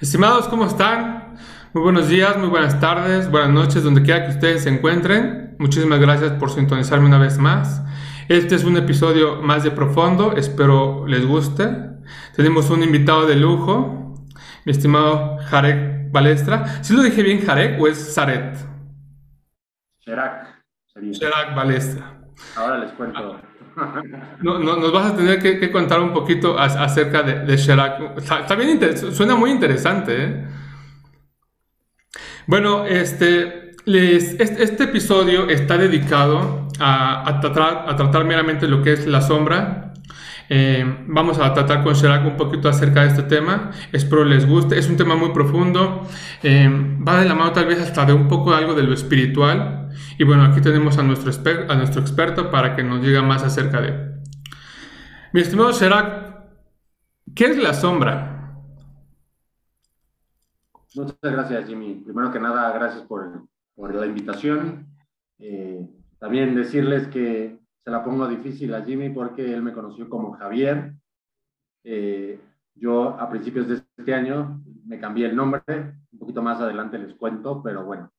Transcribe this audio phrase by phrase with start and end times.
[0.00, 1.36] Estimados, ¿cómo están?
[1.72, 5.56] Muy buenos días, muy buenas tardes, buenas noches, donde quiera que ustedes se encuentren.
[5.58, 7.82] Muchísimas gracias por sintonizarme una vez más.
[8.28, 11.70] Este es un episodio más de profundo, espero les guste.
[12.34, 14.14] Tenemos un invitado de lujo,
[14.66, 16.82] mi estimado Jarek Balestra.
[16.84, 18.54] ¿Sí lo dije bien, Jarek, o es Zaret?
[20.00, 20.62] Sherak.
[20.94, 22.20] Sherak Balestra.
[22.54, 23.40] Ahora les cuento.
[24.40, 28.20] No, nos vas a tener que, contar un poquito acerca de, de Sherak.
[29.12, 30.24] suena muy interesante.
[30.24, 30.44] ¿eh?
[32.46, 39.85] Bueno, este, este, episodio está dedicado a tratar meramente lo que es la sombra.
[40.48, 43.70] Eh, vamos a tratar con Sherak un poquito acerca de este tema.
[43.92, 44.78] Espero les guste.
[44.78, 46.06] Es un tema muy profundo.
[46.42, 46.68] Eh,
[47.06, 49.90] va de la mano tal vez hasta de un poco algo de lo espiritual.
[50.18, 54.16] Y bueno, aquí tenemos a nuestro, experto para que nos diga más acerca de.
[55.32, 56.44] Mi estimado Sherak,
[57.34, 58.32] ¿qué es la sombra?
[60.94, 62.02] Muchas gracias, Jimmy.
[62.04, 64.86] Primero que nada, gracias por, por la invitación.
[65.38, 65.86] Eh,
[66.18, 70.92] también decirles que se la pongo difícil a Jimmy porque él me conoció como Javier.
[71.84, 72.40] Eh,
[72.74, 75.62] yo a principios de este año me cambié el nombre,
[76.10, 78.10] un poquito más adelante les cuento, pero bueno,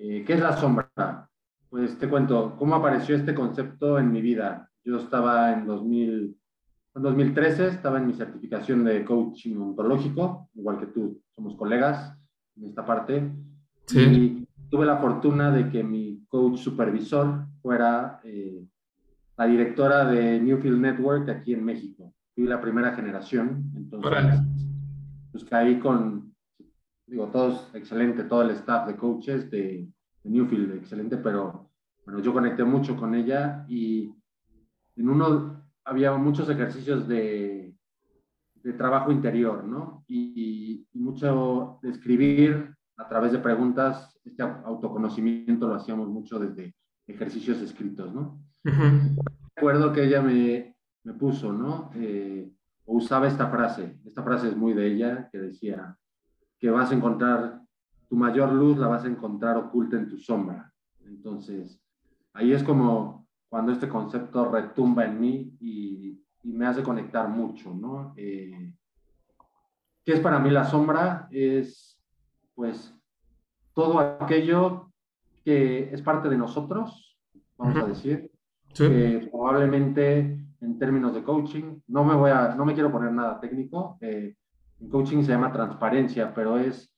[0.00, 1.28] eh, ¿Qué es la sombra?
[1.68, 4.70] Pues te cuento, ¿cómo apareció este concepto en mi vida?
[4.84, 6.36] Yo estaba en, 2000,
[6.94, 12.16] en 2013, estaba en mi certificación de coaching ontológico, igual que tú, somos colegas
[12.56, 13.28] en esta parte.
[13.86, 14.00] Sí.
[14.00, 18.67] Y tuve la fortuna de que mi coach supervisor fuera eh,
[19.38, 22.12] la directora de Newfield Network aquí en México.
[22.34, 24.40] Fui la primera generación, entonces
[25.30, 26.34] pues caí con
[27.06, 29.88] digo, todos excelente, todo el staff de coaches de,
[30.24, 31.70] Newfield, excelente, pero
[32.04, 34.12] bueno, yo conecté mucho con ella y
[34.96, 37.74] en uno había muchos ejercicios de,
[38.56, 40.04] de trabajo interior, ¿no?
[40.06, 46.74] Y, mucho de escribir a través de preguntas, este autoconocimiento lo hacíamos mucho desde
[47.06, 48.38] ejercicios escritos, ¿no?
[49.54, 51.90] Recuerdo que ella me, me puso, ¿no?
[51.94, 52.50] Eh,
[52.84, 55.96] o usaba esta frase, esta frase es muy de ella, que decía,
[56.58, 57.60] que vas a encontrar
[58.08, 60.72] tu mayor luz, la vas a encontrar oculta en tu sombra.
[61.04, 61.82] Entonces,
[62.32, 68.14] ahí es como cuando este concepto retumba en mí y, me hace conectar mucho, ¿no?
[68.16, 68.72] Eh,
[70.02, 71.28] ¿Qué es para mí la sombra?
[71.30, 72.00] Es,
[72.54, 72.94] pues,
[73.74, 74.90] todo aquello
[75.44, 77.18] que es parte de nosotros,
[77.58, 78.30] vamos a decir,
[79.30, 83.98] probablemente en términos de coaching, no me voy a, no me quiero poner nada técnico,
[84.00, 84.34] eh,
[84.80, 86.94] en coaching se llama transparencia, pero es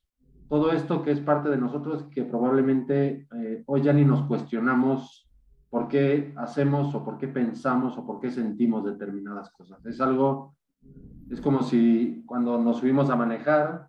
[0.49, 5.27] todo esto que es parte de nosotros que probablemente eh, hoy ya ni nos cuestionamos
[5.69, 9.83] por qué hacemos o por qué pensamos o por qué sentimos determinadas cosas.
[9.85, 10.55] Es algo,
[11.29, 13.87] es como si cuando nos subimos a manejar,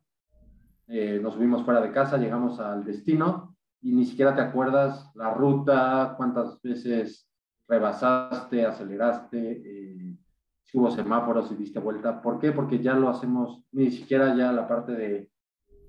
[0.87, 5.35] eh, nos subimos fuera de casa, llegamos al destino y ni siquiera te acuerdas la
[5.35, 7.29] ruta, cuántas veces
[7.73, 9.39] rebasaste, aceleraste.
[9.65, 10.19] Eh,
[10.63, 12.21] si hubo semáforos y diste vuelta.
[12.21, 12.53] ¿Por qué?
[12.53, 15.31] Porque ya lo hacemos, ni siquiera ya la parte de,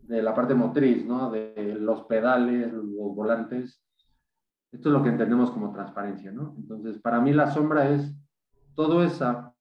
[0.02, 1.30] de la parte motriz, ¿no?
[1.30, 3.82] De los pedales, los volantes.
[4.72, 6.56] Esto es lo que entendemos como transparencia, ¿no?
[6.58, 8.14] Entonces, para mí la sombra es
[8.76, 9.54] toda esa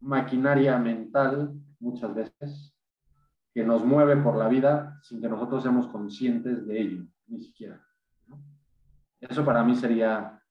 [0.00, 2.74] maquinaria mental, muchas veces,
[3.52, 7.84] que nos mueve por la vida sin que nosotros seamos conscientes de ello, ni siquiera.
[9.20, 10.42] Eso para mí sería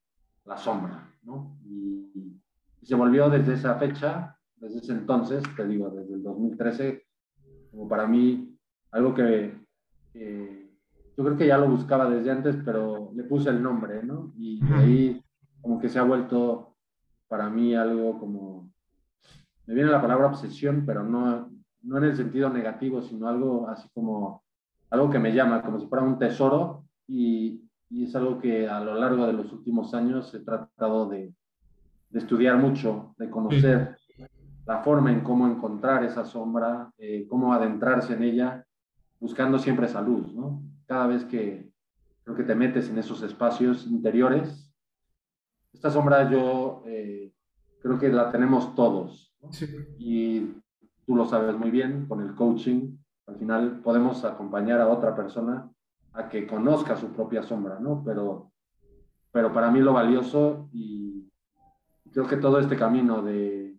[0.44, 1.58] la sombra, ¿no?
[1.64, 2.40] Y,
[2.82, 7.02] se volvió desde esa fecha, desde ese entonces, te digo, desde el 2013,
[7.70, 8.58] como para mí
[8.90, 9.54] algo que,
[10.12, 14.34] yo creo que ya lo buscaba desde antes, pero le puse el nombre, ¿no?
[14.36, 15.24] Y ahí
[15.62, 16.76] como que se ha vuelto
[17.26, 18.70] para mí algo como,
[19.66, 21.50] me viene la palabra obsesión, pero no,
[21.82, 24.42] no en el sentido negativo, sino algo así como,
[24.90, 28.80] algo que me llama, como si fuera un tesoro y, y es algo que a
[28.80, 31.34] lo largo de los últimos años he tratado de,
[32.10, 33.96] de estudiar mucho, de conocer
[34.66, 38.64] la forma en cómo encontrar esa sombra, eh, cómo adentrarse en ella,
[39.20, 40.62] buscando siempre esa luz, ¿no?
[40.86, 41.70] Cada vez que
[42.22, 44.72] creo que te metes en esos espacios interiores,
[45.72, 47.32] esta sombra yo eh,
[47.82, 49.34] creo que la tenemos todos,
[49.98, 50.52] y
[51.04, 55.70] tú lo sabes muy bien, con el coaching, al final podemos acompañar a otra persona
[56.14, 58.02] a que conozca su propia sombra, ¿no?
[58.04, 58.52] Pero,
[59.32, 61.28] pero para mí lo valioso y
[62.12, 63.76] creo que todo este camino de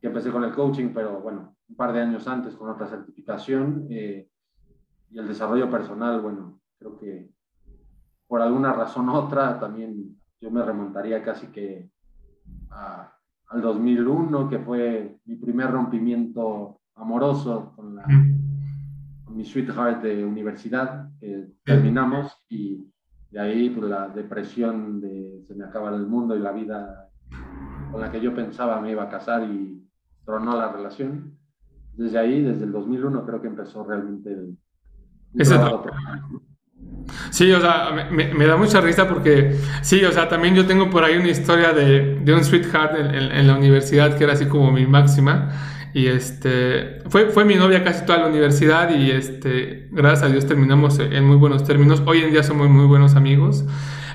[0.00, 3.86] que empecé con el coaching, pero bueno, un par de años antes con otra certificación
[3.90, 4.28] eh,
[5.10, 7.30] y el desarrollo personal, bueno, creo que
[8.26, 11.88] por alguna razón u otra también yo me remontaría casi que
[12.70, 18.04] al 2001, que fue mi primer rompimiento amoroso con la,
[19.30, 22.86] mi sweetheart de universidad, que terminamos y
[23.30, 27.10] de ahí pues, la depresión de se me acaba el mundo y la vida
[27.90, 29.82] con la que yo pensaba me iba a casar y
[30.24, 31.36] tronó la relación.
[31.94, 34.56] Desde ahí, desde el 2001, creo que empezó realmente el...
[35.34, 35.54] Ese
[37.30, 41.04] Sí, o sea, me, da mucha risa porque, sí, o sea, también yo tengo por
[41.04, 44.72] ahí una historia de, de un sweetheart en, en, la universidad que era así como
[44.72, 45.50] mi máxima.
[45.96, 50.44] Y este, fue, fue mi novia casi toda la universidad y este, gracias a Dios
[50.44, 52.02] terminamos en muy buenos términos.
[52.04, 53.64] Hoy en día somos muy buenos amigos.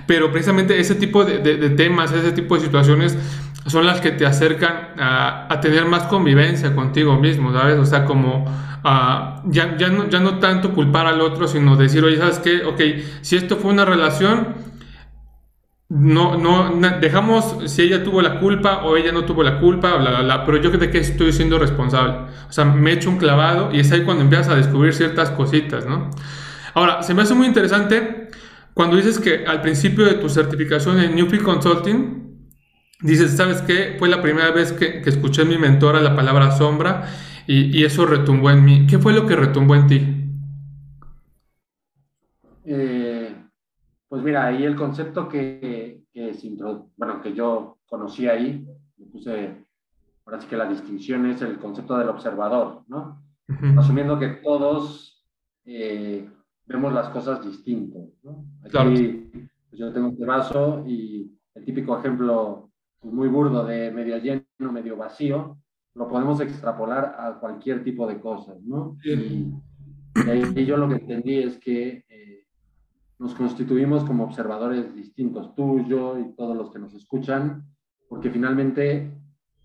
[0.05, 1.39] Pero precisamente ese tipo de,
[1.71, 3.17] temas, ese tipo de situaciones
[3.65, 7.79] son las que te acercan a, a, tener más convivencia contigo mismo, ¿sabes?
[7.79, 12.03] O sea, como uh, ya, ya, no, ya no tanto culpar al otro, sino decir,
[12.03, 12.63] oye, ¿sabes qué?
[12.63, 12.79] Ok,
[13.21, 14.49] si esto fue una relación,
[15.93, 20.09] no, no, dejamos si ella tuvo la culpa o ella no tuvo la culpa, bla,
[20.11, 22.31] bla, bla, pero yo de que estoy siendo responsable.
[22.47, 25.85] O sea, me echo un clavado y es ahí cuando empiezas a descubrir ciertas cositas,
[25.85, 26.09] ¿no?
[26.73, 28.29] Ahora, se me hace muy interesante
[28.73, 32.21] cuando dices que al principio de tu certificación en Newfield Consulting,
[33.01, 33.95] Dices, ¿sabes qué?
[33.97, 37.07] Fue la primera vez que, que escuché a mi mentora la palabra sombra
[37.47, 38.85] y, y, eso retumbó en mí.
[38.85, 40.21] ¿Qué fue lo que retumbó en ti?
[42.63, 43.35] Eh,
[44.07, 45.80] pues mira, ahí el concepto que,
[46.31, 48.65] que, bueno, que yo conocí ahí,
[48.97, 49.65] me puse,
[50.25, 53.21] ahora sí que la distinción es el concepto del observador, ¿no?
[53.77, 55.25] Asumiendo que todos
[55.65, 56.29] eh,
[56.65, 58.45] vemos las cosas distintas, ¿no?
[58.61, 58.91] Aquí, claro.
[58.91, 62.71] pues yo tengo este vaso y el típico ejemplo
[63.03, 65.57] muy burdo de medio lleno, medio vacío,
[65.95, 68.97] lo podemos extrapolar a cualquier tipo de cosas, ¿no?
[69.03, 69.53] Y,
[70.55, 72.40] y, yo lo que entendí es que eh,
[73.21, 77.63] nos constituimos como observadores distintos, tú, yo y todos los que nos escuchan,
[78.09, 79.15] porque finalmente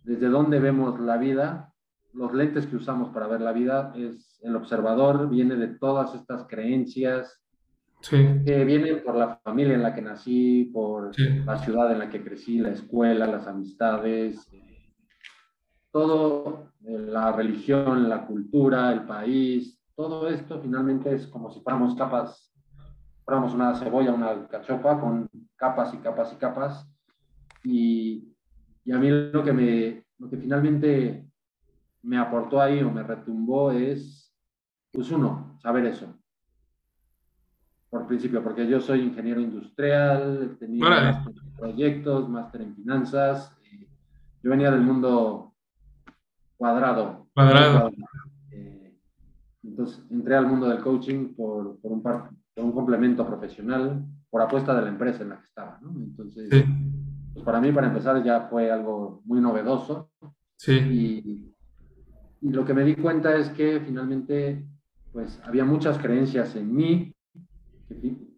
[0.04, 1.72] desde donde vemos la vida,
[2.12, 6.46] los lentes que usamos para ver la vida es el observador, viene de todas estas
[6.46, 7.42] creencias,
[8.10, 12.22] que vienen por la familia en la que nací, por la ciudad en la que
[12.22, 14.92] crecí, la escuela, las amistades, eh,
[15.90, 21.94] todo, eh, la religión, la cultura, el país, todo esto finalmente es como si fuéramos
[21.94, 22.52] capas,
[23.26, 26.88] fuéramos una cebolla, una cachopa con capas y capas y capas.
[27.64, 28.32] Y,
[28.84, 31.28] y a mí lo que, me, lo que finalmente
[32.02, 34.32] me aportó ahí o me retumbó es,
[34.92, 36.16] pues uno, saber eso,
[37.90, 40.86] por principio, porque yo soy ingeniero industrial, he tenido
[41.58, 43.56] proyectos, máster en finanzas.
[44.42, 45.52] yo venía del mundo
[46.56, 47.26] cuadrado.
[47.34, 47.90] Cuadrado.
[48.52, 48.96] Eh,
[49.64, 52.02] entonces entré al mundo del coaching por, por, un
[52.56, 55.78] un complemento profesional, por apuesta de la empresa en la que estaba.
[55.82, 55.90] ¿no?
[55.96, 56.48] Entonces,
[57.32, 60.10] pues para mí, para empezar, ya fue algo muy novedoso.
[60.56, 60.72] Sí.
[60.72, 61.54] Y,
[62.40, 64.66] y lo que me di cuenta es que finalmente
[65.16, 67.14] pues había muchas creencias en mí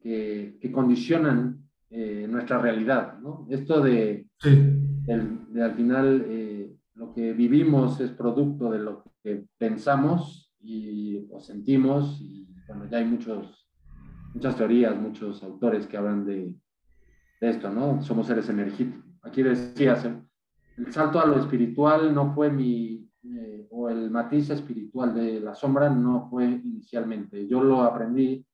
[0.00, 3.18] que, que, condicionan eh, nuestra realidad.
[3.18, 3.48] ¿no?
[3.50, 10.52] Esto de, de, al final eh, lo que vivimos es producto de lo que pensamos
[10.60, 13.57] y o sentimos y bueno, ya hay muchos,
[14.34, 16.54] muchas teorías, muchos autores que hablan de,
[17.40, 18.02] de esto, ¿no?
[18.02, 19.04] Somos seres energéticos.
[19.22, 20.08] Aquí decías,
[20.76, 25.54] el salto a lo espiritual no fue mi, eh, o el matiz espiritual de la
[25.54, 27.46] sombra no fue inicialmente.
[27.46, 28.46] Yo lo aprendí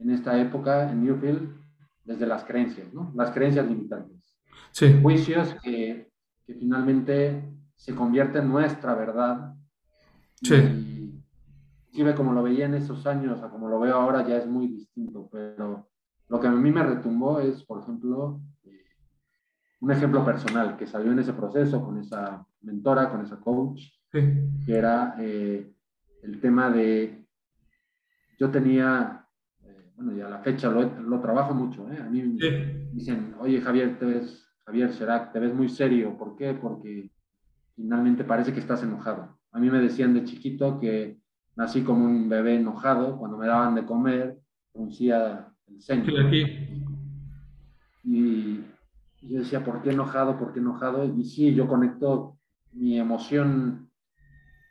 [0.00, 1.56] en esta época en Newfield
[2.04, 3.12] desde las creencias, ¿no?
[3.14, 4.16] Las creencias limitantes.
[4.72, 4.98] Sí.
[5.00, 6.10] Juicios que,
[6.44, 7.42] que finalmente
[7.74, 9.54] se convierten en nuestra verdad.
[10.42, 10.54] Sí.
[10.54, 10.97] Y,
[12.02, 14.68] ve como lo veía en esos años a como lo veo ahora ya es muy
[14.68, 15.88] distinto, pero
[16.28, 18.84] lo que a mí me retumbó es, por ejemplo, eh,
[19.80, 23.80] un ejemplo personal que salió en ese proceso con esa mentora, con esa coach,
[24.12, 24.20] sí.
[24.66, 25.72] que era eh,
[26.22, 27.26] el tema de,
[28.38, 29.18] yo tenía
[29.98, 31.98] bueno, y a la fecha lo, lo trabajo mucho, ¿eh?
[32.00, 36.16] A mí me dicen, oye Javier, te ves, Javier Serac, te ves muy serio.
[36.16, 36.54] ¿Por qué?
[36.54, 37.10] Porque
[37.74, 39.36] finalmente parece que estás enojado.
[39.50, 41.20] A mí me decían de chiquito que
[41.58, 44.38] nací como un bebé enojado, cuando me daban de comer,
[44.72, 46.30] fruncía el ceño.
[48.04, 48.64] Y,
[49.20, 50.38] y yo decía, ¿por qué enojado?
[50.38, 51.04] ¿Por qué enojado?
[51.04, 52.38] Y sí, yo conecto
[52.72, 53.90] mi emoción,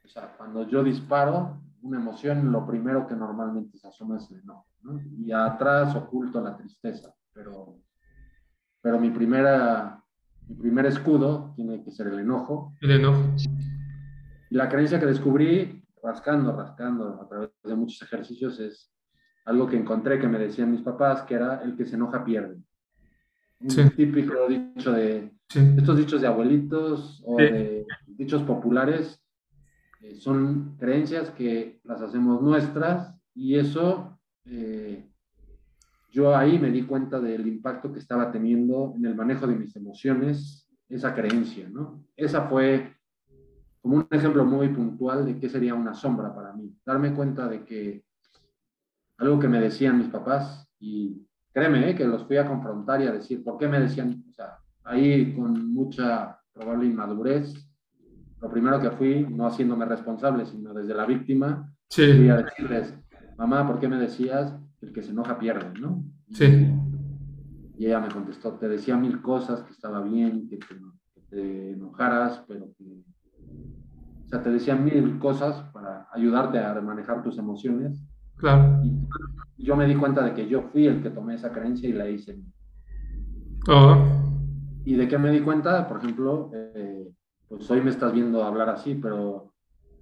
[0.06, 4.39] o sea, cuando yo disparo, una emoción, lo primero que normalmente se asoma es el
[4.39, 4.65] enojo
[5.20, 7.82] y atrás oculto la tristeza, pero,
[8.82, 10.01] pero mi, primera,
[10.48, 12.74] mi primer escudo tiene que ser el enojo.
[12.79, 13.24] El enojo.
[14.50, 18.94] Y la creencia que descubrí, rascando, rascando a través de muchos ejercicios, es
[19.46, 22.58] algo que encontré que me decían mis papás, que era el que se enoja pierde.
[23.60, 23.89] Un sí.
[23.96, 25.60] típico dicho de, sí.
[25.77, 27.44] estos dichos de abuelitos o sí.
[27.44, 29.24] de dichos populares,
[30.01, 35.10] eh, son creencias que las hacemos nuestras Y eso, eh,
[36.12, 39.75] yo ahí me di cuenta del impacto que estaba teniendo en el manejo de mis
[39.75, 42.04] emociones, esa creencia, ¿no?
[42.16, 42.97] Esa fue
[43.88, 46.75] como un ejemplo muy puntual de qué sería una sombra para mí.
[46.86, 48.03] Darme cuenta de que
[49.17, 53.08] algo que me decían mis papás, y créeme, eh, que los fui a confrontar y
[53.08, 54.25] a decir, ¿por qué me decían?
[54.29, 57.53] O sea, ahí con mucha probable inmadurez,
[58.41, 62.12] lo primero que fui, no haciéndome responsable, sino desde la víctima, sí.
[62.13, 62.94] fui a decirles,
[63.38, 66.03] mamá, ¿por qué me decías el que se enoja pierde, no?
[66.34, 66.74] Sí.
[67.77, 70.75] Y ella me contestó, te decía mil cosas, que estaba bien, que te,
[71.13, 73.06] que te enojaras, pero que...
[74.27, 78.03] O sea, te decía mil cosas para ayudarte a manejar tus emociones.
[78.36, 78.81] Claro.
[78.84, 81.93] Y yo me di cuenta de que yo fui el que tomé esa creencia y
[81.93, 82.38] la hice.
[83.69, 83.96] Oh.
[84.84, 85.88] ¿Y de qué me di cuenta?
[85.88, 87.10] Por ejemplo, eh,
[87.48, 89.53] pues hoy me estás viendo hablar así, pero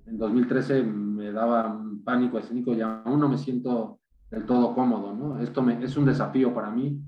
[0.08, 4.00] en 2013 me daba pánico escénico y aún no me siento
[4.32, 5.39] del todo cómodo, ¿no?
[5.39, 7.00] Esto me, es un desafío para mí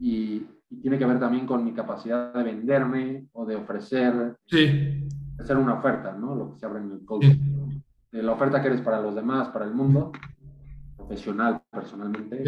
[0.00, 0.46] y,
[0.82, 5.06] tiene que ver también con mi capacidad de venderme o de ofrecer, sí.
[5.38, 6.34] Hacer una oferta, ¿no?
[6.34, 7.80] Lo que se abre en el coaching.
[8.12, 10.12] De la oferta que eres para los demás, para el mundo,
[10.96, 12.44] profesional, personalmente.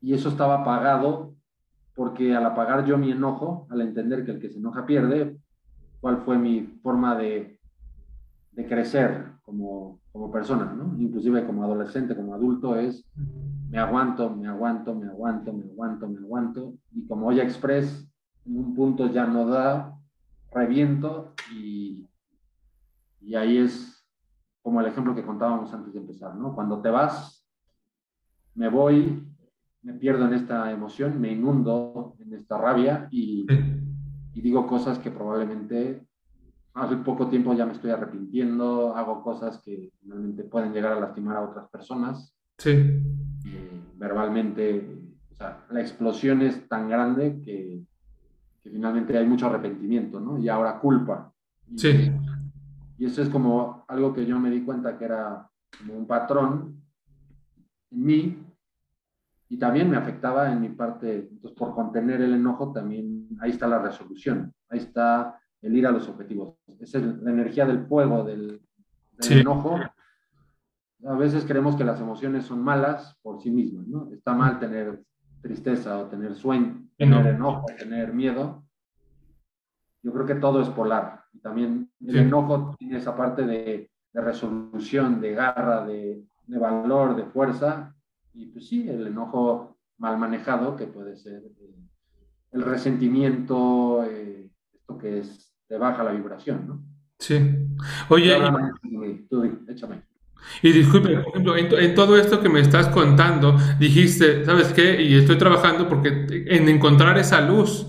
[0.00, 1.34] Y eso estaba pagado
[1.94, 5.38] porque al apagar yo mi enojo, al entender que el que se enoja pierde,
[6.00, 7.58] cuál fue mi forma de,
[8.52, 10.94] de crecer como, como persona, ¿no?
[10.98, 13.04] Inclusive como adolescente, como adulto, es
[13.70, 16.74] me aguanto, me aguanto, me aguanto, me aguanto, me aguanto.
[16.92, 18.08] Y como Olla Express,
[18.44, 19.95] en un punto ya no da,
[20.52, 22.08] reviento y,
[23.20, 24.06] y ahí es
[24.62, 26.54] como el ejemplo que contábamos antes de empezar, ¿no?
[26.54, 27.46] Cuando te vas,
[28.54, 29.24] me voy,
[29.82, 33.46] me pierdo en esta emoción, me inundo en esta rabia y,
[34.34, 36.06] y digo cosas que probablemente
[36.74, 41.36] hace poco tiempo ya me estoy arrepintiendo, hago cosas que realmente pueden llegar a lastimar
[41.36, 42.34] a otras personas.
[42.58, 42.70] Sí.
[42.70, 44.96] Eh, verbalmente,
[45.30, 47.82] o sea, la explosión es tan grande que,
[48.66, 50.38] que, finalmente hay mucho arrepentimiento, ¿no?
[50.38, 51.32] Y ahora culpa.
[51.68, 52.12] Y, sí.
[52.98, 56.82] Y eso es como algo que yo me di cuenta que era como un patrón
[57.90, 58.46] en mí
[59.48, 63.68] y también me afectaba en mi parte, entonces por contener el enojo también, ahí está
[63.68, 68.60] la resolución, ahí está el ir a los objetivos, es la energía del fuego, del,
[69.30, 69.78] enojo.
[71.06, 74.10] A veces creemos que las emociones son malas por sí mismas, ¿no?
[74.12, 75.02] Está mal tener
[75.46, 78.64] tristeza o tener sueño, tener enojo, tener miedo.
[80.02, 81.24] Yo creo que todo es polar.
[81.32, 87.16] Y también el enojo tiene esa parte de, de resolución, de garra, de, de valor,
[87.16, 87.94] de fuerza,
[88.32, 91.74] y pues sí, el enojo mal manejado, que puede ser eh,
[92.52, 96.84] el resentimiento, eh, esto que es, te baja la vibración, ¿no?
[97.18, 97.38] Sí.
[98.10, 98.36] Oye,
[99.68, 100.02] échame.
[100.62, 105.02] Y disculpe, por ejemplo, en, todo esto que me estás contando, dijiste, ¿sabes qué?
[105.02, 107.86] Y estoy trabajando porque en encontrar esa luz.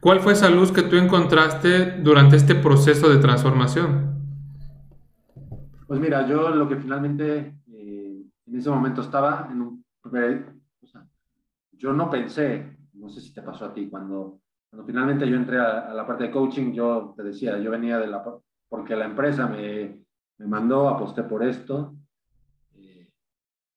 [0.00, 4.14] ¿Cuál fue esa luz que tú encontraste durante este proceso de transformación?
[5.86, 9.86] Pues mira, yo lo que finalmente eh, en ese momento estaba en un
[11.72, 15.58] yo no pensé, no sé si te pasó a ti, cuando, cuando finalmente yo entré
[15.58, 18.24] a, la parte de coaching, yo te decía, yo venía de la,
[18.68, 20.05] porque la empresa me,
[20.38, 21.94] me mandó, aposté por esto,
[22.74, 23.10] eh,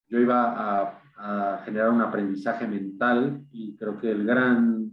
[0.07, 4.91] yo iba a, a, generar un aprendizaje mental y creo que el gran,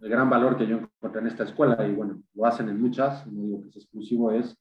[0.00, 3.26] el gran valor que yo encontré en esta escuela, y bueno, lo hacen en muchas,
[3.26, 4.56] no digo que es exclusivo, es,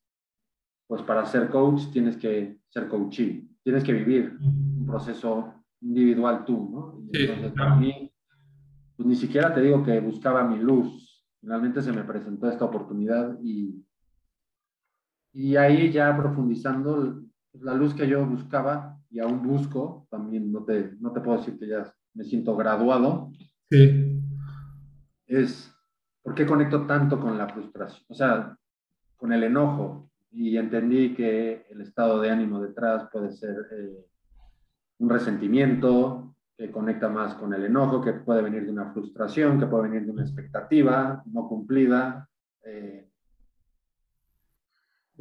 [0.88, 6.70] pues para ser coach tienes que ser coachee, tienes que vivir un proceso individual tú,
[6.72, 7.02] ¿no?
[7.14, 8.12] entonces, para mí,
[8.96, 11.26] pues ni siquiera te digo que buscaba mi luz.
[11.40, 13.84] Finalmente se me presentó esta oportunidad y,
[15.34, 17.22] y ahí ya profundizando
[17.54, 21.60] la luz que yo buscaba y aún busco, también no te, no te puedo decir
[21.60, 23.32] que ya me siento graduado.
[23.70, 24.22] Sí.
[25.28, 25.74] Es,
[26.22, 28.06] ¿por qué conecto tanto con la frustración?
[28.08, 28.58] O sea,
[29.18, 30.10] con el enojo.
[30.34, 34.06] Y entendí que el estado de ánimo detrás puede ser eh,
[35.00, 39.66] un resentimiento que conecta más con el enojo, que puede venir de una frustración, que
[39.66, 42.30] puede venir de una expectativa no cumplida.
[42.64, 43.11] Eh,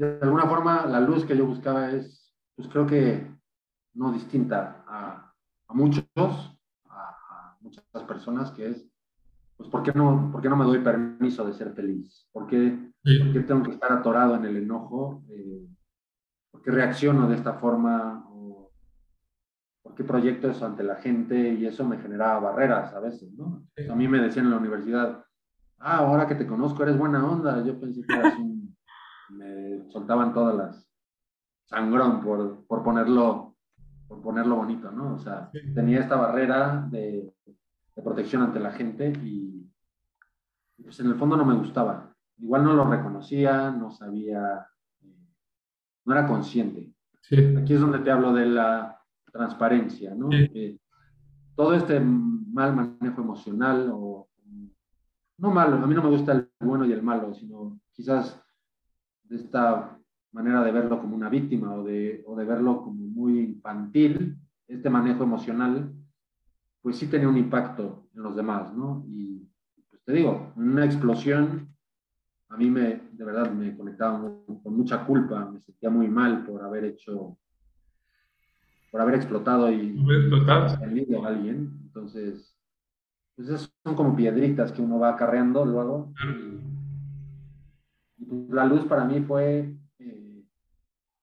[0.07, 3.31] de alguna forma, la luz que yo buscaba es, pues creo que
[3.95, 5.33] no distinta a,
[5.71, 8.89] muchos, a, muchas personas, que es,
[9.57, 12.27] pues, ¿por qué, no, ¿por qué no me doy permiso de ser feliz?
[12.33, 12.93] ¿Por qué,
[13.47, 15.23] tengo que estar atorado en el enojo?
[15.29, 15.69] Eh,
[16.51, 18.27] ¿Por qué reacciono de esta forma?
[19.83, 21.55] ¿por qué proyecto eso ante la gente?
[21.55, 23.67] Y eso me generaba barreras a veces, ¿no?
[23.91, 25.25] A mí me decían en la universidad,
[25.79, 27.63] ah, ahora que te conozco eres buena onda.
[27.65, 28.50] Yo pensé que eras un...
[29.31, 30.91] me soltaban todas las...
[31.67, 33.57] sangrón, por, por, ponerlo,
[34.09, 35.15] por ponerlo bonito, ¿no?
[35.15, 37.33] O sea, tenía esta barrera de,
[37.95, 39.71] de, protección ante la gente y
[40.83, 42.15] pues en el fondo no me gustaba.
[42.39, 44.67] Igual no lo reconocía, no sabía,
[45.03, 45.29] eh,
[46.07, 46.95] no era consciente.
[47.59, 50.29] Aquí es donde te hablo de la transparencia, ¿no?
[51.55, 54.29] todo este mal manejo emocional o
[55.39, 58.43] no malo, a mí no me gusta el bueno y el malo, sino quizás
[59.31, 59.97] de esta
[60.33, 64.91] manera de verlo como una víctima o de, o de verlo como muy infantil, este
[64.91, 65.93] manejo emocional,
[66.83, 69.05] pues sí tenía un impacto en los demás, ¿no?
[69.09, 69.49] Y
[69.89, 71.69] pues te digo, una explosión,
[72.49, 76.63] a mí me, de verdad, me conectaba con mucha culpa, me sentía muy mal por
[76.63, 77.39] haber hecho,
[78.91, 79.97] por haber explotado y
[81.23, 81.79] a alguien.
[81.85, 82.57] Entonces,
[83.37, 86.13] pues son como piedritas que uno va acarreando luego.
[86.25, 86.80] Y,
[88.49, 90.45] la luz para mí fue, eh,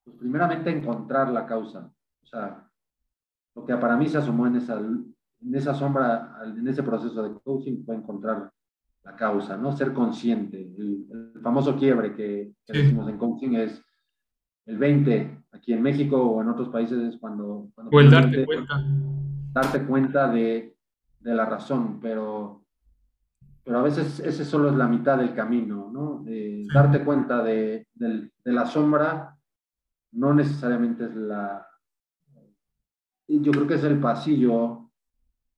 [0.04, 1.92] pues primeramente encontrar la causa.
[2.22, 2.70] O sea,
[3.56, 7.40] lo que para mí se asomó en esa, en esa sombra, en ese proceso de
[7.42, 8.52] coaching, fue encontrar
[9.04, 9.72] la causa, ¿no?
[9.72, 10.60] Ser consciente.
[10.78, 11.06] El,
[11.42, 13.82] famoso quiebre que, decimos en coaching es
[14.66, 17.70] el 20, aquí en México o en otros países es cuando...
[17.74, 18.84] cuando o el darte cuenta.
[19.54, 20.78] Darte cuenta de
[21.28, 22.64] de la razón, pero,
[23.68, 26.24] pero a veces ese solo es la mitad del camino, ¿no?
[26.74, 27.86] darte cuenta de,
[28.46, 29.38] la sombra
[30.14, 31.68] no necesariamente es la...
[33.28, 34.90] Yo creo que es el pasillo,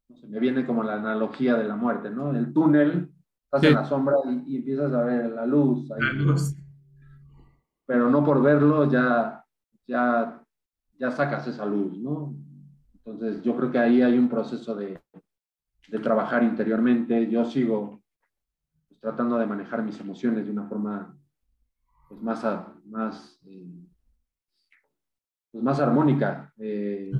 [0.10, 2.32] no sé, me viene como la analogía de la muerte, ¿no?
[2.32, 3.12] El túnel,
[3.44, 4.16] estás en la sombra
[4.48, 5.88] y, empiezas a ver la luz.
[7.86, 9.46] Pero no por verlo ya,
[9.86, 10.44] ya,
[10.98, 12.34] ya sacas esa luz, ¿no?
[12.96, 14.99] Entonces yo creo que ahí hay un proceso de,
[15.88, 17.30] de trabajar interiormente.
[17.30, 18.02] Yo sigo
[18.88, 21.18] pues, tratando de manejar mis emociones de una forma
[22.08, 22.46] pues, más,
[22.86, 23.86] más, eh,
[25.52, 27.12] pues, más armónica, eh,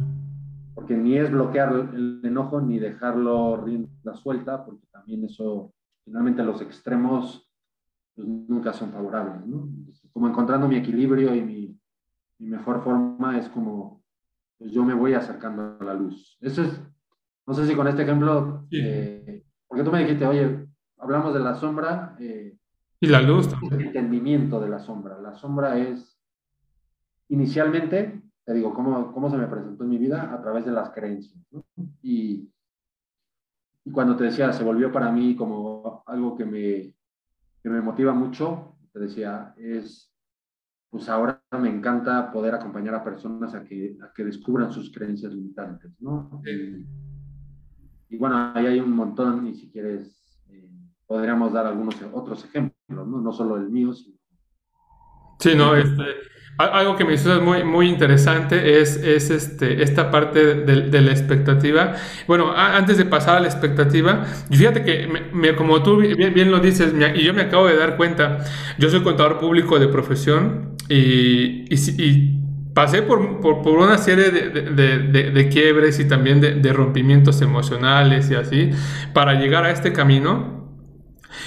[0.76, 5.74] porque ni es bloquear el enojo ni dejarlo rienda suelta, porque también eso,
[6.06, 7.50] finalmente los extremos
[8.16, 9.44] pues, nunca son favorables.
[10.12, 11.80] como encontrando mi equilibrio y mi,
[12.40, 14.02] mejor forma es como
[14.60, 16.38] yo me voy acercando a la luz.
[16.42, 16.82] Eso es
[17.48, 21.56] no sé si con este ejemplo, eh, porque tú me dijiste, oye, hablamos de la
[21.56, 22.16] sombra.
[22.20, 22.58] Eh,
[23.00, 23.50] y la luz.
[23.72, 25.20] El entendimiento de la sombra.
[25.20, 26.20] La sombra es,
[27.30, 30.90] inicialmente, te digo, cómo, cómo se me presentó en mi vida a través de las
[30.92, 31.40] creencias.
[32.02, 32.52] Y,
[33.86, 36.94] y, cuando te decía, se volvió para mí como algo que me,
[37.64, 40.12] que me motiva mucho, te decía, es,
[40.90, 45.34] pues ahora me encanta poder acompañar a personas a que, a que descubran sus creencias
[45.34, 46.42] limitantes, ¿no?
[48.10, 50.68] Y bueno, ahí hay un montón y si quieres eh,
[51.06, 53.06] podríamos dar algunos otros ejemplos, ¿no?
[53.06, 54.18] No solo el mío, sino...
[55.40, 56.04] Sí, no, este,
[56.60, 61.94] algo que me hizo muy, muy interesante es, es este, esta parte de, la expectativa.
[62.28, 66.60] Bueno, antes de pasar a la expectativa, fíjate que me, como tú bien, bien, lo
[66.60, 68.40] dices, y yo me acabo de dar cuenta,
[68.78, 72.39] yo soy contador público de profesión y, y, y
[72.74, 78.36] pasé por, por, una serie de, de, de, quiebres y también de, rompimientos emocionales y
[78.36, 78.70] así
[79.14, 80.60] para llegar a este camino.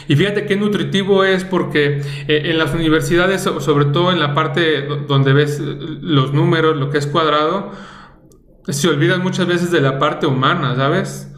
[0.08, 4.82] Y fíjate qué nutritivo es porque eh, en las universidades, sobre todo en la parte
[5.08, 7.72] donde ves los números, lo que es cuadrado,
[8.68, 11.28] se olvidan muchas veces de la parte humana, ¿sabes?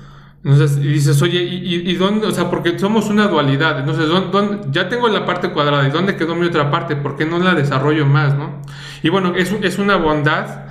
[0.45, 2.27] Entonces dices, oye, ¿y, y dónde?
[2.27, 3.79] O sea, porque somos una dualidad.
[3.81, 5.89] Entonces, ¿dónde, ya tengo la parte cuadrada.
[5.89, 6.97] ¿Y dónde quedó mi otra parte?
[6.97, 8.61] ¿Por qué no la desarrollo más, no?
[9.05, 10.65] Y bueno, es, es una bondad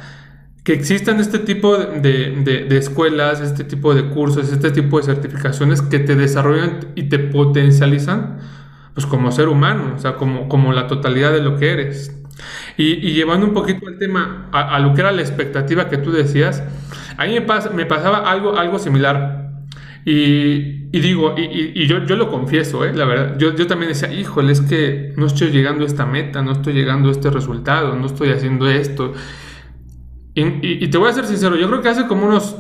[0.64, 5.04] que existan este tipo de, de, de, escuelas, este tipo de cursos, este tipo de
[5.04, 8.40] certificaciones que te desarrollan y te potencializan,
[8.96, 12.12] pues como ser humano, o sea, como, como la totalidad de lo que eres.
[12.76, 16.00] Y, y llevando un poquito el tema a, a, lo que era la expectativa que
[16.00, 16.64] tú decías,
[17.18, 19.43] a mí me, pas, me pasaba algo, algo similar.
[20.06, 22.94] Y, digo, y, yo, yo lo confieso, ¿eh?
[22.94, 26.42] la verdad, yo, yo también decía, híjole, es que no estoy llegando a esta meta,
[26.42, 29.14] no estoy llegando a este resultado, no estoy haciendo esto.
[30.36, 32.58] Y, te voy a ser sincero, yo creo que hace como unos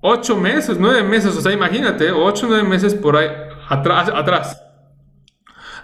[0.00, 3.28] ocho meses, nueve meses, o sea, imagínate, ocho o nueve meses por ahí
[3.68, 4.62] atrás, atrás.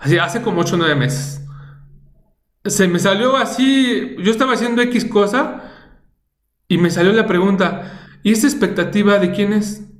[0.00, 1.44] Así, hace como ocho o nueve meses.
[2.64, 5.64] Se me salió así, yo estaba haciendo X cosa
[6.66, 9.93] y me salió la pregunta, ¿y esa expectativa de quién es?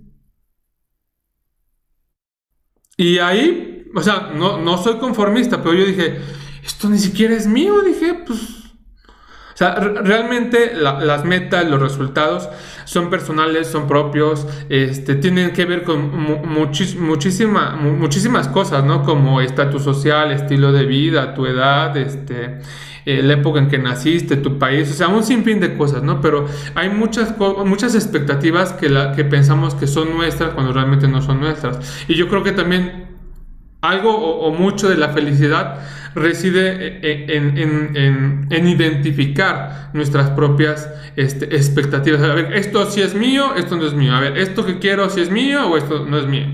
[2.96, 6.18] Y ahí, o sea, no, no soy conformista, pero yo dije,
[6.64, 8.64] esto ni siquiera es mío, dije, pues...
[9.54, 12.48] O sea, realmente las metas, los resultados
[12.86, 16.10] son personales, son propios, este, tienen que ver con
[16.48, 19.04] muchísima, muchísimas cosas, ¿no?
[19.04, 22.58] Como estatus social, estilo de vida, tu edad, este,
[23.06, 26.20] eh, la época en que naciste, tu país, o sea, un sinfín de cosas, ¿no?
[26.20, 31.20] Pero hay muchas, muchas expectativas que, la, que pensamos que son nuestras cuando realmente no
[31.20, 32.04] son nuestras.
[32.08, 33.14] Y yo creo que también
[33.84, 35.80] algo o, mucho de la felicidad
[36.14, 42.22] reside e, e, en, identificar nuestras propias este, expectativas.
[42.22, 44.14] A ver, esto sí es mío, esto no es mío.
[44.14, 46.46] A ver, esto que quiero sí es mío o esto no es mío.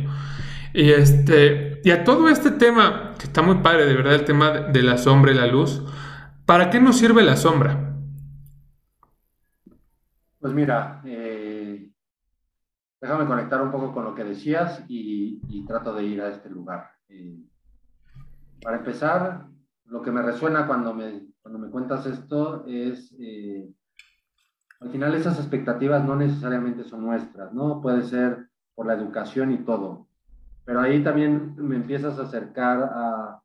[0.72, 4.50] Y, este, y a todo este tema, que está muy padre, de verdad, el tema
[4.50, 5.82] de la sombra y la luz,
[6.50, 7.94] ¿Para qué nos sirve la sombra?
[10.40, 11.88] Pues mira, eh,
[13.00, 16.90] déjame conectar un poco con lo que decías y, trato de ir a este lugar.
[17.08, 17.38] Eh,
[18.60, 19.46] para empezar,
[19.84, 23.70] lo que me resuena cuando me, cuando me cuentas esto es, eh,
[24.80, 27.80] al final esas expectativas no necesariamente son nuestras, ¿no?
[27.80, 30.08] Puede ser por la educación y todo,
[30.64, 33.40] pero ahí también me empiezas a acercar a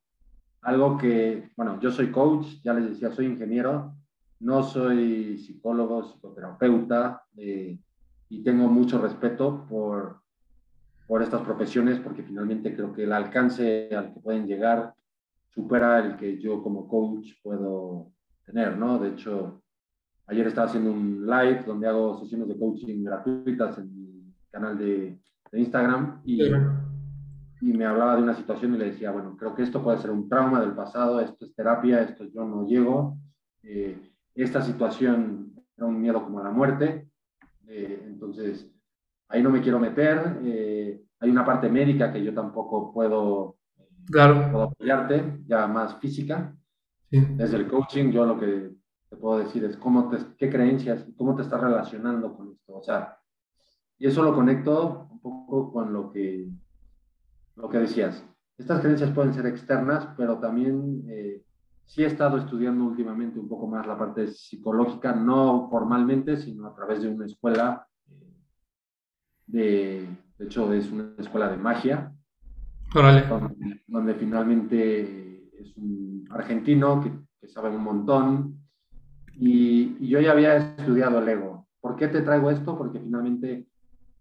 [0.66, 3.94] algo que, bueno, yo soy coach, ya les decía, soy ingeniero,
[4.40, 7.78] no soy psicólogo, psicoterapeuta, eh,
[8.30, 10.22] y tengo mucho respeto por,
[11.08, 14.96] por estas profesiones porque finalmente creo que el alcance al que pueden llegar
[15.54, 18.12] supera el que yo como coach puedo
[18.44, 18.98] tener, ¿no?
[18.98, 19.62] De hecho,
[20.26, 25.20] ayer estaba haciendo un live donde hago sesiones de coaching gratuitas en mi canal de,
[25.52, 26.42] de Instagram y
[27.62, 30.12] y me hablaba de una situación y le decía, bueno, creo que esto puede ser
[30.12, 33.18] un trauma del pasado, esto es terapia, esto yo no llego,
[33.64, 37.10] eh, esta situación era un miedo como a la muerte,
[37.68, 38.72] eh, entonces
[39.30, 43.58] ahí no me quiero meter, eh, hay una parte médica que yo tampoco puedo,
[44.12, 44.52] claro.
[44.52, 46.56] puedo apoyarte, ya más física.
[47.10, 48.72] Desde el coaching yo lo que
[49.10, 52.84] te puedo decir es cómo te, qué creencias, cómo te estás relacionando con esto, o
[52.84, 53.18] sea,
[53.98, 56.50] y eso lo conecto un poco con lo que
[57.56, 58.24] lo que decías,
[58.58, 61.42] estas creencias pueden ser externas, pero también eh,
[61.84, 66.76] sí he estado estudiando últimamente un poco más la parte psicológica, no formalmente, sino a
[66.76, 68.34] través de una escuela, eh,
[69.48, 72.14] de, de, hecho es una escuela de magia,
[73.88, 77.12] donde, finalmente es un argentino que,
[77.48, 78.58] sabe un montón,
[79.34, 81.68] y, y yo ya había estudiado el ego.
[81.80, 82.76] ¿Por qué te traigo esto?
[82.76, 83.68] Porque finalmente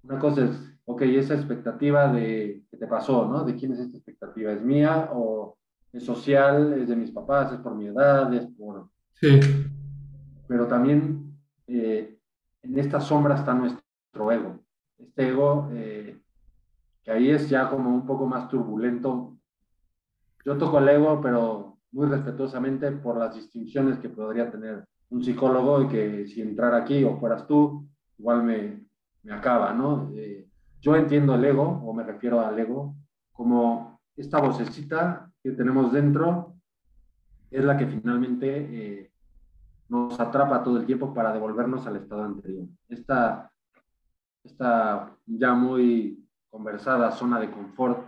[0.02, 3.44] una cosa es ok, esa expectativa de que te pasó, ¿no?
[3.44, 4.52] ¿De quién es esta expectativa?
[4.52, 5.56] ¿Es mía o
[5.92, 6.74] es social?
[6.74, 7.52] ¿Es de mis papás?
[7.52, 8.32] ¿Es por mi edad?
[8.34, 8.88] ¿Es por...?
[9.12, 9.40] Sí.
[10.46, 12.18] Pero también eh,
[12.62, 14.60] en esta sombra está nuestro ego.
[14.98, 16.20] Este ego, eh,
[17.02, 19.36] que ahí es ya como un poco más turbulento.
[20.44, 25.82] Yo toco el ego, pero muy respetuosamente por las distinciones que podría tener un psicólogo
[25.82, 27.86] y que si entrara aquí o fueras tú,
[28.18, 28.84] igual me,
[29.22, 30.10] me acaba, ¿no?
[30.14, 30.48] Eh,
[30.84, 32.94] yo entiendo el ego, o me refiero al ego,
[33.32, 36.56] como esta vocecita que tenemos dentro
[37.50, 39.12] es la que finalmente eh,
[39.88, 42.66] nos atrapa todo el tiempo para devolvernos al estado anterior.
[42.86, 43.50] Esta,
[44.44, 48.06] esta ya muy conversada zona de confort,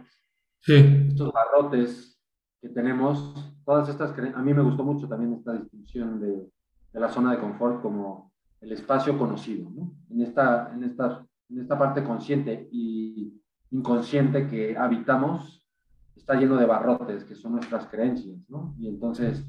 [0.66, 2.20] estos barrotes
[2.60, 6.50] que tenemos, todas estas, a mí me gustó mucho también esta distinción de,
[6.92, 9.92] de la zona de confort como el espacio conocido, ¿no?
[10.10, 15.66] En esta, en esta en esta parte consciente y inconsciente que habitamos,
[16.14, 18.74] está lleno de barrotes, que son nuestras creencias, ¿no?
[18.78, 19.44] Y entonces,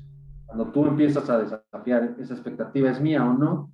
[0.46, 3.72] cuando tú empiezas a desafiar esa expectativa, ¿es mía o no?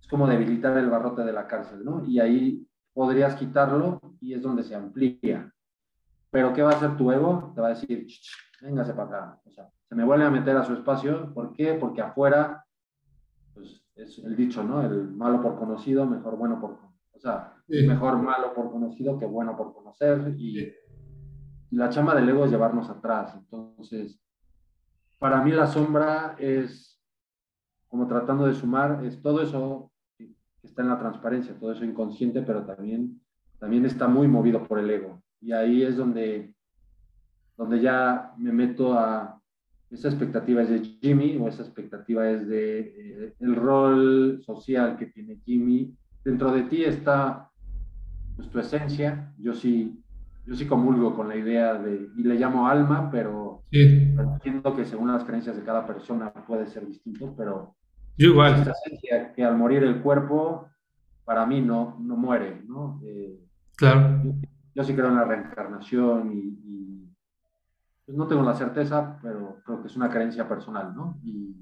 [0.00, 2.04] Es como debilitar el barrote de la cárcel, ¿no?
[2.06, 5.52] Y ahí podrías quitarlo y es donde se amplía.
[6.30, 7.52] Pero ¿qué va a hacer tu ego?
[7.54, 8.06] Te va a decir,
[8.62, 9.40] véngase para acá.
[9.44, 11.32] O sea, se me vuelve a meter a su espacio.
[11.34, 11.74] ¿Por qué?
[11.74, 12.64] Porque afuera,
[13.52, 14.82] pues es el dicho, ¿no?
[14.82, 16.89] El malo por conocido, mejor bueno por
[17.20, 20.34] o sea, es mejor malo por conocido que bueno por conocer.
[20.38, 20.72] Y
[21.70, 23.34] la chama del ego es llevarnos atrás.
[23.36, 24.18] Entonces,
[25.18, 26.98] para mí la sombra es
[27.88, 32.40] como tratando de sumar, es todo eso que está en la transparencia, todo eso inconsciente,
[32.40, 33.20] pero también,
[33.58, 35.22] también está muy movido por el ego.
[35.42, 36.54] Y ahí es donde,
[37.58, 39.38] donde ya me meto a,
[39.90, 45.06] esa expectativa es de Jimmy o esa expectativa es de eh, el rol social que
[45.06, 47.50] tiene Jimmy dentro de ti está
[48.36, 49.32] pues, tu esencia.
[49.38, 50.02] Yo sí,
[50.46, 55.12] yo sí comulgo con la idea de, y le llamo alma, pero entiendo que según
[55.12, 57.76] las creencias de cada persona puede ser distinto, pero
[58.16, 58.54] yo igual.
[58.54, 60.68] Esta esencia que al morir el cuerpo,
[61.24, 63.00] para mí no, no muere, ¿no?
[63.04, 63.38] Eh,
[63.76, 64.22] claro.
[64.74, 67.08] Yo, sí creo en la reencarnación y,
[68.04, 71.18] pues, no tengo la certeza, pero creo que es una creencia personal, ¿no?
[71.22, 71.56] Y,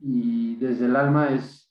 [0.00, 1.63] y desde el alma es,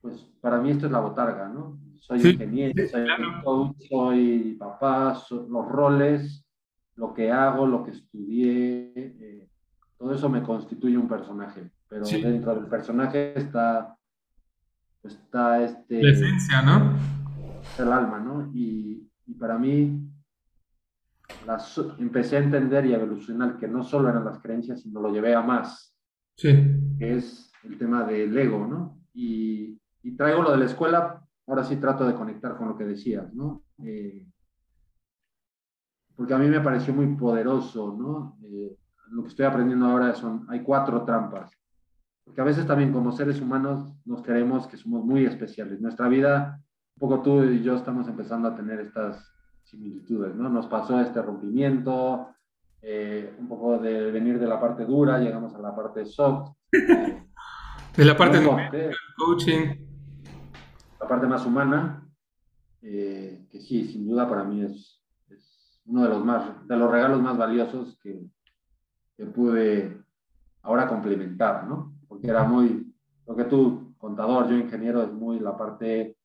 [0.00, 1.78] pues para mí esto es la botarga, ¿no?
[2.00, 3.06] Soy ingeniero, soy
[3.44, 6.46] coach, soy papá, los roles,
[6.96, 9.48] lo que hago, lo que estudié, eh,
[9.98, 13.96] todo eso me constituye un personaje, pero dentro del personaje está,
[15.02, 16.02] está este...
[16.02, 16.96] La esencia, ¿no?
[17.78, 18.50] El alma, ¿no?
[18.54, 20.08] Y, y para mí
[21.98, 25.34] empecé a entender y a evolucionar que no solo eran las creencias, sino lo llevé
[25.34, 25.94] a más.
[26.36, 26.48] Sí.
[26.98, 28.98] Que es el tema del ego, ¿no?
[29.14, 32.84] Y, y, traigo lo de la escuela, ahora sí trato de conectar con lo que
[32.84, 33.62] decías, ¿no?
[33.84, 34.26] Eh,
[36.16, 38.38] porque a mí me pareció muy poderoso, ¿no?
[38.42, 38.76] Eh,
[39.10, 41.52] lo que estoy aprendiendo ahora son, hay cuatro trampas.
[42.24, 45.80] Porque a veces también como seres humanos nos creemos que somos muy especiales.
[45.80, 46.60] Nuestra vida,
[46.96, 50.48] un poco tú y yo estamos empezando a tener estas similitudes, ¿no?
[50.48, 52.28] Nos pasó este rompimiento,
[52.82, 56.52] eh, un poco de venir de la parte dura, llegamos a la parte soft.
[56.72, 59.87] de la parte de coaching.
[61.00, 62.06] La parte más humana,
[62.82, 66.90] eh, que sí, sin duda para mí es, es, uno de los, más, de los
[66.90, 68.26] regalos más valiosos que,
[69.16, 70.02] que pude
[70.62, 71.94] ahora complementar, ¿no?
[72.08, 72.92] Porque era muy,
[73.26, 76.16] lo que tú, contador, yo ingeniero, es muy la parte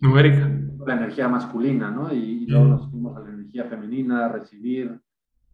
[0.00, 0.48] numérica
[0.86, 2.12] la energía masculina, ¿no?
[2.12, 4.98] Y, luego nos fuimos a la energía femenina, recibir,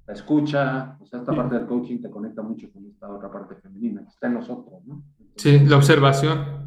[0.06, 3.56] la escucha, o sea, esta parte del coaching te conecta mucho con esta otra parte
[3.56, 5.02] femenina, que está en nosotros, ¿no?
[5.36, 6.65] sí, la observación.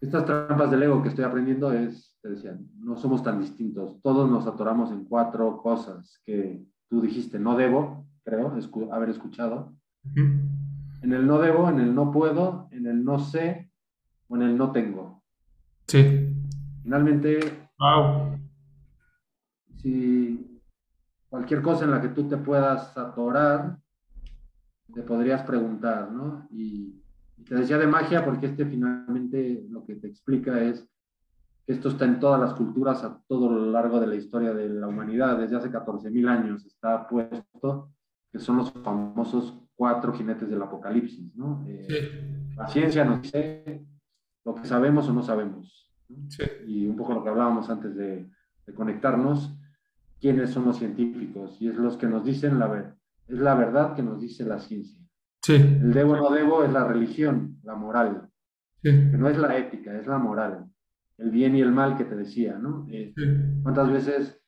[0.00, 4.30] Estas trampas del ego que estoy aprendiendo es, te decía, no somos tan distintos, todos
[4.30, 8.52] nos atoramos en cuatro cosas que tú dijiste, no debo, creo,
[8.92, 9.74] haber escuchado.
[10.14, 13.70] En el no debo, en el no puedo, en el no sé
[14.28, 15.22] o en el no tengo.
[15.86, 16.32] Sí.
[16.82, 17.40] Finalmente,
[19.76, 20.60] si
[21.28, 23.78] cualquier cosa en la que tú te puedas atorar,
[24.92, 26.46] te podrías preguntar, ¿no?
[26.50, 27.02] Y,
[27.48, 30.88] te decía de magia porque este finalmente lo que te explica es
[31.64, 34.68] que esto está en todas las culturas a todo lo largo de la historia de
[34.68, 37.90] la humanidad, desde hace 14.000 años está puesto,
[38.32, 41.64] que son los famosos cuatro jinetes del apocalipsis, ¿no?
[41.68, 43.84] Eh, la ciencia nos dice
[44.44, 45.86] lo que sabemos o no sabemos
[46.66, 48.30] y un poco lo que hablábamos antes de,
[48.74, 49.54] conectarnos,
[50.20, 52.96] quiénes son los científicos, y es los que nos dicen la verdad,
[53.28, 55.05] es la verdad que nos dice la ciencia.
[55.46, 55.54] Sí.
[55.54, 58.28] El debo no debo es la religión, la moral,
[58.82, 60.66] que no es la ética, es la moral,
[61.18, 62.84] el bien y el mal que te decía, ¿no?
[62.90, 63.14] Eh,
[63.62, 64.42] ¿Cuántas veces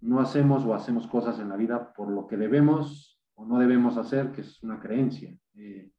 [0.00, 3.96] no hacemos o hacemos cosas en la vida por lo que debemos o no debemos
[3.96, 5.32] hacer, que es una creencia?
[5.54, 5.92] Eh,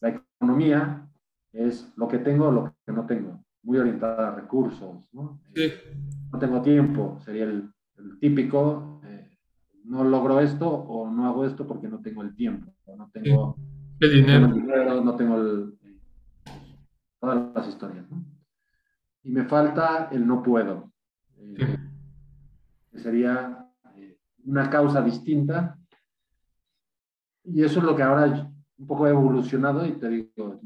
[0.00, 1.08] la economía
[1.52, 5.40] es lo que tengo o lo que no tengo muy orientada a recursos, ¿no?
[6.32, 7.70] No tengo tiempo, sería el,
[8.20, 9.13] típico, eh,
[9.84, 13.56] no logro esto o no hago esto porque no tengo el tiempo, no tengo
[14.00, 14.48] el dinero,
[15.02, 15.78] no tengo, el,
[17.20, 18.24] todas las historias, ¿no?
[19.22, 20.92] Y me falta el no puedo,
[21.38, 21.78] eh,
[22.90, 23.66] que sería
[23.96, 25.78] eh, una causa distinta.
[27.44, 30.60] Y eso es lo que ahora un poco he evolucionado y te digo,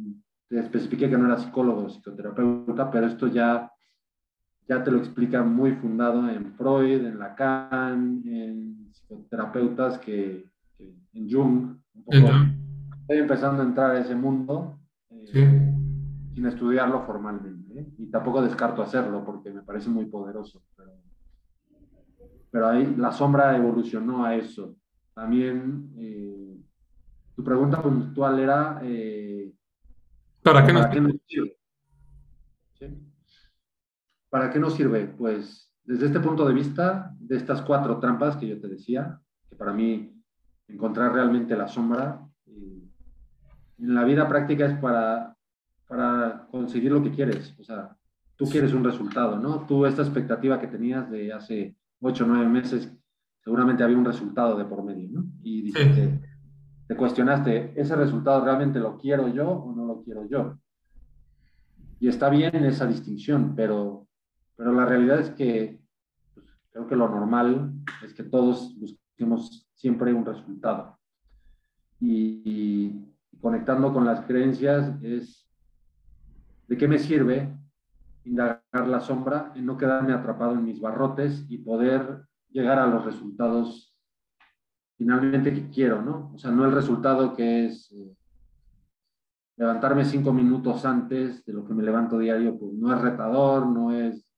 [0.49, 3.71] te especifiqué que no era psicólogo o psicoterapeuta, pero esto ya,
[4.67, 8.78] ya te lo explica muy fundado en Freud, en Lacan, en
[9.09, 10.45] psicoterapeutas que,
[10.79, 11.79] en Jung.
[12.07, 14.79] Estoy empezando a entrar a ese mundo
[15.11, 15.73] eh,
[16.35, 17.81] sin estudiarlo formalmente.
[17.81, 17.87] ¿eh?
[17.99, 20.63] Y tampoco descarto hacerlo porque me parece muy poderoso.
[20.77, 20.93] Pero,
[22.51, 24.77] pero ahí la sombra evolucionó a eso.
[25.15, 26.57] También eh,
[27.35, 28.81] tu pregunta puntual era
[30.43, 31.57] ¿Para qué nos, sirve?
[34.31, 35.07] ¿Para qué nos sirve?
[35.07, 39.57] Pues desde este punto de vista, de estas cuatro trampas que yo te decía, que
[39.57, 40.23] para mí
[40.69, 42.83] encontrar realmente la sombra eh,
[43.79, 45.35] en la vida práctica es para,
[45.87, 47.59] para conseguir lo que quieres.
[47.59, 47.97] O sea,
[48.37, 49.65] tú quieres un resultado, ¿no?
[49.67, 52.95] Tú esta expectativa que tenías de hace ocho o nueve meses,
[53.43, 55.25] seguramente había un resultado de por medio, ¿no?
[55.43, 56.21] Y dijiste,
[56.87, 60.59] te cuestionaste, ¿ese resultado realmente lo quiero yo o no lo quiero yo?
[61.99, 64.07] Y está bien esa distinción, pero,
[64.55, 65.78] pero la realidad es que
[66.79, 67.73] creo que lo normal
[68.05, 70.97] es que todos busquemos siempre un resultado.
[72.01, 73.05] Y,
[73.41, 75.49] conectando con las creencias es,
[76.69, 77.57] ¿de qué me sirve
[78.25, 83.05] indagar la sombra y no quedarme atrapado en mis barrotes y poder llegar a los
[83.05, 83.97] resultados
[84.97, 86.33] finalmente que quiero, ¿no?
[86.35, 88.17] O sea, no el resultado que es eh,
[89.57, 93.93] levantarme cinco minutos antes de lo que me levanto diario, pues no es retador, no
[93.93, 94.29] es,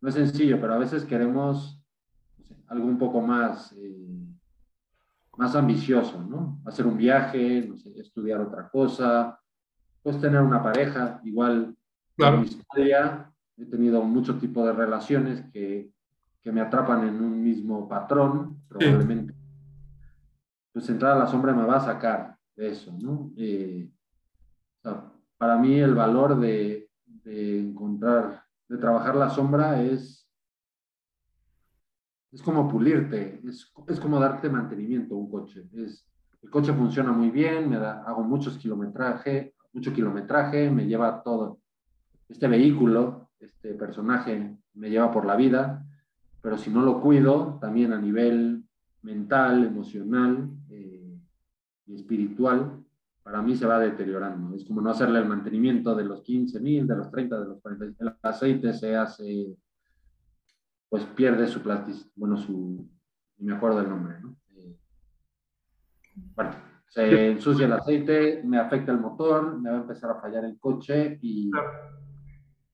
[0.00, 1.80] no es sencillo, pero a veces queremos
[2.68, 4.26] algo un poco más, eh,
[5.36, 6.60] más ambicioso, ¿no?
[6.64, 9.38] Hacer un viaje, no sé, estudiar otra cosa,
[10.02, 11.76] pues tener una pareja, igual
[12.16, 12.36] Claro.
[12.36, 15.90] en mi historia he tenido mucho tipo de relaciones que,
[16.42, 19.34] que me atrapan en un mismo patrón, probablemente.
[20.72, 23.32] Pues entrar a la sombra me va a sacar de eso, ¿no?
[23.36, 23.90] Eh,
[24.78, 28.39] o sea, para mí el valor de, de encontrar,
[28.70, 30.24] de trabajar la sombra es,
[32.30, 35.68] es como pulirte, es, es como darte mantenimiento a un coche.
[35.72, 36.06] Es,
[36.40, 41.58] el coche funciona muy bien, me da, hago muchos kilometraje, mucho kilometraje, me lleva todo.
[42.28, 45.84] Este vehículo, este personaje me lleva por la vida,
[46.40, 48.62] pero si no lo cuido, también a nivel
[49.02, 51.18] mental, emocional eh,
[51.86, 52.79] y espiritual,
[53.22, 54.54] para mí se va deteriorando.
[54.56, 57.60] Es como no hacerle el mantenimiento de los 15 mil, de los 30, de los
[57.60, 57.84] 40.
[58.04, 59.56] El aceite se hace,
[60.88, 62.88] pues pierde su plasticidad, bueno, su,
[63.38, 64.36] me acuerdo del nombre, ¿no?
[64.56, 64.76] Eh,
[66.34, 66.50] bueno,
[66.88, 70.58] se ensucia el aceite, me afecta el motor, me va a empezar a fallar el
[70.58, 71.50] coche y,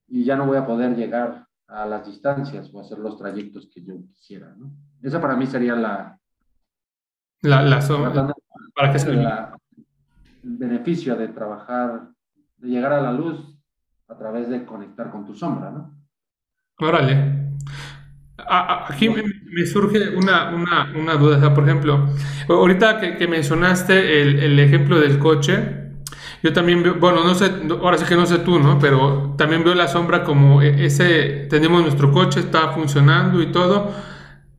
[0.09, 3.83] y ya no voy a poder llegar a las distancias o hacer los trayectos que
[3.83, 4.71] yo quisiera, ¿no?
[5.03, 6.19] Esa para mí sería la...
[7.43, 8.33] La, la sombra.
[8.75, 9.17] ¿Para qué sirve?
[9.23, 9.56] la-
[10.59, 12.11] beneficio de trabajar,
[12.57, 13.59] de llegar a la luz
[14.09, 15.97] a través de conectar con tu sombra, ¿no?
[16.79, 17.57] Órale.
[18.39, 21.55] Aquí me, surge una, una, una duda.
[21.55, 22.09] por ejemplo,
[22.49, 25.95] ahorita que, que mencionaste el, el ejemplo del coche,
[26.43, 28.79] yo también veo, bueno, no sé, ahora sí que no sé tú, ¿no?
[28.79, 33.91] Pero también veo la sombra como e- ese, tenemos nuestro coche, está funcionando y todo,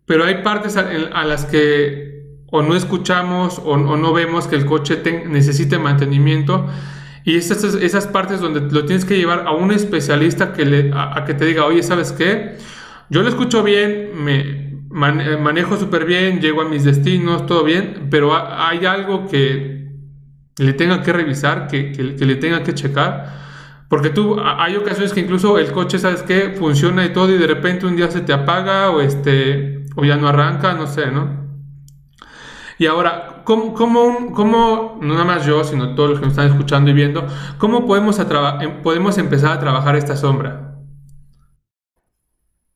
[0.06, 2.07] pero hay partes a, a las que
[2.52, 6.68] o no escuchamos o, o no vemos que el coche necesite mantenimiento.
[7.24, 11.18] Y esas, esas partes donde lo tienes que llevar a un especialista que le, a,
[11.20, 12.56] a que te diga, oye, ¿sabes qué?
[13.10, 18.08] Yo lo escucho bien, me man- manejo súper bien, llego a mis destinos, todo bien,
[18.10, 19.88] pero ha- hay algo que
[20.58, 23.36] le tenga que revisar, que, que- que le tenga que checar.
[23.90, 26.54] Porque tú, hay ocasiones que incluso el coche, ¿sabes qué?
[26.58, 30.18] Funciona y todo y de repente un día se te apaga o, este, o ya
[30.18, 31.47] no arranca, no sé, ¿no?
[32.80, 36.52] Y ahora, ¿cómo, cómo, cómo, no nada más yo, sino todos los que nos están
[36.52, 37.26] escuchando y viendo,
[37.58, 40.76] cómo podemos, em- podemos empezar a trabajar esta sombra?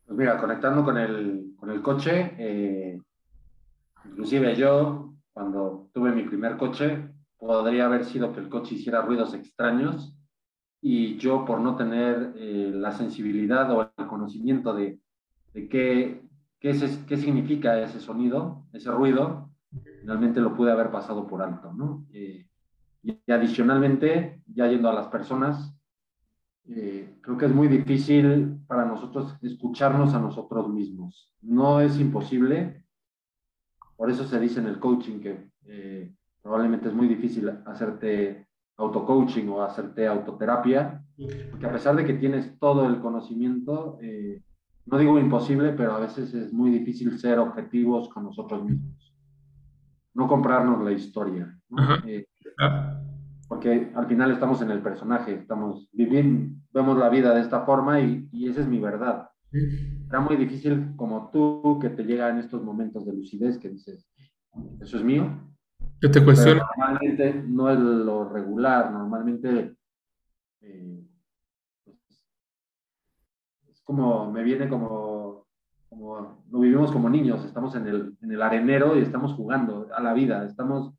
[0.05, 2.99] Pues mira, conectando con el, con el coche, eh,
[4.05, 9.33] inclusive yo, cuando tuve mi primer coche, podría haber sido que el coche hiciera ruidos
[9.33, 10.15] extraños
[10.81, 14.99] y yo por no tener eh, la sensibilidad o el conocimiento de,
[15.53, 16.23] de qué,
[16.59, 19.50] qué, es- qué significa ese sonido, ese ruido,
[19.99, 22.05] finalmente lo pude haber pasado por alto, ¿no?
[22.13, 22.47] Eh,
[23.03, 25.75] y, y adicionalmente, ya yendo a las personas,
[26.67, 31.33] eh, creo que es muy difícil para nosotros escucharnos a nosotros mismos.
[31.41, 32.85] No es imposible,
[33.97, 39.47] por eso se dice en el coaching que eh, probablemente es muy difícil hacerte auto-coaching
[39.49, 41.03] o hacerte autoterapia,
[41.51, 44.41] porque a pesar de que tienes todo el conocimiento, eh,
[44.85, 49.10] no digo imposible, pero a veces es muy difícil ser objetivos con nosotros mismos.
[50.13, 51.57] No comprarnos la historia.
[52.05, 52.25] Eh,
[52.59, 53.01] Ah,
[53.47, 57.99] porque al final estamos en el personaje, estamos viviendo, vemos la vida de esta forma
[57.99, 59.29] y, y esa es mi verdad.
[60.07, 64.07] Era muy difícil como tú que te llega en estos momentos de lucidez que dices,
[64.79, 65.25] eso es mío,
[65.99, 66.61] Que te pero cuestiona.
[66.77, 69.75] normalmente no es lo regular, normalmente
[70.61, 71.03] eh,
[71.83, 71.97] pues,
[73.69, 75.47] es como, me viene como,
[75.91, 80.01] como, lo vivimos como niños, estamos en el, en el arenero y estamos jugando a
[80.01, 80.93] la vida, estamos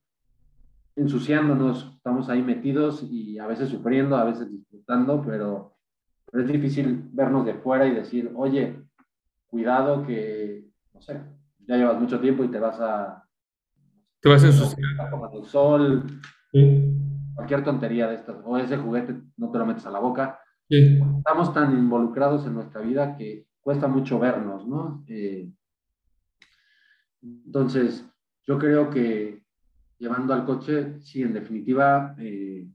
[0.97, 5.77] ensuciándonos, estamos ahí metidos y a veces sufriendo, a veces disfrutando, pero,
[6.31, 8.83] pero es difícil vernos de fuera y decir, oye,
[9.47, 11.23] cuidado que, no sé,
[11.61, 13.27] ya llevas mucho tiempo y te vas a...
[14.21, 15.11] Te vas a ensuciar.
[15.11, 16.05] Tomando el sol,
[16.51, 16.95] Sí,
[17.35, 20.39] cualquier tontería de estas, o ese juguete no te lo metes a la boca.
[20.69, 21.01] sí.
[21.17, 25.05] Estamos tan involucrados en nuestra vida que cuesta mucho vernos, ¿no?
[25.07, 25.51] Eh,
[27.22, 28.05] entonces,
[28.44, 29.44] yo creo que
[29.98, 32.68] llevando al coche, sí, en definitiva, eh,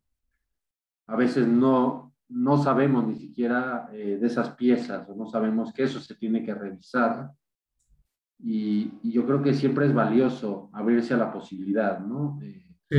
[1.08, 5.83] a veces no, no sabemos ni siquiera eh, de esas piezas o no sabemos que
[5.83, 7.31] eso se tiene que revisar.
[8.40, 12.40] Y, y yo creo que siempre es valioso abrirse a la posibilidad, ¿no?
[12.42, 12.98] Eh, sí.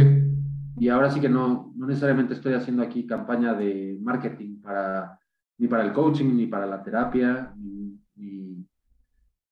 [0.79, 5.19] y ahora sí que no, no necesariamente estoy haciendo aquí campaña de marketing para,
[5.59, 8.67] ni para el coaching, ni para la terapia, ni, ni-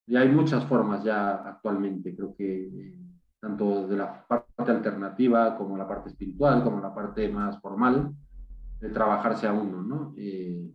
[0.09, 2.99] y hay muchas formas ya actualmente, creo que eh,
[3.41, 8.13] tanto de la parte alternativa como la parte espiritual, como la parte más formal,
[8.81, 10.15] de trabajarse a uno, ¿no?
[10.17, 10.71] Eh,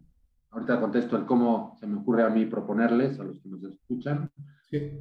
[0.49, 4.29] ahorita contesto el cómo se me ocurre a mí proponerles a los que nos escuchan,
[4.69, 4.91] sí.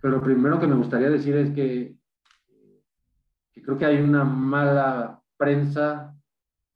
[0.00, 1.96] pero lo primero que me gustaría decir es que
[3.62, 6.14] creo que hay una mala prensa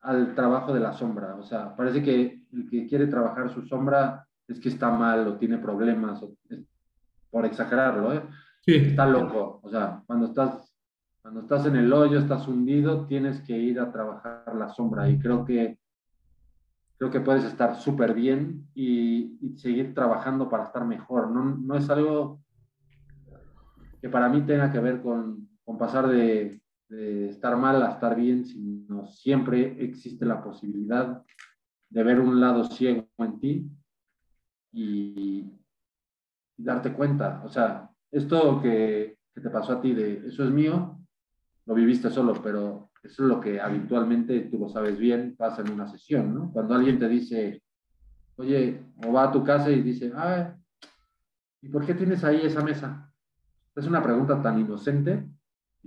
[0.05, 1.35] al trabajo de la sombra.
[1.37, 5.37] O sea, parece que el que quiere trabajar su sombra es que está mal o
[5.37, 6.23] tiene problemas,
[7.31, 8.23] por exagerarlo, ¿eh?
[8.61, 8.77] Sí.
[8.77, 9.61] Está loco.
[9.63, 10.73] O sea, cuando estás,
[11.23, 15.09] cuando estás en el hoyo, estás hundido, tienes que ir a trabajar la sombra.
[15.09, 15.79] Y creo que,
[16.99, 21.31] creo que puedes estar súper bien y, y, seguir trabajando para estar mejor.
[21.31, 22.41] No, no es algo
[24.01, 28.17] que para mí tenga que ver con, con pasar de, de estar mal a estar
[28.17, 31.23] bien, sino siempre existe la posibilidad
[31.89, 33.71] de ver un lado ciego en ti
[34.73, 35.51] y,
[36.57, 37.43] darte cuenta.
[37.45, 41.01] O sea, esto que, que, te pasó a ti de eso es mío,
[41.67, 45.73] lo viviste solo, pero eso es lo que habitualmente, tú lo sabes bien, pasa en
[45.73, 46.53] una sesión, ¿no?
[46.53, 47.63] Cuando alguien te dice,
[48.37, 50.47] oye, o va a tu casa y dice, ay,
[51.63, 53.13] ¿y por qué tienes ahí esa mesa?
[53.75, 55.29] Es una pregunta tan inocente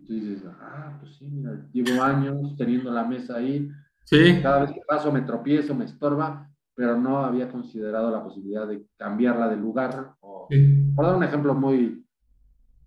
[0.08, 3.70] tú dices, ah, pues sí, mira, llevo años teniendo la mesa ahí.
[4.06, 4.40] Sí.
[4.42, 8.86] Cada vez que paso me tropiezo, me estorba, pero no había considerado la posibilidad de
[8.98, 10.14] cambiarla de lugar.
[10.22, 10.48] O,
[10.96, 12.06] Por dar un ejemplo muy,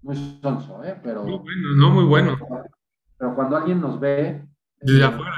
[0.02, 0.98] muy sonso, ¿eh?
[1.02, 2.38] Pero, muy bueno, no muy bueno.
[3.18, 4.42] Pero cuando alguien nos ve.
[4.80, 5.32] Desde eh, afuera.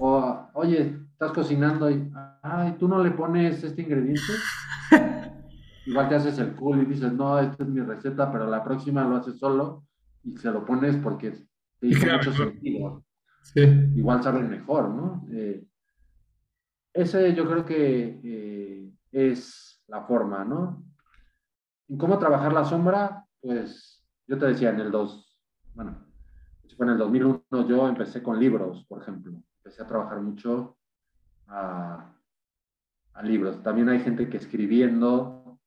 [0.00, 2.10] O, oye, estás cocinando y,
[2.42, 4.32] ay, tú no le pones este ingrediente.
[5.86, 9.04] Igual te haces el cool y dices, no, esta es mi receta, pero la próxima
[9.04, 9.84] lo haces solo
[10.22, 11.32] y se lo pones porque
[11.78, 13.04] te hizo mucho sentido.
[13.54, 15.26] Igual sabe mejor, ¿no?
[15.32, 15.64] Eh,
[16.92, 20.84] ese yo creo que eh, es la forma, ¿no?
[21.88, 23.24] ¿En cómo trabajar la sombra?
[23.40, 25.38] Pues yo te decía, en el 2,
[25.74, 26.10] bueno,
[26.84, 29.32] en el 2001 yo empecé con libros, por ejemplo.
[29.58, 30.78] Empecé a trabajar mucho
[31.46, 32.14] a,
[33.12, 33.62] a libros.
[33.62, 35.58] También hay gente que escribiendo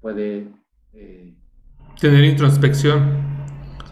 [0.00, 0.52] puede...
[0.92, 1.34] Eh,
[2.00, 3.21] Tener introspección.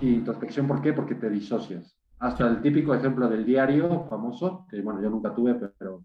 [0.00, 0.94] Sí, introspección, ¿por qué?
[0.94, 1.94] Porque te disocias.
[2.18, 6.02] Hasta el típico ejemplo del diario famoso, que bueno, yo nunca tuve, pero,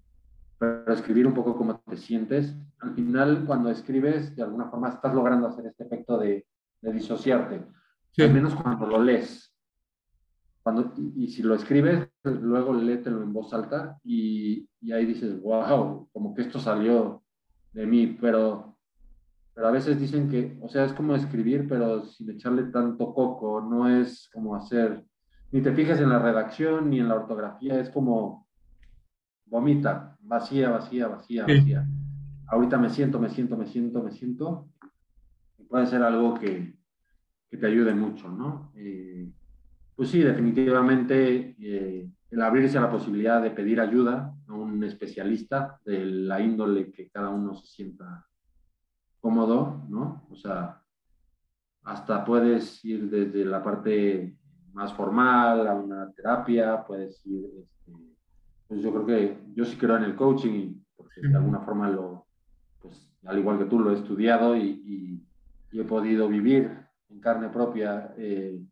[0.58, 2.58] pero escribir un poco cómo te sientes.
[2.80, 6.46] Al final, cuando escribes, de alguna forma estás logrando hacer este efecto de,
[6.82, 7.66] de disociarte.
[8.18, 9.54] Al menos cuando lo lees.
[10.62, 16.10] Cuando, y, si lo escribes, luego léetelo en voz alta y, y ahí dices, wow,
[16.12, 17.24] como que esto salió
[17.72, 18.75] de mí, pero
[19.56, 23.62] pero a veces dicen que, o sea, es como escribir, pero sin echarle tanto coco,
[23.62, 25.02] no es como hacer,
[25.52, 28.46] ni te fijas en la redacción ni en la ortografía, es como
[29.46, 31.88] vomita, vacía, vacía, vacía, vacía.
[32.48, 34.68] Ahorita me siento, me siento, me siento, me siento,
[35.58, 36.76] y puede ser algo que,
[37.50, 38.74] que te ayude mucho, ¿no?
[38.76, 39.32] Eh,
[39.96, 45.80] pues sí, definitivamente eh, el abrirse a la posibilidad de pedir ayuda a un especialista
[45.86, 48.26] de la índole que cada uno se sienta
[49.26, 50.22] cómodo, ¿no?
[50.30, 50.80] O sea,
[51.82, 54.38] hasta puedes ir desde la parte
[54.72, 57.92] más formal a una terapia, puedes ir, este,
[58.68, 61.90] pues yo creo que yo sí creo en el coaching y porque de alguna forma
[61.90, 62.28] lo,
[62.80, 65.26] pues al igual que tú lo he estudiado y,
[65.72, 66.72] he podido vivir
[67.10, 68.64] en carne propia eh,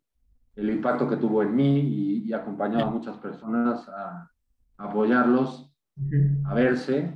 [0.56, 4.30] el impacto que tuvo en mí y, y acompañado a muchas personas a,
[4.78, 5.70] a apoyarlos
[6.46, 7.12] a verse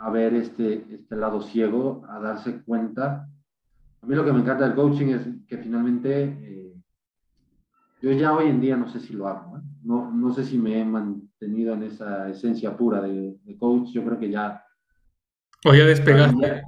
[0.00, 3.28] a ver este, este lado ciego, a darse cuenta.
[4.00, 6.74] A mí lo que me encanta del coaching es que finalmente eh,
[8.00, 9.62] yo ya hoy en día no sé si lo hago, ¿eh?
[9.82, 14.18] no, no sé si me he mantenido en esa esencia pura de, coach, yo creo
[14.18, 14.64] que ya...
[15.66, 16.62] O ya despegaste.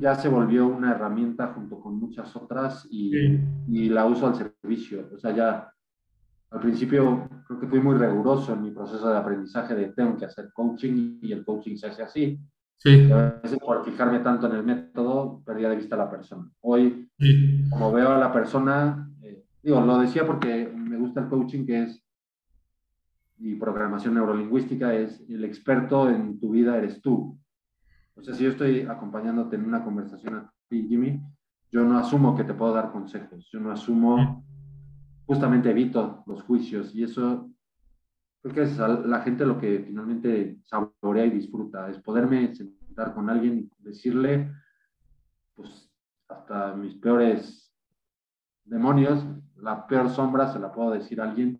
[0.00, 5.08] Ya, se volvió una herramienta junto con muchas otras y, y la uso al servicio.
[5.14, 5.72] O sea, ya
[6.50, 10.24] al principio creo que fui muy riguroso en mi proceso de aprendizaje de tengo que
[10.24, 12.40] hacer coaching y el coaching se hace así.
[12.76, 13.10] Sí.
[13.10, 16.50] A veces por fijarme tanto en el método, perdía de vista a la persona.
[16.60, 17.08] Hoy,
[17.70, 21.84] como veo a la persona, eh, digo, lo decía porque me gusta el coaching, que
[21.84, 22.04] es,
[23.38, 27.38] y programación neurolingüística, es el experto en tu vida eres tú.
[28.16, 31.20] O sea, si yo estoy acompañándote en una conversación a ti, Jimmy,
[31.72, 34.44] yo no asumo que te puedo dar consejos, yo no asumo,
[35.26, 37.50] justamente evito los juicios y eso
[38.44, 43.30] creo que es la gente lo que finalmente saborea y disfruta, es poderme sentar con
[43.30, 44.52] alguien y decirle,
[45.54, 45.90] pues
[46.28, 47.74] hasta mis peores
[48.64, 49.24] demonios,
[49.56, 51.58] la peor sombra se la puedo decir a alguien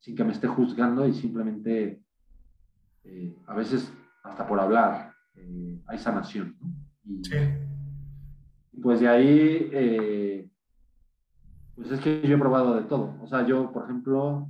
[0.00, 2.02] sin que me esté juzgando y simplemente
[3.04, 3.92] eh, a veces
[4.24, 6.56] hasta por hablar eh, hay sanación.
[7.04, 7.20] Y,
[8.82, 10.50] pues de ahí, eh,
[11.76, 13.14] pues es que yo he probado de todo.
[13.22, 14.48] O sea, yo, por ejemplo,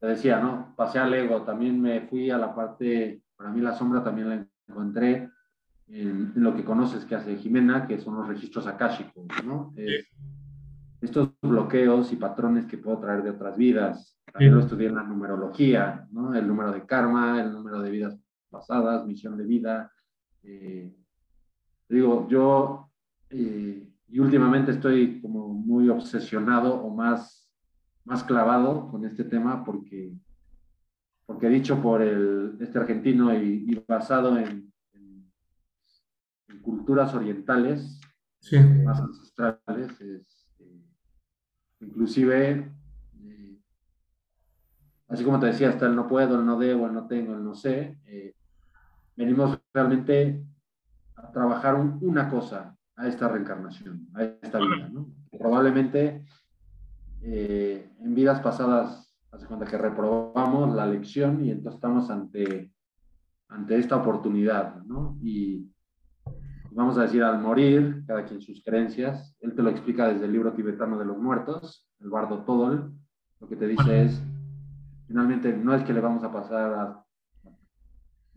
[0.00, 0.74] te decía, ¿no?
[0.76, 4.46] Pasé al ego, también me fui a la parte, para mí la sombra también la
[4.68, 5.30] encontré
[5.88, 9.72] en, lo que conoces que hace Jimena, que son los registros akáshicos, ¿no?
[11.00, 14.18] estos bloqueos y patrones que puedo traer de otras vidas.
[14.32, 16.34] También lo estudié en la numerología, ¿no?
[16.34, 18.18] El número de karma, el número de vidas
[18.50, 19.92] pasadas, misión de vida.
[20.42, 20.92] Eh,
[21.88, 22.90] digo, yo,
[23.30, 27.47] eh, y últimamente estoy como muy obsesionado o más,
[28.08, 30.14] más clavado con este tema porque,
[31.26, 38.00] porque dicho por el, este argentino y, basado en, en, culturas orientales,
[38.84, 40.38] más ancestrales, es
[41.80, 42.72] Inclusive,
[43.22, 43.58] eh,
[45.06, 47.44] así como te decía, hasta el no puedo, el no debo, el no tengo, el
[47.44, 48.34] no sé, eh,
[49.14, 50.42] venimos realmente
[51.14, 55.08] a trabajar una cosa a esta reencarnación, a esta vida, ¿no?
[55.38, 56.24] Probablemente
[57.22, 62.72] eh, en vidas pasadas, hace cuenta que reprobamos la lección y entonces estamos ante,
[63.48, 65.18] ante esta oportunidad, ¿no?
[65.22, 65.70] Y,
[66.70, 70.32] vamos a decir, al morir, cada quien sus creencias, él te lo explica desde el
[70.32, 72.92] libro tibetano de los muertos, el bardo Todol,
[73.40, 74.22] lo que te dice es,
[75.06, 77.04] finalmente no es que le vamos a pasar a...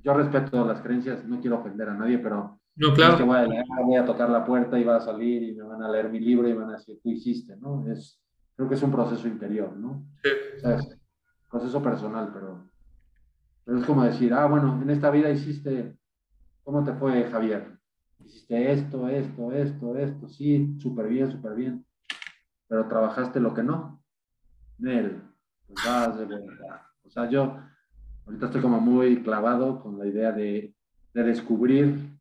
[0.04, 3.14] Yo respeto las creencias, no quiero ofender a nadie, pero no, claro.
[3.14, 3.46] es que voy a,
[3.86, 6.20] voy a tocar la puerta y va a salir y me van a leer mi
[6.20, 7.86] libro y van a decir, tú hiciste, ¿no?
[7.92, 8.20] Es,
[8.62, 10.06] creo que es un proceso interior, ¿no?
[10.24, 10.30] Sí.
[10.58, 11.00] O sea, es
[11.50, 12.70] proceso personal, pero,
[13.66, 15.98] pero es como decir, ah, bueno, en esta vida hiciste,
[16.64, 17.80] ¿cómo te fue, Javier?
[18.24, 21.84] hiciste esto, esto, esto, esto, sí, súper bien, súper bien,
[22.68, 24.04] pero trabajaste lo que no.
[24.78, 25.24] Nel,
[25.66, 26.82] pues vas de verdad.
[27.04, 27.58] O sea, yo
[28.28, 30.76] ahorita estoy como muy clavado con la idea de,
[31.16, 32.16] de descubrir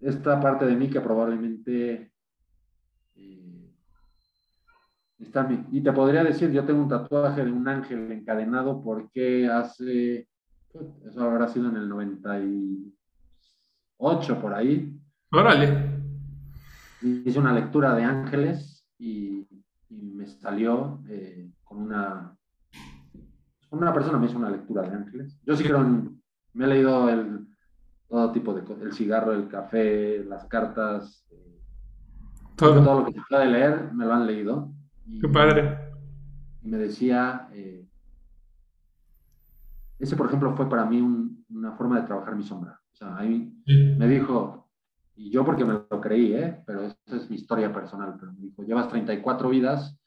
[0.00, 2.10] esta parte de mí que probablemente
[3.16, 3.70] eh,
[5.20, 5.66] está en mí.
[5.72, 10.28] Y te podría decir, yo tengo un tatuaje de un ángel encadenado porque hace,
[11.04, 12.94] eso habrá sido en el 90 y
[13.98, 14.98] 8 por ahí.
[15.32, 16.00] Órale.
[17.02, 19.46] Hice una lectura de ángeles y,
[19.88, 22.36] me salió eh, con una...
[23.70, 25.38] Una persona me hizo una lectura de ángeles.
[25.44, 25.80] Yo sí creo,
[26.52, 27.46] me he leído el,
[28.08, 31.60] todo tipo de cosas, el cigarro, el café, las cartas, eh,
[32.56, 32.82] todo.
[32.82, 33.00] todo.
[33.00, 34.72] lo que se puede leer, me lo han leído.
[35.20, 35.78] Qué padre.
[36.62, 37.86] Me decía, eh,
[39.98, 41.00] ese por ejemplo fue para mí
[41.50, 42.80] una forma de trabajar mi sombra.
[42.92, 44.68] O sea, ahí me dijo,
[45.16, 46.62] y yo porque me lo creí, ¿eh?
[46.66, 49.98] pero esa es mi historia personal, pero me dijo, llevas 34 vidas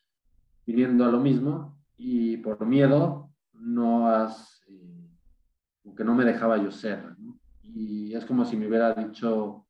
[0.65, 5.09] viniendo a lo mismo y por miedo no has, eh,
[5.95, 7.15] que no me dejaba yo ser.
[7.61, 9.65] Y es como si me hubiera dicho...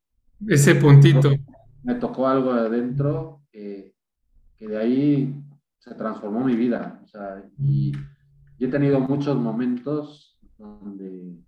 [0.46, 1.30] Ese puntito.
[1.82, 3.93] Me tocó algo adentro que,
[4.56, 5.44] que de ahí
[5.78, 7.00] se transformó mi vida.
[7.02, 7.92] O sea, y,
[8.58, 11.38] y he tenido muchos momentos donde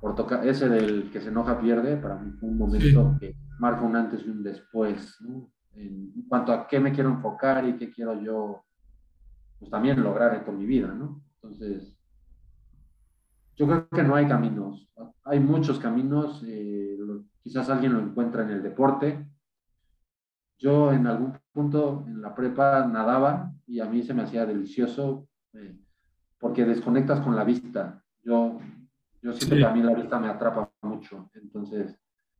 [0.00, 3.82] por tocar, ese del que se enoja pierde, para mí fue un momento que marca
[3.82, 5.18] un antes y un después,
[5.74, 8.64] en cuanto a qué me quiero enfocar y qué quiero yo,
[9.58, 11.22] pues también lograr con mi vida, ¿no?
[11.34, 11.96] Entonces,
[13.56, 14.92] yo creo que no hay caminos,
[15.24, 16.98] hay muchos caminos, eh,
[17.42, 19.26] quizás alguien lo encuentra en el deporte.
[20.58, 25.26] Yo en algún punto en la prepa nadaba y a mí se me hacía delicioso
[25.54, 25.76] eh,
[26.38, 28.04] porque desconectas con la vista.
[28.22, 28.60] Yo
[29.26, 31.98] yo siento que a mí la vista me atrapa mucho, entonces,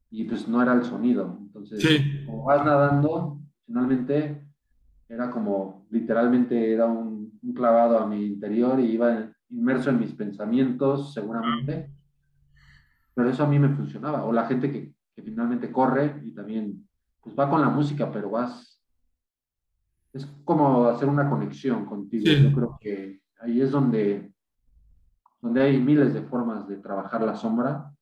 [0.08, 1.36] y pues no era el sonido.
[1.40, 1.84] Entonces,
[2.24, 4.46] como vas nadando, finalmente
[5.08, 11.12] era como, literalmente era un, clavado a mi interior y iba inmerso en mis pensamientos,
[11.12, 11.90] seguramente.
[13.14, 14.24] Pero eso a mí me funcionaba.
[14.24, 16.88] O la gente que, que finalmente corre y también,
[17.20, 18.75] pues va con la música, pero vas.
[20.16, 22.24] Es como hacer una conexión contigo.
[22.24, 24.32] Yo creo que ahí es donde
[25.40, 27.92] donde hay miles de formas de trabajar la sombra,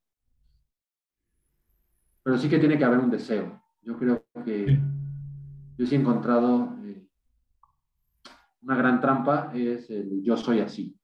[2.23, 3.61] pero sí que tiene que haber un deseo.
[3.83, 4.81] Yo creo que
[5.77, 7.07] yo sí he encontrado eh,
[8.63, 10.99] una gran trampa, es el yo soy así.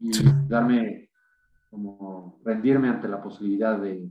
[0.00, 0.10] Y
[0.48, 1.10] darme,
[1.70, 4.10] como rendirme ante la posibilidad de,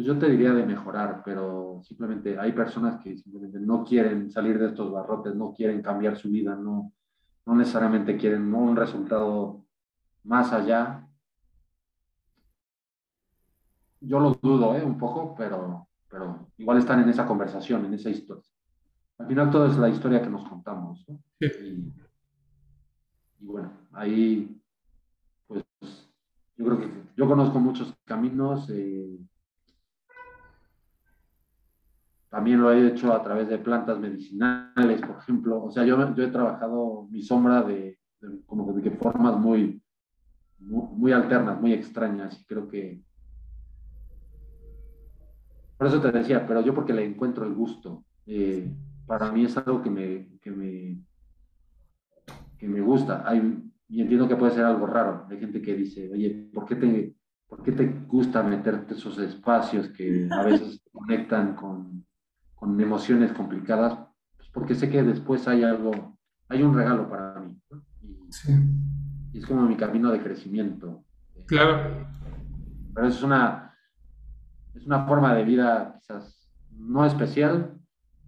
[0.00, 4.58] pues yo te diría de mejorar, pero simplemente hay personas que simplemente no quieren salir
[4.58, 6.94] de estos barrotes, no quieren cambiar su vida, no,
[7.44, 9.62] no necesariamente quieren un resultado
[10.24, 11.06] más allá.
[14.00, 14.82] Yo lo dudo ¿eh?
[14.82, 18.50] un poco, pero, pero igual están en esa conversación, en esa historia.
[19.18, 21.04] Al final todo es la historia que nos contamos.
[21.40, 21.92] Y,
[23.40, 24.62] bueno, ahí,
[25.46, 25.62] pues
[26.56, 28.70] yo creo que yo conozco muchos caminos.
[28.70, 29.18] Eh,
[32.30, 35.64] también lo he hecho a través de plantas medicinales, por ejemplo.
[35.64, 37.98] O sea, yo, yo he trabajado mi sombra de,
[38.46, 39.82] como de formas muy,
[40.60, 42.40] muy, alternas, muy extrañas.
[42.40, 43.02] Y creo que
[45.76, 48.04] por eso te decía, pero yo porque le encuentro el gusto.
[48.26, 48.72] Eh,
[49.06, 51.02] para mí es algo que me, que me,
[52.58, 53.28] que me gusta.
[53.28, 55.26] Hay, y entiendo que puede ser algo raro.
[55.28, 57.16] Hay gente que dice, oye, ¿por qué te,
[57.48, 62.04] por qué te gusta meterte esos espacios que a veces conectan con,
[62.60, 63.98] con emociones complicadas?
[64.36, 66.16] Pues porque sé que después hay algo,
[66.48, 67.58] hay un regalo para mí.
[68.02, 68.52] Y, sí.
[69.32, 71.02] y, es como mi camino de crecimiento.
[71.46, 72.06] Claro.
[72.94, 73.74] Pero es una,
[74.74, 77.74] es una forma de vida quizás no especial,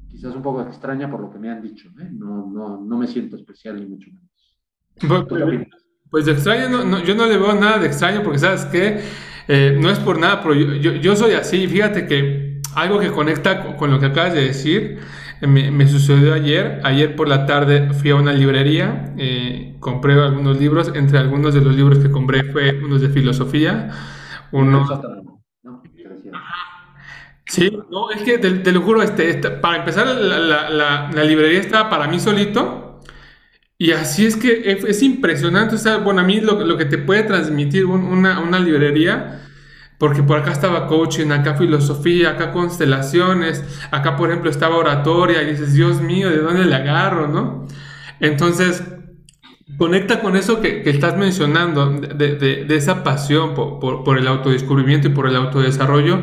[0.09, 1.89] quizás un poco extraña por lo que me han dicho.
[2.01, 2.09] ¿eh?
[2.11, 5.29] No, no, no me siento especial ni mucho menos.
[5.29, 5.69] Pues,
[6.11, 9.01] pues de extraño, no, yo no le veo nada de extraño porque sabes que
[9.49, 11.67] eh, no es por nada, pero yo, yo, soy así.
[11.67, 15.01] Fíjate que algo que conecta con lo que acabas de decir
[15.41, 16.81] eh, me, me sucedió ayer.
[16.85, 20.93] Ayer por la tarde fui a una librería, eh, compré algunos libros.
[20.95, 23.91] Entre algunos de los libros que compré fue unos de filosofía.
[24.53, 24.87] Uno...
[27.47, 31.61] Sí, no, es que te, lo juro, este, para empezar, la, la, la, la librería
[31.61, 32.83] estaba para mí solito
[33.83, 36.99] y así es que es, impresionante, o sea, bueno, a mí lo, lo que te
[36.99, 39.41] puede transmitir una, una, librería,
[40.03, 45.53] porque por acá estaba coaching, acá filosofía, acá constelaciones, acá por ejemplo estaba oratoria, y
[45.53, 47.69] dices, Dios mío, ¿de dónde le agarro, no?
[48.19, 48.83] Entonces,
[49.79, 55.37] conecta con eso que, estás mencionando, de, esa pasión por el autodescubrimiento y por el
[55.37, 56.23] autodesarrollo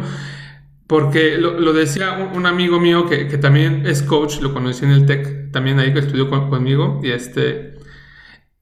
[0.87, 5.05] porque lo, decía un, amigo mío que, que, también es coach, lo conocí en el
[5.05, 7.78] TEC, también ahí que estudió conmigo, y este...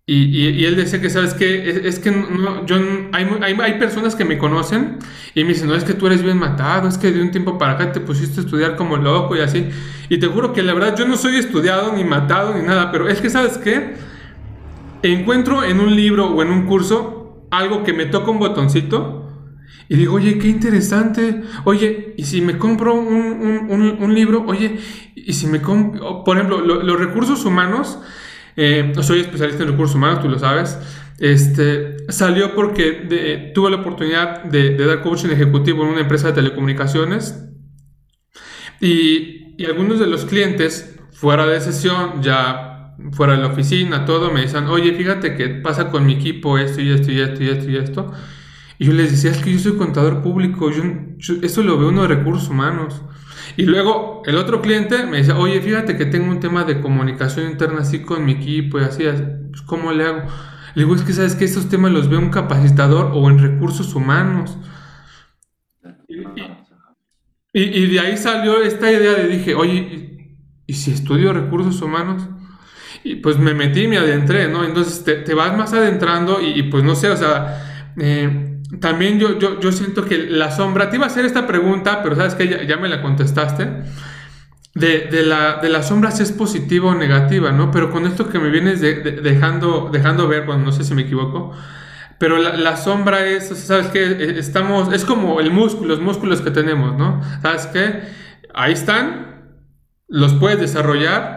[0.10, 1.82] Y, y, él decía que, ¿sabes qué?
[1.84, 2.78] Es, que no, yo,
[3.12, 5.00] hay, hay, hay, personas que me conocen
[5.36, 7.58] y me dicen, no, es que tú eres bien matado, es que de un tiempo
[7.58, 9.68] para acá te pusiste a estudiar como loco y así.
[10.08, 13.10] Y te juro que la verdad yo no soy estudiado ni matado ni nada, pero
[13.10, 13.96] es que, ¿sabes qué?
[15.04, 19.28] Encuentro en un libro o en un curso algo que me toca un botoncito
[19.90, 21.44] y digo, oye, qué interesante.
[21.66, 24.46] Oye, ¿y si me compro un, libro?
[24.48, 24.80] Oye,
[25.16, 28.00] ¿y si me compro, por ejemplo, los recursos humanos?
[28.60, 30.80] Eh, soy especialista en recursos humanos, tú lo sabes.
[31.20, 37.44] Este, salió porque tuve la oportunidad de, dar coaching ejecutivo en una empresa de telecomunicaciones.
[38.82, 44.42] Y, algunos de los clientes, fuera de sesión, ya fuera de la oficina, todo, me
[44.42, 47.70] dicen, oye, fíjate que pasa con mi equipo esto y esto y esto y esto
[47.70, 48.12] y esto.
[48.80, 50.84] Y yo les decía, es que yo soy contador público, yo,
[51.42, 53.02] eso lo veo uno de recursos humanos.
[53.58, 57.50] Y luego el otro cliente me decía, oye, fíjate que tengo un tema de comunicación
[57.50, 59.04] interna así con mi equipo y así,
[59.50, 60.22] pues, ¿cómo le hago?
[60.76, 63.96] Le digo, es que sabes que esos temas los ve un capacitador o en recursos
[63.96, 64.56] humanos.
[67.52, 70.36] Y, y, de ahí salió esta idea de dije, oye,
[70.68, 72.30] ¿y, si estudio recursos humanos?
[73.04, 74.64] Y pues me metí me adentré, ¿no?
[74.64, 79.40] Entonces te, te vas más adentrando y, pues no sé, o sea, eh, también yo,
[79.40, 82.68] yo, yo, siento que la sombra, te iba a hacer esta pregunta, pero sabes que
[82.68, 83.70] ya, me la contestaste,
[84.76, 87.72] de, de, la, de sombra si es positiva o negativa, ¿no?
[87.72, 91.54] Pero con esto que me vienes dejando, dejando ver, bueno, no sé si me equivoco,
[92.20, 94.04] pero la, la sombra es, ¿sabes qué?
[94.04, 97.22] E, estamos, es como el músculo, los músculos que tenemos, ¿no?
[97.42, 98.02] ¿Sabes qué?
[98.54, 99.54] Ahí están,
[100.08, 101.37] los puedes desarrollar,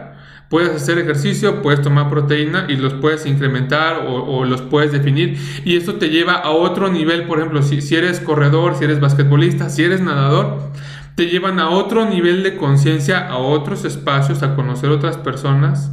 [0.51, 5.39] Puedes hacer ejercicio, puedes tomar proteína y los puedes incrementar o, los puedes definir.
[5.65, 9.71] Y esto te lleva a otro nivel, por ejemplo, si, eres corredor, si eres basquetbolista,
[9.71, 10.73] si eres nadador,
[11.15, 15.93] te llevan a otro nivel de conciencia, a otros espacios, a conocer otras personas.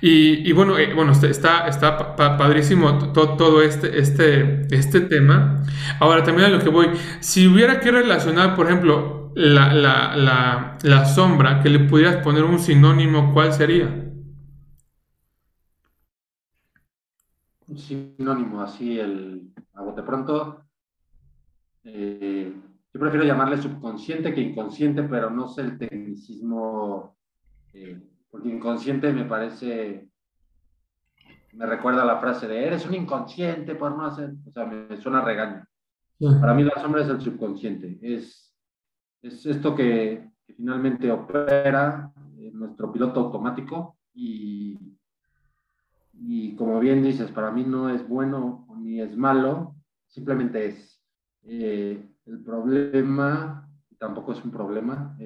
[0.00, 5.62] Y, bueno, eh, bueno, está, está padrísimo todo este, este, este tema.
[6.00, 6.88] Ahora también a lo que voy,
[7.20, 12.42] si hubiera que relacionar, por ejemplo, la, la, la, la sombra, que le pudieras poner
[12.42, 13.86] un sinónimo, ¿cuál sería?
[17.66, 20.64] Un sinónimo, así, el, a bote pronto.
[21.84, 22.50] Eh,
[22.94, 27.14] yo prefiero llamarle subconsciente que inconsciente, pero no sé el tecnicismo,
[27.74, 30.08] eh, porque inconsciente me parece,
[31.52, 35.20] me recuerda la frase de eres un inconsciente por no hacer, o sea, me suena
[35.20, 35.62] regaño.
[36.40, 38.45] Para mí la sombra es el subconsciente, es
[39.26, 42.12] es esto que, finalmente opera
[42.52, 44.78] nuestro piloto automático y,
[46.14, 49.74] y como bien dices, para mí no es bueno ni es malo,
[50.06, 51.02] simplemente es.
[51.42, 53.68] Eh, el problema,
[53.98, 55.16] tampoco es un problema,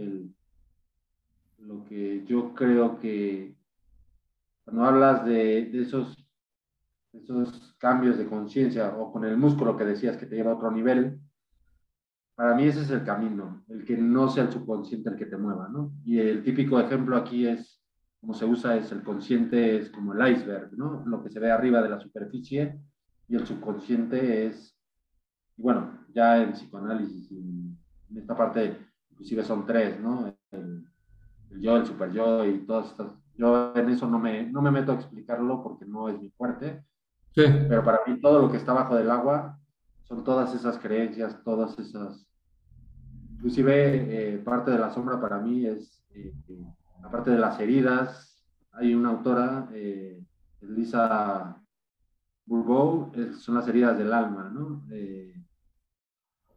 [1.58, 3.54] lo que yo creo que
[4.64, 6.26] cuando hablas de, de esos,
[7.12, 10.70] esos cambios de conciencia o con el músculo que decías que te lleva a otro
[10.70, 11.20] nivel,
[12.40, 15.36] para mí ese es el camino, el que no sea el subconsciente el que te
[15.36, 15.92] mueva, ¿no?
[16.06, 17.84] Y el típico ejemplo aquí es,
[18.18, 21.04] como se usa, es el consciente es como el iceberg, ¿no?
[21.04, 22.80] Lo que se ve arriba de la superficie
[23.28, 24.74] y el subconsciente es,
[25.58, 27.76] bueno, ya en psicoanálisis, en
[28.16, 28.74] esta parte
[29.10, 30.34] inclusive son tres, ¿no?
[30.50, 30.86] El,
[31.60, 33.08] yo, el super yo y todas estas.
[33.34, 36.86] Yo en eso no me, no me meto a explicarlo porque no es mi fuerte.
[37.34, 37.42] Sí.
[37.68, 39.58] Pero para mí todo lo que está bajo del agua
[40.04, 42.29] son todas esas creencias, todas esas...
[43.40, 46.32] Inclusive eh, parte de la sombra para mí es, eh,
[47.02, 50.22] aparte de las heridas, hay una autora, eh,
[50.60, 51.56] Lisa
[52.44, 54.84] Bourbeau, son las heridas del alma, ¿no?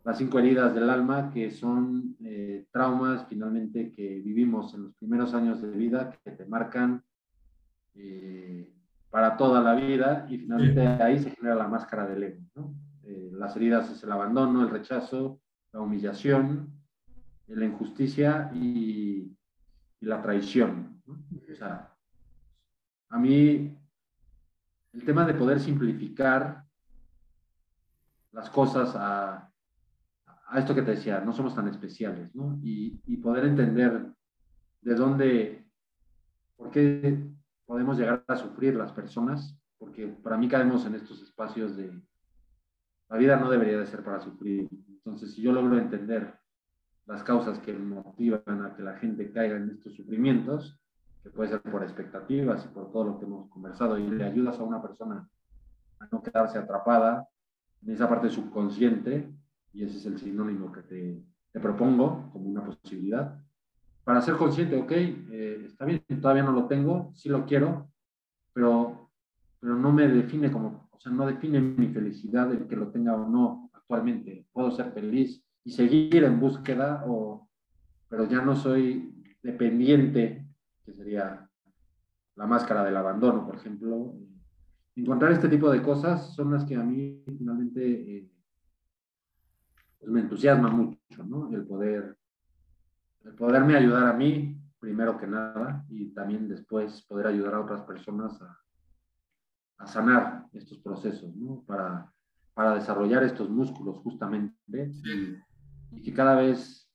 [0.04, 5.34] las cinco heridas del alma, que son eh, traumas finalmente que vivimos en los primeros
[5.34, 7.04] años de vida, que te marcan
[7.96, 8.74] eh,
[9.10, 12.42] para toda la vida y finalmente ahí se genera la máscara del ego.
[12.56, 12.76] ¿no?
[13.04, 15.40] Eh, las heridas es el abandono, el rechazo,
[15.74, 16.72] la humillación,
[17.48, 19.36] la injusticia y,
[20.00, 21.02] la traición.
[21.08, 21.96] O sea,
[23.10, 23.74] a mí
[24.92, 26.66] el tema de poder simplificar
[28.34, 29.50] las cosas a
[30.56, 32.60] esto que te decía, no somos tan especiales, ¿no?
[32.62, 34.12] Y poder entender
[34.82, 35.66] de dónde,
[36.58, 37.32] por qué
[37.66, 41.98] podemos llegar a sufrir las personas, porque para mí caemos en estos espacios de,
[43.14, 44.68] la vida no debería de ser para sufrir.
[44.88, 46.34] Entonces, si yo logro entender
[47.06, 50.80] las causas que motivan a que la gente caiga en estos sufrimientos,
[51.22, 54.58] que puede ser por expectativas y por todo lo que hemos conversado, y le ayudas
[54.58, 55.30] a una persona
[56.00, 57.30] a no quedarse atrapada
[57.86, 59.32] en esa parte subconsciente,
[59.74, 63.40] y ese es el sinónimo que te, te propongo como una posibilidad,
[64.04, 67.92] para ser consciente, ok, eh, está bien, todavía no lo tengo, sí lo quiero,
[68.54, 69.12] pero,
[69.60, 73.16] pero no me define como, o sea, no define mi felicidad el que lo tenga
[73.16, 74.46] o no actualmente.
[74.54, 77.50] Puedo ser feliz y seguir en búsqueda, o,
[78.08, 80.48] pero ya no soy dependiente,
[80.86, 81.50] que sería
[82.36, 84.16] la máscara del abandono, por ejemplo.
[84.96, 88.32] Encontrar este tipo de cosas son las que a mí finalmente eh,
[90.00, 91.52] pues, me entusiasma mucho, ¿no?
[91.52, 92.18] El poder,
[93.24, 97.82] el poderme ayudar a mí, primero que nada, y también después poder ayudar a otras
[97.82, 98.63] personas a,
[99.78, 101.64] a sanar estos procesos, ¿no?
[101.66, 102.12] Para,
[102.54, 104.92] para desarrollar estos músculos justamente
[105.92, 106.90] y, que cada vez,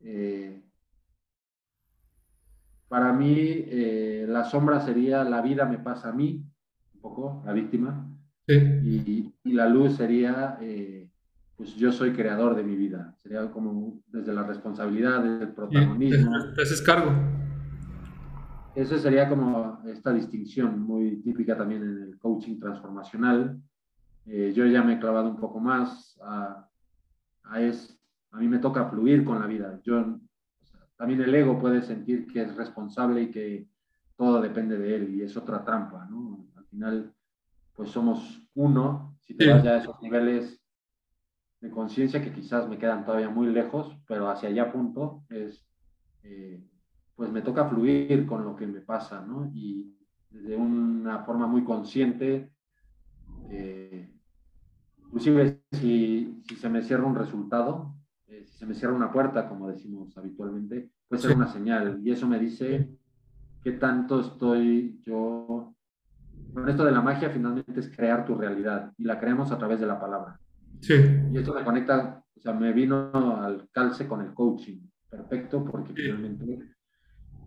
[0.00, 0.62] eh,
[2.88, 6.44] para mí, eh, la sombra sería la vida me pasa a mí,
[6.94, 8.08] un poco, la víctima,
[8.46, 10.58] y, y, la luz sería...
[10.60, 11.08] Eh,
[11.62, 13.16] pues yo soy creador de mi vida.
[13.22, 16.32] Sería como desde la responsabilidad, desde el protagonismo.
[16.56, 17.12] Te haces cargo.
[18.74, 23.60] Eso sería como esta distinción muy típica también en el coaching transformacional.
[24.26, 26.68] Eh, yo ya me he clavado un poco más a,
[27.44, 27.98] a, es,
[28.30, 29.78] a mí me toca fluir con la vida.
[29.84, 30.18] Yo,
[30.96, 33.68] también el ego puede sentir que es responsable y que
[34.16, 36.46] todo depende de él y es otra trampa, ¿no?
[36.56, 37.12] Al final,
[37.74, 39.16] pues somos uno.
[39.20, 40.62] Si te vas ya a esos niveles
[41.60, 45.66] de conciencia que quizás me quedan todavía muy lejos, pero hacia allá punto es,
[46.22, 46.62] eh,
[47.14, 49.50] pues me toca fluir con lo que me pasa, ¿no?
[49.54, 49.94] Y
[50.30, 52.50] de una forma muy consciente,
[53.50, 54.10] eh,
[55.04, 57.94] inclusive si, si, se me cierra un resultado,
[58.26, 62.10] eh, si se me cierra una puerta, como decimos habitualmente, puede ser una señal y
[62.10, 62.88] eso me dice
[63.62, 65.74] qué tanto estoy yo...
[66.52, 69.80] Bueno, esto de la magia finalmente es crear tu realidad y la creamos a través
[69.80, 70.38] de la palabra.
[70.80, 70.94] Sí.
[71.32, 73.10] Y esto me conecta, o sea, me vino
[73.40, 74.80] al calce con el coaching.
[75.08, 76.58] Perfecto, porque finalmente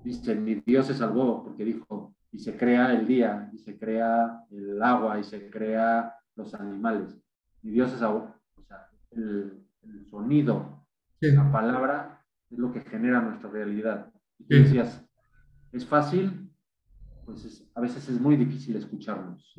[0.06, 4.44] dice, mi Dios se salvó, porque dijo, y se crea el día, y se crea
[4.52, 7.18] el agua, y se crea los animales.
[7.62, 8.34] Mi Dios se salvó.
[8.58, 9.62] O sea, el,
[10.10, 10.88] sonido,
[11.20, 14.12] la palabra, es lo que genera nuestra realidad.
[14.40, 15.06] Y tú decías,
[15.72, 16.50] ¿es fácil?
[17.26, 19.54] Pues a veces es muy difícil escucharnos.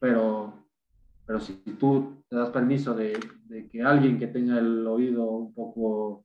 [0.00, 0.58] Pero
[1.28, 5.52] pero si tú te das permiso de, de, que alguien que tenga el oído un
[5.52, 6.24] poco,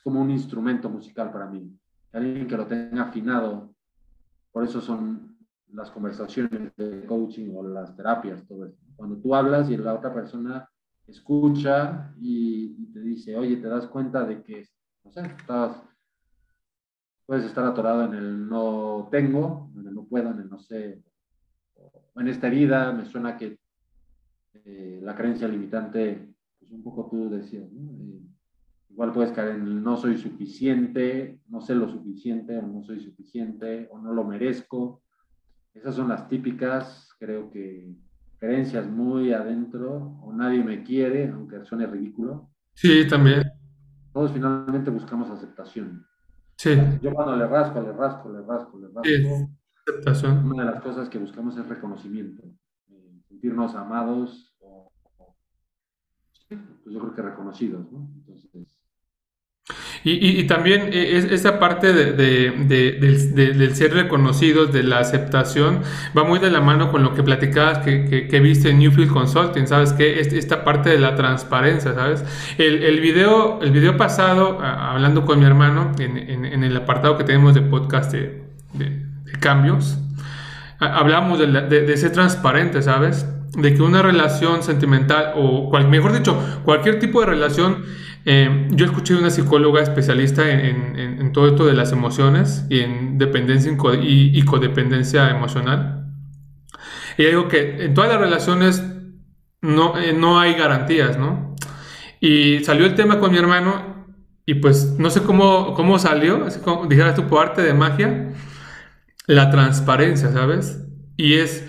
[0.00, 1.78] es como un instrumento musical para mí,
[2.12, 3.74] alguien que lo tenga afinado,
[4.50, 5.36] por eso son
[5.74, 8.80] las conversaciones de coaching o las terapias, todo esto.
[8.96, 10.66] Cuando tú hablas y la otra persona
[11.06, 14.66] escucha y, te dice, oye, te das cuenta de que,
[15.04, 15.82] no sé, estás,
[17.26, 21.02] puedes estar atorado en el no tengo, en el no puedo, en el no sé,
[22.16, 23.58] en esta vida me suena que
[24.64, 27.92] eh, la creencia limitante, pues un poco tú decías, ¿no?
[28.02, 28.29] Eh,
[29.00, 33.00] igual puedes caer en el no soy suficiente, no sé lo suficiente, o no soy
[33.00, 35.02] suficiente, o no lo merezco.
[35.72, 37.96] Esas son las típicas, creo que
[38.36, 42.50] creencias muy adentro, o nadie me quiere, aunque suene ridículo.
[42.74, 43.44] Sí, también.
[44.12, 46.04] Todos finalmente buscamos aceptación.
[46.56, 46.76] Sí.
[47.00, 49.02] Yo cuando le rasco, le rasco, le rasco, le rasco.
[49.04, 49.26] Sí,
[49.88, 50.44] aceptación.
[50.44, 52.42] Una de las cosas que buscamos es reconocimiento,
[52.90, 54.54] eh, sentirnos amados,
[56.48, 58.10] pues yo creo que reconocidos, ¿no?
[58.16, 58.69] Entonces,
[60.02, 65.82] Y, también eh, esa parte del, ser reconocidos, de la aceptación,
[66.16, 69.66] va muy de la mano con lo que platicabas que, que, viste en Newfield Consulting,
[69.66, 69.92] ¿sabes?
[69.92, 72.24] Que esta parte de la transparencia, ¿sabes?
[72.56, 77.60] El, video, el video pasado, hablando con mi hermano, en, el apartado que tenemos de
[77.60, 78.42] podcast de,
[79.38, 79.98] cambios,
[80.78, 83.26] hablamos de, ser transparente, ¿sabes?
[83.52, 87.84] De que una relación sentimental, o mejor dicho, cualquier tipo de relación,
[88.24, 93.72] eh, yo escuché una psicóloga especialista en, todo esto de las emociones y en dependencia
[94.02, 96.08] y, codependencia emocional.
[97.16, 98.82] Y digo que en todas las relaciones
[99.62, 101.54] no, eh, no hay garantías, ¿no?
[102.20, 104.06] Y salió el tema con mi hermano
[104.44, 108.32] y pues no sé cómo, cómo salió, así como dijeras tú por arte de magia,
[109.26, 110.82] la transparencia, ¿sabes?
[111.16, 111.64] Y es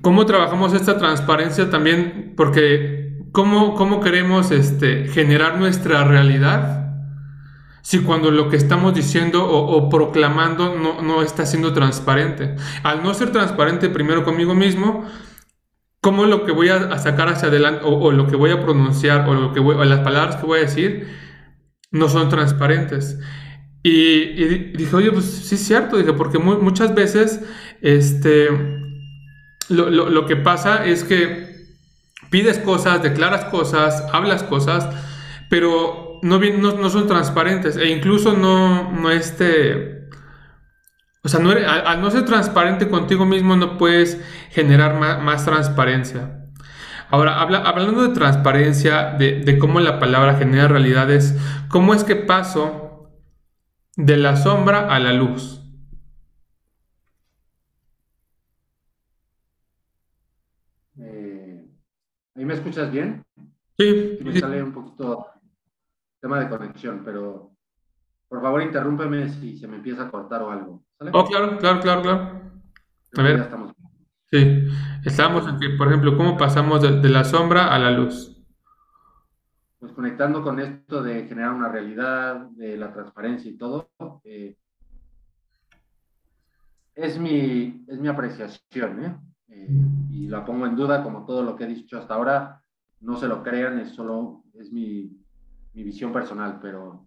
[0.00, 2.97] cómo trabajamos esta transparencia también, porque
[3.32, 6.76] ¿cómo, queremos este, generar nuestra realidad
[7.82, 12.56] si cuando lo que estamos diciendo o, proclamando no, está siendo transparente?
[12.82, 15.04] Al no ser transparente primero conmigo mismo,
[16.00, 19.34] ¿cómo lo que voy a, sacar hacia adelante o, lo que voy a pronunciar o,
[19.34, 21.08] lo que las palabras que voy a decir
[21.90, 23.18] no son transparentes?
[23.82, 27.40] Y, dije, oye, pues sí es cierto, dije, porque muchas veces
[27.80, 28.48] este,
[29.68, 31.47] lo que pasa es que
[32.30, 34.88] pides cosas, declaras cosas, hablas cosas,
[35.48, 39.98] pero no, no, son transparentes e incluso no, no este...
[41.24, 46.46] O sea, al, no ser transparente contigo mismo no puedes generar más, transparencia.
[47.10, 51.36] Ahora, hablando de transparencia, de, cómo la palabra genera realidades,
[51.68, 53.10] ¿cómo es que paso
[53.96, 55.67] de la sombra a la luz?
[62.38, 63.24] ¿Ahí me escuchas bien?
[63.76, 64.16] Sí.
[64.22, 65.26] Me sale un poquito
[66.20, 67.50] tema de conexión, pero
[68.28, 70.84] por favor interrúmpeme si se me empieza a cortar o algo.
[71.12, 72.40] Oh, claro, claro, claro, claro.
[73.16, 73.40] A ver.
[73.40, 73.72] estamos.
[74.30, 74.68] Sí,
[75.04, 78.40] estamos en que, por ejemplo, ¿cómo pasamos de, la sombra a la luz?
[79.80, 83.90] Pues conectando con esto de generar una realidad, de la transparencia y todo,
[84.22, 84.56] eh,
[86.94, 89.16] es, mi, es mi apreciación, ¿eh?
[89.58, 89.68] Eh,
[90.10, 92.62] y la pongo en duda, como todo lo que he dicho hasta ahora,
[93.00, 95.16] no se lo crean, es solo, es mi,
[95.74, 97.06] mi visión personal, pero,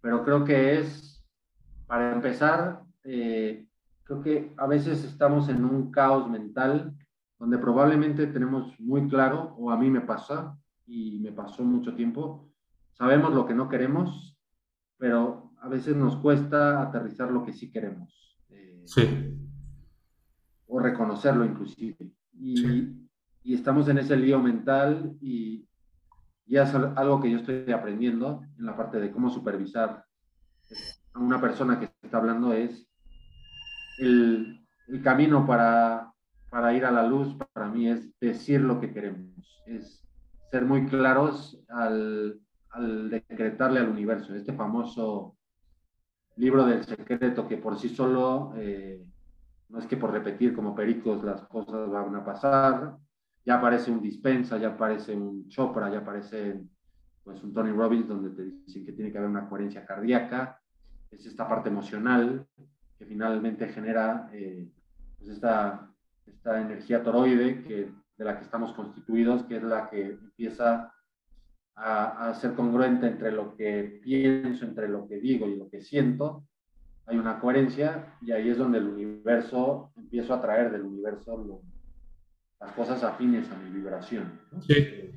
[0.00, 1.24] pero creo que es,
[1.86, 3.66] para empezar, eh,
[4.04, 6.94] creo que a veces estamos en un caos mental
[7.38, 12.48] donde probablemente tenemos muy claro, o a mí me pasa, y me pasó mucho tiempo,
[12.92, 14.38] sabemos lo que no queremos,
[14.96, 18.38] pero a veces nos cuesta aterrizar lo que sí queremos.
[18.48, 19.35] Eh, sí
[20.76, 21.96] o reconocerlo inclusive.
[22.38, 22.92] Y,
[23.42, 25.66] y, estamos en ese lío mental y
[26.44, 30.04] ya es algo que yo estoy aprendiendo en la parte de cómo supervisar
[31.14, 32.86] a una persona que está hablando es
[33.98, 36.12] el, el camino para,
[36.50, 40.06] para ir a la luz, para mí es decir lo que queremos, es
[40.50, 45.38] ser muy claros al, al decretarle al universo, este famoso
[46.36, 49.02] libro del secreto que por sí solo eh,
[49.68, 52.96] no es que por repetir como pericos las cosas van a pasar.
[53.44, 56.60] Ya aparece un dispensa, ya aparece un Chopra, ya aparece
[57.22, 60.60] pues, un Tony Robbins donde te dicen que tiene que haber una coherencia cardíaca.
[61.10, 62.46] Es esta parte emocional
[62.98, 64.68] que finalmente genera eh,
[65.18, 65.90] pues, esta,
[66.26, 70.92] esta energía toroide que, de la que estamos constituidos, que es la que empieza
[71.76, 75.82] a, a ser congruente entre lo que pienso, entre lo que digo y lo que
[75.82, 76.44] siento,
[77.06, 81.62] hay una coherencia y ahí es donde el universo, empiezo a traer del universo
[82.58, 84.40] las cosas afines a mi vibración.
[84.60, 85.12] Sí.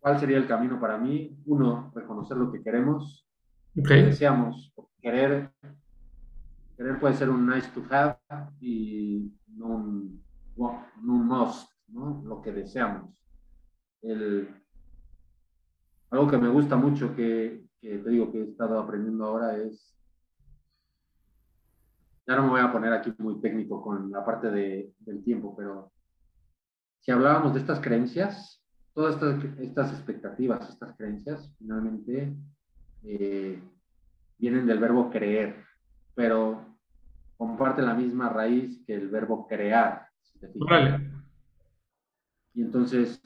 [0.00, 1.38] ¿Cuál sería el camino para mí?
[1.46, 3.28] Uno, reconocer lo que queremos,
[3.74, 4.74] lo que deseamos.
[5.00, 5.50] Querer,
[6.76, 8.18] querer puede ser un nice to have
[8.60, 10.24] y no un,
[11.02, 12.20] must, ¿no?
[12.24, 13.16] lo que deseamos.
[14.00, 14.48] El,
[16.10, 19.92] algo que me gusta mucho, que que te digo que he estado aprendiendo ahora es,
[22.24, 25.54] ya no me voy a poner aquí muy técnico con la parte de, del tiempo,
[25.56, 25.90] pero
[27.00, 28.64] si hablábamos de estas creencias,
[28.94, 32.36] todas estas, estas expectativas, estas creencias, finalmente
[33.02, 33.60] eh,
[34.38, 35.64] vienen del verbo creer,
[36.14, 36.64] pero
[37.36, 40.08] comparten la misma raíz que el verbo crear.
[42.54, 43.20] Y entonces,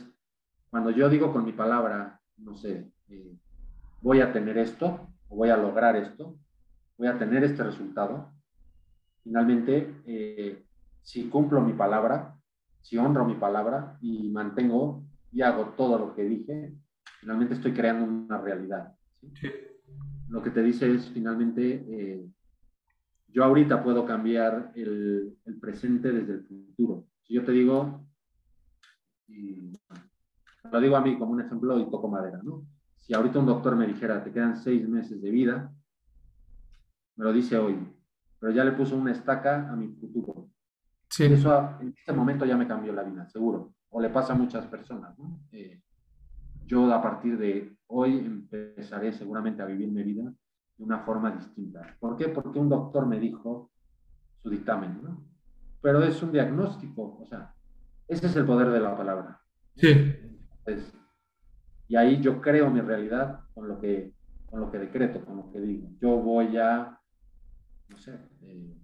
[0.70, 3.36] cuando yo digo con mi palabra, no sé, eh,
[4.06, 6.38] voy a tener esto, o voy a lograr esto,
[6.96, 8.30] voy a tener este resultado.
[9.24, 10.64] Finalmente, eh,
[11.02, 12.36] si cumplo mi palabra,
[12.82, 15.02] si honro mi palabra y mantengo
[15.32, 16.72] y hago todo lo que dije,
[17.18, 18.94] finalmente estoy creando una realidad.
[20.28, 22.24] Lo que te dice es finalmente, eh,
[23.26, 27.08] yo ahorita puedo cambiar el, el, presente desde el futuro.
[27.24, 28.06] Si yo te digo,
[29.26, 29.72] y
[30.70, 32.64] lo digo a mí como un ejemplo y toco madera, ¿no?
[33.06, 35.72] Si ahorita un doctor me dijera, te quedan seis meses de vida,
[37.14, 37.78] me lo dice hoy,
[38.40, 40.50] pero ya le puso una estaca a mi futuro.
[41.08, 41.22] Sí.
[41.26, 43.74] Eso en este momento ya me cambió la vida, seguro.
[43.90, 45.38] O le pasa a muchas personas, ¿no?
[45.52, 45.80] Eh,
[46.64, 50.24] yo a partir de hoy empezaré seguramente a vivir mi vida
[50.76, 51.96] de una forma distinta.
[52.00, 52.30] ¿Por qué?
[52.30, 53.70] Porque un doctor me dijo
[54.42, 55.24] su dictamen, ¿no?
[55.80, 57.54] Pero es un diagnóstico, o sea,
[58.08, 59.40] ese es el poder de la palabra.
[59.76, 60.12] Sí.
[61.88, 64.12] Y ahí yo creo mi realidad con lo que,
[64.46, 65.88] con lo que decreto, con lo que digo.
[66.00, 66.98] Yo voy a,
[67.88, 68.74] no sé, eh,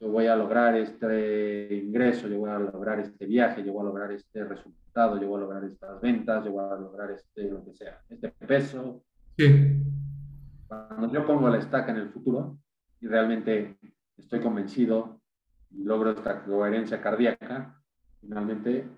[0.00, 3.88] yo voy a lograr este ingreso, yo voy a lograr este viaje, yo voy a
[3.88, 7.64] lograr este resultado, yo voy a lograr estas ventas, yo voy a lograr este, lo
[7.64, 9.02] que sea, este peso.
[9.36, 9.82] Sí.
[10.66, 12.58] Cuando yo pongo la estaca en el futuro
[13.00, 13.76] y realmente
[14.16, 15.20] estoy convencido
[15.70, 17.80] y logro esta coherencia cardíaca,
[18.20, 18.88] finalmente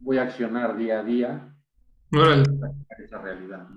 [0.00, 1.49] voy a accionar día a día
[2.10, 3.68] esa realidad.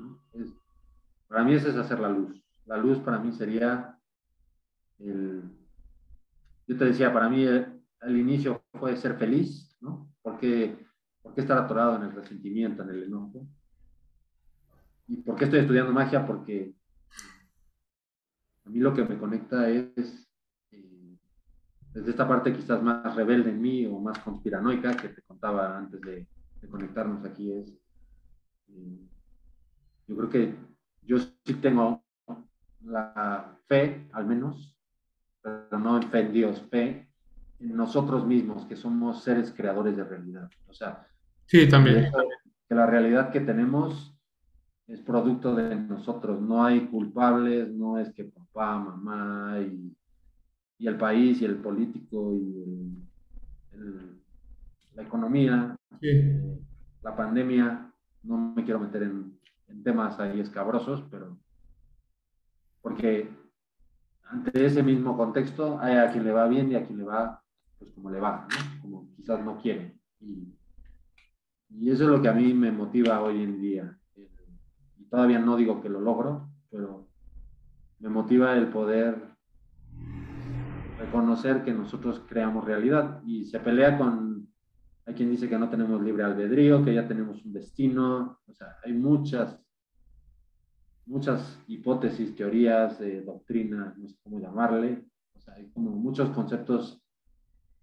[1.27, 2.43] para mí eso es hacer la luz.
[2.65, 3.97] La luz para mí sería
[4.99, 5.43] el
[6.67, 10.09] yo te decía, para mí el, inicio fue ser feliz, ¿no?
[10.21, 10.77] Porque,
[11.21, 13.45] ¿Por qué estar atorado en el resentimiento, en el enojo?
[15.07, 16.25] ¿Y por qué estoy estudiando magia?
[16.25, 16.73] Porque
[18.65, 20.29] a mí lo que me conecta es,
[20.71, 21.17] eh,
[21.93, 25.99] desde esta parte quizás más rebelde en mí o más conspiranoica que te contaba antes
[26.01, 26.27] de,
[26.69, 27.82] conectarnos aquí, es, eh,
[28.67, 30.55] yo creo que
[31.03, 32.03] yo sí tengo
[32.81, 34.77] la fe, al menos,
[35.41, 37.07] pero no en fe en Dios, fe
[37.59, 40.49] en nosotros mismos, que somos seres creadores de realidad.
[40.67, 41.07] O sea,
[41.45, 42.11] sí, también.
[42.67, 44.17] Que la realidad que tenemos
[44.87, 49.95] es producto de nosotros, no hay culpables, no es que papá, mamá y,
[50.77, 53.03] y el país y el político y
[54.95, 56.21] la economía, sí.
[57.01, 57.92] la pandemia,
[58.23, 61.37] no me quiero meter en, en temas ahí escabrosos, pero
[62.81, 63.29] porque
[64.23, 67.43] ante ese mismo contexto hay a quien le va bien y a quien le va
[67.83, 68.81] pues como le va, ¿no?
[68.81, 69.97] como quizás no quiere.
[70.19, 70.53] Y,
[71.69, 73.97] y, eso es lo que a mí me motiva hoy en día.
[74.97, 77.07] Y todavía no digo que lo logro, pero
[77.99, 79.33] me motiva el poder
[80.97, 84.32] reconocer que nosotros creamos realidad y se pelea con,
[85.05, 88.77] hay quien dice que no tenemos libre albedrío, que ya tenemos un destino, o sea,
[88.83, 89.59] hay muchas
[91.05, 95.03] muchas hipótesis, teorías, eh, doctrinas, no sé cómo llamarle.
[95.35, 97.01] O sea, hay como muchos conceptos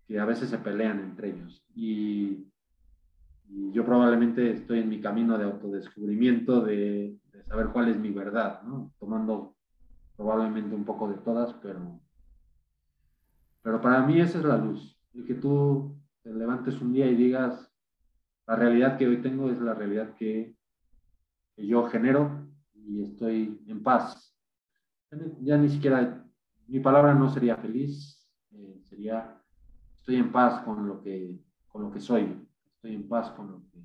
[0.07, 1.65] que a veces se pelean entre ellos.
[1.75, 2.47] Y,
[3.73, 8.63] yo probablemente estoy en mi camino de autodescubrimiento, de, de, saber cuál es mi verdad,
[8.63, 8.93] ¿no?
[9.01, 9.57] Tomando
[10.17, 12.01] probablemente un poco de todas, pero,
[13.61, 14.97] pero para mí esa es la luz.
[15.15, 17.71] El que tú te levantes un día y digas,
[18.47, 20.55] la realidad que hoy tengo es la realidad que,
[21.57, 24.37] que yo genero y estoy en paz.
[25.41, 26.25] Ya ni siquiera,
[26.67, 29.41] mi palabra no sería feliz, eh, sería,
[29.97, 33.63] estoy en paz con lo, que, con lo que soy, estoy en paz con lo
[33.71, 33.81] que,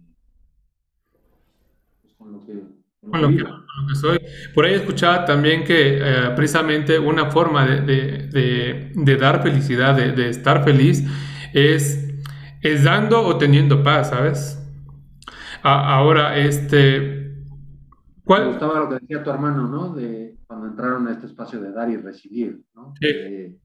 [2.01, 4.19] pues, con lo que con lo, que, soy.
[4.53, 10.29] Por ahí escuchaba también que eh, precisamente una forma de, de, de, dar felicidad, de,
[10.29, 11.03] estar feliz,
[11.53, 12.04] es,
[12.73, 14.61] es dando o teniendo paz, ¿sabes?
[15.63, 17.25] ahora, este,
[18.25, 18.41] ¿Cuál?
[18.41, 19.93] Me gustaba lo que decía tu hermano, ¿no?
[19.93, 22.93] De cuando entraron a este espacio de dar y recibir, ¿no?
[22.99, 23.57] Sí.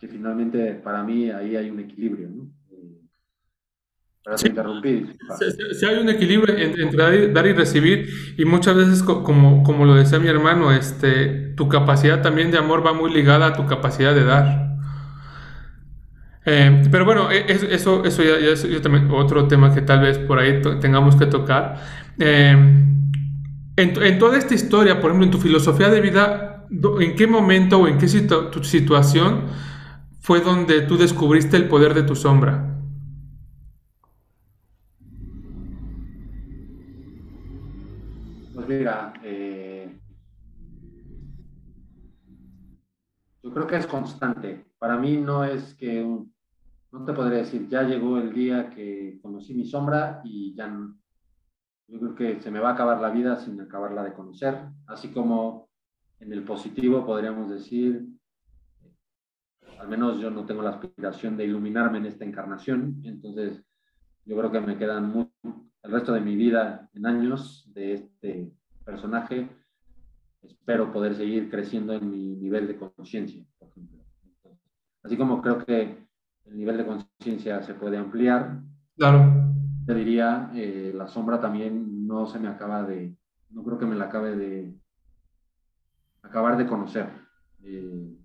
[0.00, 2.50] que finalmente para mí ahí hay un equilibrio, ¿no?
[4.24, 4.48] Para sí.
[4.48, 5.16] interrumpir.
[5.38, 8.08] Sí, hay un equilibrio entre dar y recibir
[8.38, 12.86] y muchas veces, como, como lo decía mi hermano, este, tu capacidad también de amor
[12.86, 14.73] va muy ligada a tu capacidad de dar.
[16.46, 20.38] Eh, pero bueno, e, eso, eso ya, es también otro tema que tal vez por
[20.38, 21.80] ahí tengamos que tocar.
[22.18, 22.54] Eh,
[23.76, 26.66] en, toda esta historia, por ejemplo, en tu filosofía de vida,
[27.00, 28.06] ¿en qué momento o en qué
[28.52, 29.46] tu situación
[30.20, 32.70] fue donde tú descubriste el poder de tu sombra?
[38.54, 39.98] Pues mira, eh,
[43.42, 44.64] yo creo que es constante.
[44.78, 46.06] Para mí no es que,
[46.94, 50.96] no te podría decir, ya llegó el día que conocí mi sombra y ya no
[51.88, 55.08] yo creo que se me va a acabar la vida sin acabarla de conocer, así
[55.08, 55.68] como
[56.20, 58.06] en el positivo podríamos decir,
[59.78, 63.62] al menos yo no tengo la aspiración de iluminarme en esta encarnación, entonces
[64.24, 65.30] yo creo que me quedan
[65.82, 68.52] el resto de mi vida en años de este
[68.84, 69.50] personaje,
[70.42, 73.98] espero poder seguir creciendo en mi nivel de conciencia, por ejemplo.
[75.02, 76.03] Así como creo que
[76.46, 78.60] el nivel de conciencia se puede ampliar,
[78.96, 79.52] claro.
[79.86, 83.16] te diría, eh, la sombra también no se me acaba de,
[83.50, 84.74] no creo que me la acabe de
[86.22, 87.08] acabar de conocer.
[87.62, 88.16] Eh,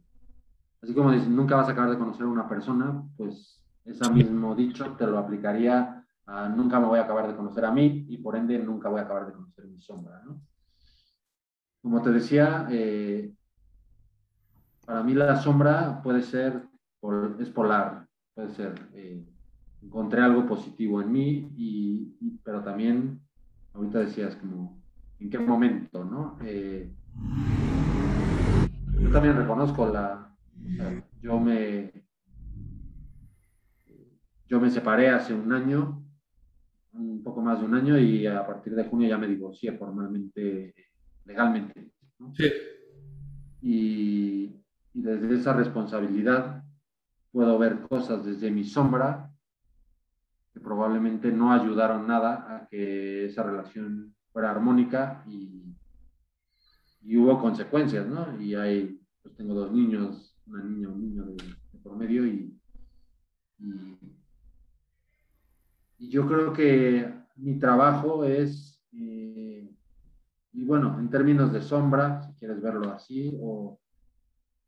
[0.81, 4.55] así como dices, nunca vas a acabar de conocer a una persona, pues ese mismo
[4.55, 8.17] dicho te lo aplicaría a nunca me voy a acabar de conocer a mí y
[8.17, 10.21] por ende nunca voy a acabar de conocer mi sombra.
[10.23, 10.39] ¿no?
[11.81, 13.33] Como te decía, eh,
[14.85, 16.67] para mí la sombra puede ser,
[17.39, 18.07] es polar,
[18.39, 19.21] puede ser, eh,
[19.81, 23.19] encontré algo positivo en mí, y, pero también,
[23.73, 24.81] ahorita decías como,
[25.19, 26.05] ¿en qué momento?
[26.05, 26.37] ¿no?
[26.45, 26.89] Eh,
[28.97, 30.33] yo también reconozco la,
[31.21, 31.91] yo me,
[34.47, 36.01] yo me separé hace un año,
[36.93, 40.73] un poco más de un año, y a partir de junio ya me divorcié formalmente
[41.25, 41.91] legalmente.
[42.33, 42.49] Sí.
[43.61, 44.55] Y,
[44.93, 46.63] desde esa responsabilidad
[47.31, 49.31] puedo ver cosas desde mi sombra
[50.53, 55.75] que probablemente no ayudaron nada a que esa relación fuera armónica y,
[57.01, 58.41] y hubo consecuencias, ¿no?
[58.41, 61.37] Y hay, pues tengo dos niños, una niña, un niño de,
[61.83, 62.55] por medio y,
[65.97, 69.69] y, yo creo que mi trabajo es eh,
[70.53, 73.79] y bueno, en términos de sombra, si quieres verlo así, o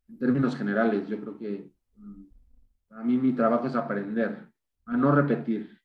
[0.08, 2.22] en términos generales, yo creo que mm,
[2.94, 4.48] a mí mi trabajo es aprender,
[4.86, 5.78] a no repetir.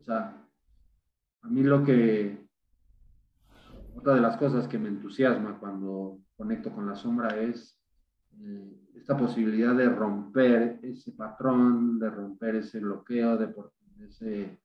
[0.00, 0.36] O sea,
[1.42, 2.46] a mí lo que,
[3.94, 7.78] otra de las cosas que me entusiasma cuando conecto con la sombra es
[8.40, 13.54] eh, esta posibilidad de romper ese patrón, de romper ese bloqueo, de,
[14.04, 14.58] ese,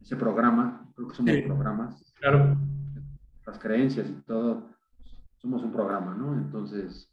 [0.00, 2.12] ese programa, creo que somos programas.
[2.18, 2.56] Claro
[3.46, 4.68] las creencias y todo,
[5.38, 6.34] somos un programa, ¿no?
[6.34, 7.08] Entonces,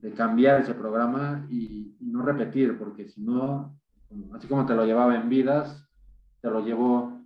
[0.00, 3.78] de cambiar ese programa y, no repetir, porque si no,
[4.34, 5.88] así como te lo llevaba en vidas,
[6.40, 7.20] te lo llevo,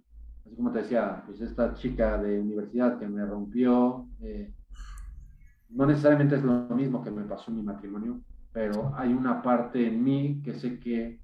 [0.45, 4.53] así como te decía, pues esta chica de universidad que me rompió, eh,
[5.71, 8.21] no necesariamente es lo mismo que me pasó en mi matrimonio,
[8.53, 11.19] pero hay una parte en mí que sé que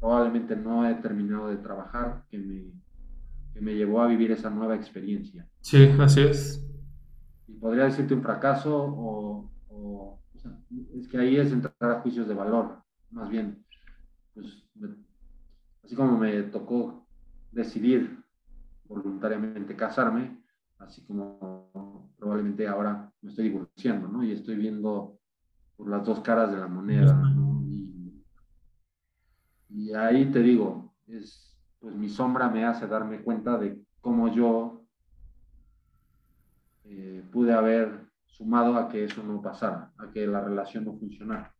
[0.00, 2.72] probablemente no he terminado de trabajar, que me,
[3.52, 5.46] que me llevó a vivir esa nueva experiencia.
[5.60, 6.66] Sí, así es.
[7.46, 9.48] Y podría decirte un fracaso o,
[10.94, 13.64] es que ahí es entrar a juicios de valor, más bien,
[14.34, 14.68] pues,
[15.84, 17.06] así como me tocó
[17.50, 18.22] decidir
[18.84, 20.42] voluntariamente casarme,
[20.78, 24.24] así como probablemente ahora me estoy divorciando, ¿no?
[24.24, 25.18] Y estoy viendo
[25.76, 27.22] por las dos caras de la moneda,
[29.68, 34.84] y ahí te digo, es pues mi sombra me hace darme cuenta de cómo yo
[36.84, 38.01] eh, pude haber
[38.32, 41.54] sumado a que eso no pasara, a que la relación no funcionara.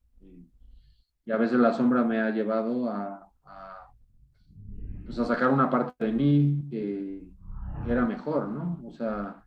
[1.24, 3.28] y a veces la sombra me ha llevado a,
[5.04, 7.22] pues a sacar una parte de mí que,
[7.84, 8.80] que era mejor, ¿no?
[8.84, 9.44] O sea,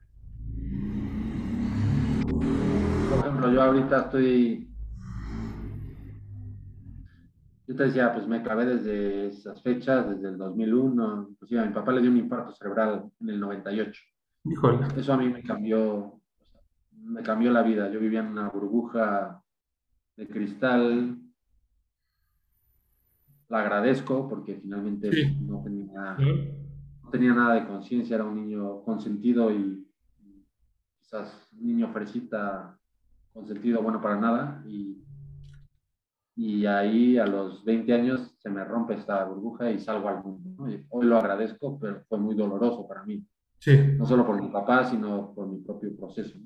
[3.10, 4.76] por ejemplo, yo ahorita estoy
[7.68, 11.74] yo te decía, pues me clavé desde esas fechas, desde el 2001, inclusive a mi
[11.74, 14.02] papá le dio un infarto cerebral en el 98.
[14.44, 14.86] Híjole.
[14.96, 16.15] Eso a mí me cambió,
[17.06, 17.90] me cambió la vida.
[17.90, 19.42] Yo vivía en una burbuja
[20.16, 21.18] de cristal.
[23.48, 25.10] La agradezco porque finalmente
[25.42, 26.18] no, tenía,
[27.04, 29.88] no tenía nada de conciencia, era un niño consentido y
[31.00, 32.78] quizás un niño fresita
[33.32, 35.06] consentido bueno para nada y
[36.36, 40.68] y ahí a los 20 años se me rompe esta burbuja y salgo al mundo.
[40.90, 43.26] hoy lo agradezco, pero fue muy doloroso para mí.
[43.58, 43.78] Sí.
[43.98, 46.38] No solo por mi papá, sino por mi propio proceso.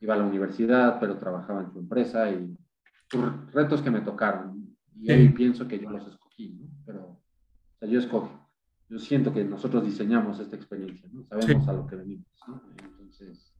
[0.00, 2.56] Iba a la universidad, pero trabajaba en su empresa y
[3.52, 4.76] retos que me tocaron.
[4.94, 8.32] Y hoy pienso que yo los escogí, pero o sea, yo escogí.
[8.88, 11.26] Yo siento que nosotros diseñamos esta experiencia, ¿no?
[11.26, 12.26] sabemos a lo que venimos.
[12.80, 13.52] Entonces,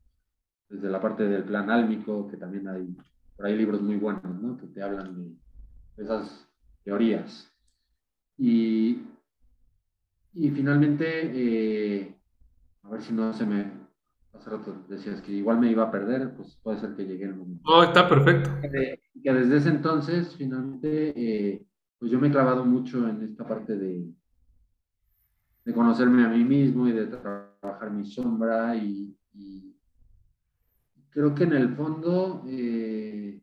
[0.69, 2.97] desde la parte del plan álmico, que también hay
[3.37, 4.57] pero hay libros muy buenos, ¿no?
[4.57, 5.37] Que te hablan
[5.97, 6.49] de esas
[6.85, 7.53] teorías.
[8.39, 9.03] Y,
[10.33, 12.15] y finalmente, eh,
[12.83, 13.76] a ver si no se me...
[14.37, 17.37] Hace rato decías que igual me iba a perder, pues puede ser que llegue el
[17.37, 17.63] momento.
[17.67, 18.51] Oh, está perfecto.
[18.61, 19.01] Que,
[19.33, 21.67] desde ese entonces, finalmente, eh,
[21.99, 24.07] pues yo me he clavado mucho en esta parte de,
[25.65, 29.13] de conocerme a mí mismo y de trabajar mi sombra y,
[31.11, 33.43] creo que en el fondo, eh,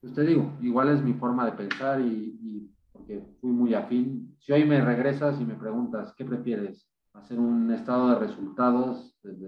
[0.00, 4.36] pues te digo, igual es mi forma de pensar y, porque fui muy afín.
[4.38, 6.88] Si hoy me regresas y me preguntas, ¿qué prefieres?
[7.18, 9.46] ¿Hacer un estado de resultados desde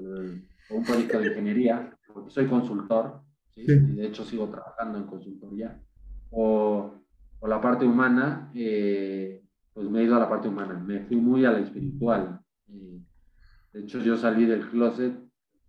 [0.70, 1.96] o un proyecto de ingeniería?
[2.12, 3.22] Porque soy consultor,
[3.56, 5.80] y de hecho sigo trabajando en consultoría.
[6.30, 6.94] O,
[7.38, 9.42] o la parte humana, eh,
[9.72, 10.74] pues me he ido a la parte humana.
[10.78, 12.40] Me fui muy a la espiritual.
[12.66, 15.14] de hecho, yo salí del closet.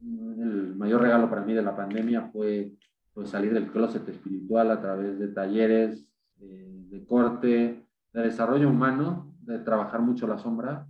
[0.02, 2.73] El mayor regalo para mí de la pandemia fue
[3.14, 6.07] pues, salir del closet espiritual a través de talleres,
[6.38, 10.88] de corte, de desarrollo humano, de trabajar mucho la sombra.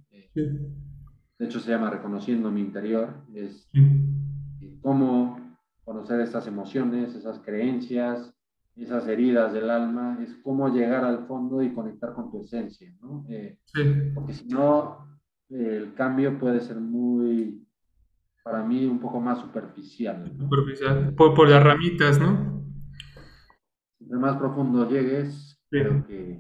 [1.41, 3.15] De hecho, se llama Reconociendo mi interior.
[3.34, 3.68] Es
[4.84, 8.31] cómo conocer estas emociones, esas creencias,
[8.76, 13.26] esas heridas del alma, es cómo llegar al fondo y conectar con tu esencia, ¿no?
[13.27, 13.57] Eh,
[14.13, 15.18] porque si no,
[15.49, 17.68] el cambio puede ser muy,
[18.43, 20.31] para mí, un poco más superficial.
[20.38, 22.63] Superficial, por, por, las ramitas, ¿no?
[23.99, 26.39] Entre más profundo llegues, creo que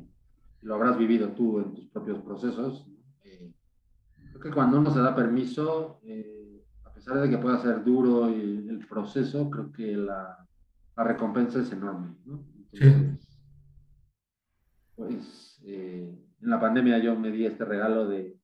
[0.61, 2.90] lo habrás vivido tú en tus propios procesos.
[4.41, 7.83] Eh, creo que cuando uno se da permiso, eh, a pesar de que pueda ser
[7.83, 10.37] duro el, el proceso, creo que la,
[10.97, 12.15] la, recompensa es enorme.
[12.25, 12.43] ¿no?
[12.73, 13.27] Entonces,
[14.95, 18.37] Pues eh, en la pandemia yo me di este regalo de,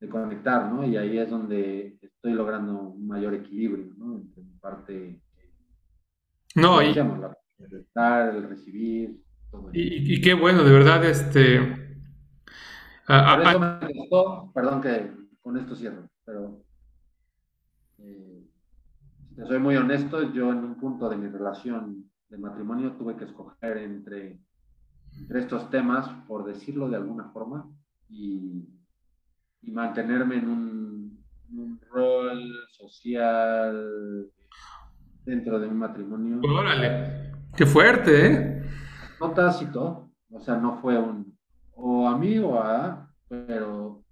[0.00, 0.86] de, conectar, ¿no?
[0.86, 4.16] Y ahí es donde estoy logrando un mayor equilibrio, ¿no?
[4.16, 5.22] Entre mi parte.
[6.54, 6.90] No, y...
[6.90, 9.18] el estar, el recibir,
[9.72, 11.83] y, qué bueno, de verdad, este...
[13.06, 15.12] Por eso me gustó, perdón que
[15.42, 16.62] con esto cierro, pero
[17.98, 18.42] eh,
[19.34, 23.24] si soy muy honesto, yo en un punto de mi relación de matrimonio tuve que
[23.24, 24.40] escoger entre,
[25.18, 27.68] entre estos temas, por decirlo de alguna forma,
[28.08, 28.64] y,
[29.62, 34.30] y mantenerme en un, un, rol social
[35.26, 36.40] dentro de un matrimonio.
[36.42, 38.62] Órale, qué fuerte, ¿eh?
[39.20, 41.33] no tácito, o sea, no fue un
[41.76, 44.02] o a mí o a, pero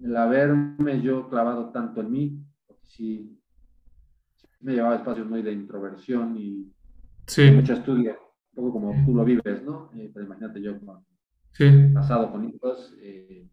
[0.00, 3.40] el haberme yo clavado tanto en mí, porque sí,
[4.60, 6.72] me llevaba espacios muy de introversión y
[7.52, 8.16] mucho estudio,
[8.52, 9.90] un poco como tú lo vives, ¿no?
[9.94, 11.04] Eh, pero imagínate yo con,
[11.94, 13.48] casado con hijos, eh,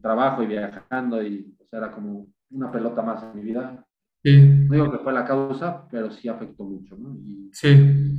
[0.00, 3.84] trabajo y viajando, y o sea, era como una pelota más en mi vida.
[4.24, 7.14] No digo que fue la causa, pero sí afectó mucho, ¿no?
[7.16, 8.18] Y, sí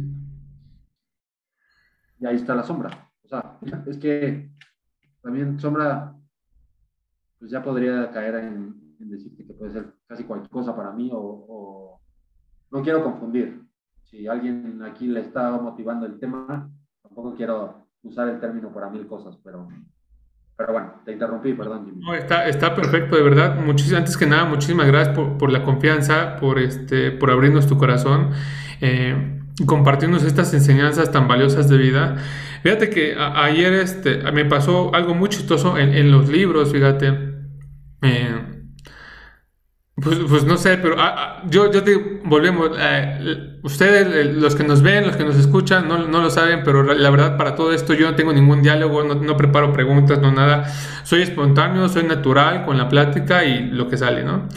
[2.20, 3.09] y ahí está la sombra.
[3.30, 4.49] O sea, es que
[5.22, 6.15] también sombra,
[7.38, 12.01] pues ya podría caer en, decirte que puede ser casi cualquier cosa para mí o,
[12.72, 13.61] no quiero confundir.
[14.03, 16.69] Si alguien aquí le está motivando el tema,
[17.03, 19.68] tampoco quiero usar el término para mil cosas, pero,
[20.56, 21.99] pero bueno, te interrumpí, perdón.
[21.99, 23.60] No, está, está perfecto, de verdad.
[23.64, 27.77] Muchísimas, antes que nada, muchísimas gracias por, por, la confianza, por, este, por abrirnos tu
[27.77, 28.31] corazón.
[28.81, 32.18] Eh, compartirnos estas enseñanzas tan valiosas de vida.
[32.64, 37.14] Fíjate que ayer este, me pasó algo muy chistoso en, los libros, fíjate.
[38.02, 38.49] Eh,
[39.95, 42.72] pues, pues, no sé, pero ah, yo, yo te volvemos.
[42.77, 46.84] Eh, ustedes, los que nos ven, los que nos escuchan, no, no, lo saben, pero
[46.84, 50.31] la verdad, para todo esto yo no tengo ningún diálogo, no, no, preparo preguntas, no
[50.31, 50.65] nada.
[51.03, 54.48] Soy espontáneo, soy natural con la plática y lo que sale, ¿no?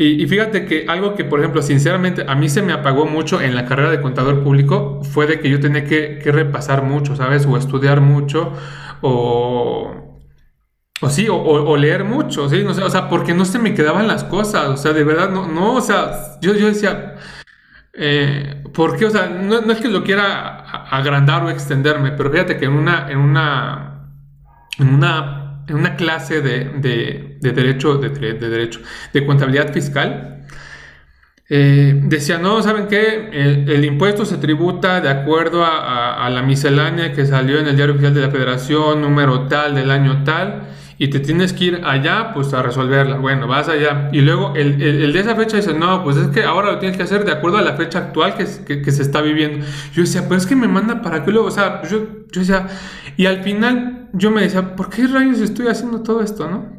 [0.00, 3.56] Y, fíjate que algo que, por ejemplo, sinceramente a mí se me apagó mucho en
[3.56, 7.46] la carrera de contador público fue de que yo tenía que, repasar mucho, ¿sabes?
[7.46, 8.52] O estudiar mucho,
[9.00, 10.20] o,
[11.00, 12.62] o sí, o, leer mucho, ¿sí?
[12.62, 15.30] No sé, o sea, porque no se me quedaban las cosas, o sea, de verdad,
[15.30, 17.16] no, no o sea, yo, yo decía,
[17.92, 19.06] eh, ¿por qué?
[19.06, 20.60] O sea, no, no, es que lo quiera
[20.90, 24.12] agrandar o extenderme, pero fíjate que en una, en una,
[24.78, 28.80] en una en una clase de, derecho, de, derecho,
[29.12, 30.46] de contabilidad fiscal,
[31.50, 33.30] eh, decía, no, ¿saben qué?
[33.32, 38.14] El, impuesto se tributa de acuerdo a, la miscelánea que salió en el diario oficial
[38.14, 40.68] de la federación, número tal del año tal,
[41.00, 43.18] y te tienes que ir allá, pues a resolverla.
[43.18, 44.10] Bueno, vas allá.
[44.12, 47.04] Y luego el, de esa fecha dice, no, pues es que ahora lo tienes que
[47.04, 49.64] hacer de acuerdo a la fecha actual que, que, se está viviendo.
[49.94, 52.00] Yo decía, pues es que me manda para que luego, o sea, yo,
[52.32, 52.66] yo decía,
[53.16, 56.76] y al final yo me decía, ¿por qué rayos estoy haciendo todo esto, no?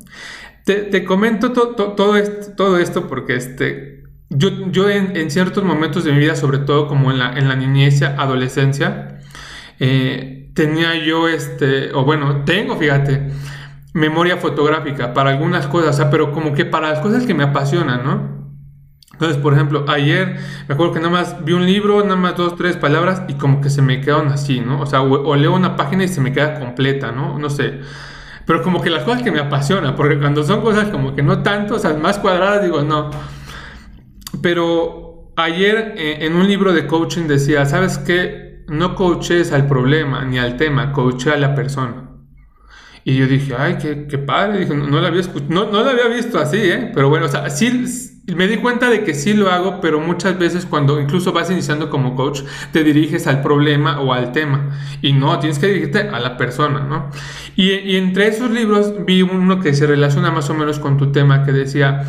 [0.66, 6.04] Te, te comento todo, esto, todo esto porque este, yo, yo en, en, ciertos momentos
[6.04, 9.22] de mi vida, sobre todo como en la, en la niñez, adolescencia,
[9.80, 13.30] eh, tenía yo, este, o bueno, tengo, fíjate,
[13.94, 18.40] memoria fotográfica para algunas cosas, pero como que para las cosas que me apasionan, ¿no?
[19.14, 20.38] Entonces, por ejemplo, ayer
[20.68, 23.60] me acuerdo que nada más vi un libro, nada más dos, tres palabras y como
[23.60, 24.80] que se me quedaron así, ¿no?
[24.80, 27.38] O sea, o, leo una página y se me queda completa, ¿no?
[27.38, 27.82] No sé.
[28.46, 31.44] Pero como que las cosas que me apasionan, porque cuando son cosas como que no
[31.44, 33.10] tanto, o sea, más cuadradas, digo, no.
[34.42, 38.50] Pero ayer eh, en un libro de coaching decía, ¿sabes qué?
[38.70, 42.09] no coaches al problema ni al tema, coaché a la persona.
[43.10, 45.90] Y yo dije, ay, qué, qué padre, dije, no, no, lo había no, no lo
[45.90, 46.92] había visto así, ¿eh?
[46.94, 50.38] Pero bueno, o sea, sí, me di cuenta de que sí lo hago, pero muchas
[50.38, 52.42] veces cuando incluso vas iniciando como coach,
[52.72, 54.78] te diriges al problema o al tema.
[55.02, 57.10] Y no, tienes que dirigirte a la persona, ¿no?
[57.56, 61.44] Y, entre esos libros vi uno que se relaciona más o menos con tu tema,
[61.44, 62.04] que decía,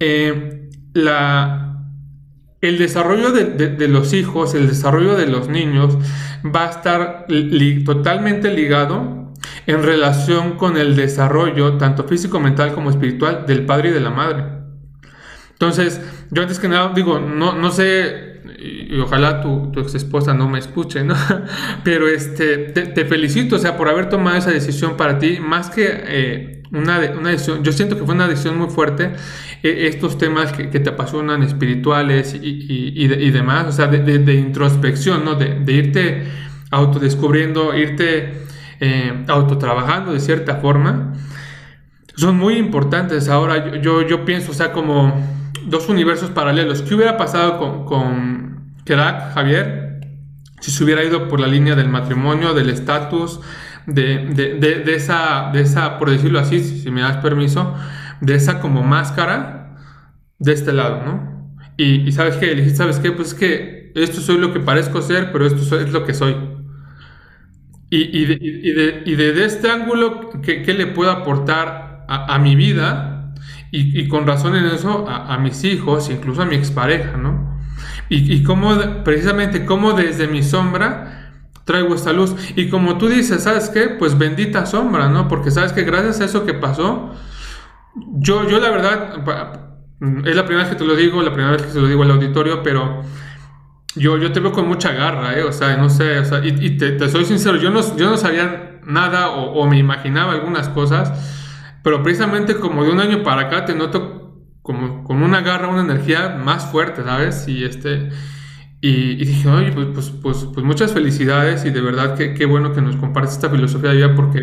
[0.00, 1.84] eh, la,
[2.60, 5.96] el desarrollo de, de, los hijos, el desarrollo de los niños,
[6.44, 7.26] va a estar
[7.84, 9.23] totalmente ligado
[9.66, 14.10] en relación con el desarrollo, tanto físico, mental como espiritual, del padre y de la
[14.10, 14.44] madre.
[15.52, 16.00] Entonces,
[16.30, 20.58] yo antes que nada digo, no, no sé, y ojalá tu, ex esposa no me
[20.58, 21.14] escuche, ¿no?
[21.84, 25.86] Pero este, te, felicito, o sea, por haber tomado esa decisión para ti, más que
[25.88, 29.12] eh, una, una, decisión, yo siento que fue una decisión muy fuerte,
[29.62, 33.86] eh, estos temas que, te apasionan, espirituales y, y, y, de, y demás, o sea,
[33.86, 35.34] de introspección, ¿no?
[35.34, 36.24] De, irte
[36.70, 38.44] autodescubriendo, irte
[38.80, 41.14] eh, autotrabajando de cierta forma,
[42.16, 43.28] son muy importantes.
[43.28, 45.12] Ahora yo, yo pienso, o sea, como
[45.66, 46.82] dos universos paralelos.
[46.82, 50.00] ¿Qué hubiera pasado con, con Javier,
[50.60, 53.40] si se hubiera ido por la línea del matrimonio, del estatus,
[53.86, 57.74] de, de, de, esa, de esa, por decirlo así, si me das permiso,
[58.20, 59.76] de esa como máscara
[60.38, 61.56] de este lado, ¿no?
[61.76, 63.10] Y, y sabes qué, le ¿sabes qué?
[63.12, 66.36] Pues es que esto soy lo que parezco ser, pero esto es lo que soy.
[67.94, 72.38] Y, y, de, y, de, y de, este ángulo, ¿qué, ¿qué, le puedo aportar a,
[72.40, 73.32] mi vida?
[73.70, 77.56] Y, con razón en eso, a, mis hijos, incluso a mi expareja, ¿no?
[78.08, 81.30] Y, y cómo, precisamente, cómo desde mi sombra
[81.64, 82.34] traigo esta luz.
[82.56, 83.90] Y como tú dices, ¿sabes qué?
[83.90, 85.28] Pues bendita sombra, ¿no?
[85.28, 87.14] Porque sabes que gracias a eso que pasó,
[87.94, 89.24] yo, yo la verdad,
[90.24, 92.02] es la primera vez que te lo digo, la primera vez que se lo digo
[92.02, 93.04] al auditorio, pero
[93.96, 95.42] yo, yo te veo con mucha garra, ¿eh?
[95.42, 98.10] O sea, no sé, o sea, y, y te, te, soy sincero, yo no, yo
[98.10, 101.12] no sabía nada o, o, me imaginaba algunas cosas,
[101.82, 105.82] pero precisamente como de un año para acá te noto como con una garra, una
[105.82, 107.46] energía más fuerte, ¿sabes?
[107.48, 108.10] Y este...
[108.80, 112.44] Y, y dije, oye, pues, pues, pues, pues, muchas felicidades y de verdad que qué
[112.44, 114.40] bueno que nos compartes esta filosofía de vida porque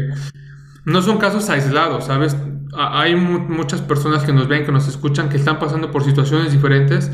[0.83, 2.35] no son casos aislados, ¿sabes?
[2.75, 6.51] Hay mu muchas personas que nos ven, que nos escuchan, que están pasando por situaciones
[6.51, 7.11] diferentes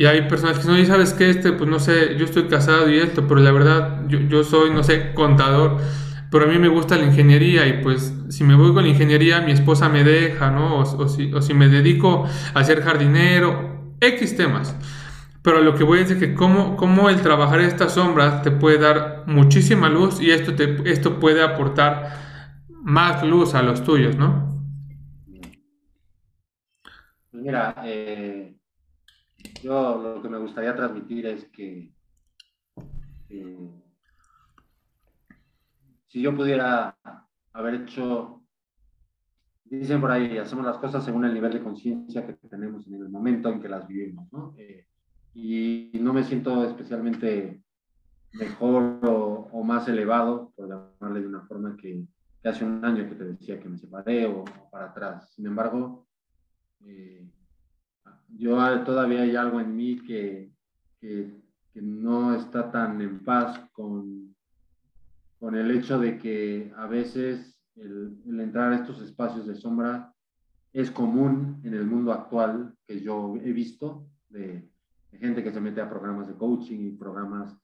[0.00, 1.28] y hay personas que dicen, oye, ¿sabes qué?
[1.28, 4.70] Este, pues no sé, yo estoy casado y esto, pero la verdad, yo, yo soy,
[4.70, 5.76] no sé, contador,
[6.30, 9.42] pero a mí me gusta la ingeniería y pues si me voy con la ingeniería,
[9.42, 10.78] mi esposa me deja, ¿no?
[10.78, 14.74] O, si, o si me dedico a ser jardinero, X temas.
[15.42, 18.50] Pero lo que voy a decir es que cómo, cómo el trabajar estas sombras te
[18.50, 24.16] puede dar muchísima luz y esto, te, esto puede aportar más luz a los tuyos,
[24.16, 24.48] ¿no?
[27.32, 28.59] Mira, eh,
[29.62, 31.92] yo lo que me gustaría transmitir es que
[33.28, 33.70] eh,
[36.08, 36.96] si yo pudiera
[37.52, 38.42] haber hecho,
[39.64, 43.08] dicen por ahí, hacemos las cosas según el nivel de conciencia que tenemos en el
[43.08, 44.54] momento en que las vivimos, ¿no?
[44.58, 44.86] Eh,
[45.34, 47.62] y no me siento especialmente
[48.32, 52.04] mejor o, o, más elevado, por llamarle de una forma que,
[52.42, 55.32] que, hace un año que te decía que me separé o, o para atrás.
[55.34, 56.06] Sin embargo,
[56.84, 57.28] eh,
[58.36, 60.52] yo todavía hay algo en mí que,
[61.00, 61.38] que,
[61.74, 64.34] no está tan en paz con,
[65.38, 70.12] con el hecho de que a veces el, el, entrar a estos espacios de sombra
[70.72, 74.68] es común en el mundo actual que yo he visto de,
[75.10, 77.56] de gente que se mete a programas de coaching y programas.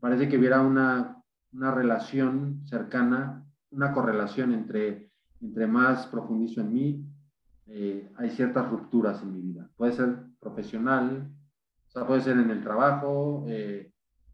[0.00, 1.22] Parece que hubiera una,
[1.52, 5.10] una relación cercana, una correlación entre,
[5.40, 7.03] entre más profundizo en mí,
[7.66, 9.70] eh, hay ciertas rupturas en mi vida.
[9.76, 11.30] Puede ser profesional,
[11.88, 13.92] o sea, puede ser en el trabajo, eh,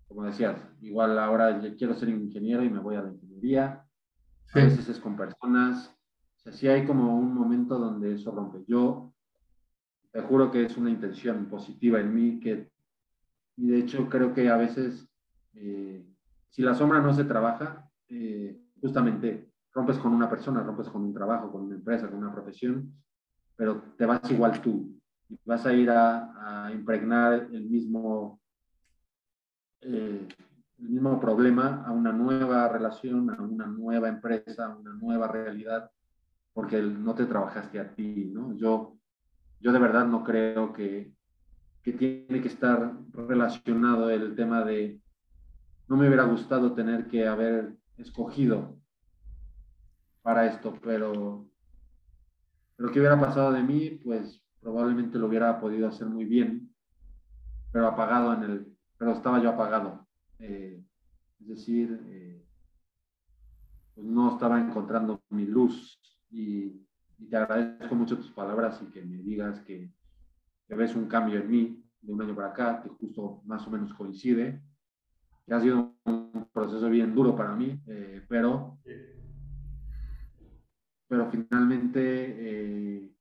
[0.08, 3.84] como decías, igual ahora yo quiero ser ingeniero y me voy a la ingeniería,
[4.46, 4.58] sí.
[4.58, 5.96] a veces es con personas,
[6.36, 8.64] o sea, sí hay como un momento donde eso rompe.
[8.66, 9.12] Yo
[10.10, 12.70] te juro que es una intención positiva en mí, que,
[13.56, 15.08] y de hecho creo que a veces,
[15.54, 16.04] eh,
[16.48, 21.14] si la sombra no se trabaja, eh, justamente rompes con una persona, rompes con un
[21.14, 22.92] trabajo, con una empresa, con una profesión,
[23.60, 24.98] pero te vas igual tú.
[25.28, 28.40] Y vas a ir a, a impregnar el mismo,
[29.82, 30.26] eh,
[30.78, 35.90] el mismo problema a una nueva relación, a una nueva empresa, a una nueva realidad,
[36.54, 38.56] porque no te trabajaste a ti, ¿no?
[38.56, 38.96] Yo,
[39.60, 41.12] yo de verdad no creo que,
[41.82, 45.02] que tiene que estar relacionado el tema de,
[45.86, 48.78] no me hubiera gustado tener que haber escogido
[50.22, 51.49] para esto, pero
[52.80, 56.74] lo que hubiera pasado de mí, pues probablemente lo hubiera podido hacer muy bien,
[57.70, 60.06] pero apagado en el, pero estaba yo apagado.
[60.38, 60.82] eh,
[61.40, 62.42] es decir, eh,
[63.94, 66.00] pues no estaba encontrando mi luz
[66.30, 66.86] y,
[67.28, 69.92] te agradezco mucho tus palabras y que me digas que,
[70.66, 73.70] que, ves un cambio en mí de un año para acá, que justo más o
[73.70, 74.62] menos coincide,
[75.44, 78.78] que ha sido un proceso bien duro para mí, eh, pero,
[81.10, 83.12] pero finalmente,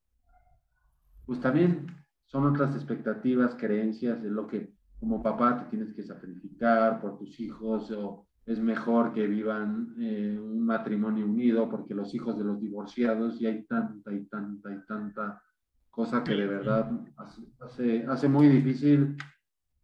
[1.25, 1.87] pues también
[2.27, 7.39] son otras expectativas, creencias de lo que como papá te tienes que sacrificar por tus
[7.39, 12.61] hijos o es mejor que vivan eh, un matrimonio unido porque los hijos de los
[12.61, 15.41] divorciados y hay tanta y tanta y tanta
[15.89, 16.91] cosa que de verdad
[17.59, 19.17] hace, hace, muy difícil.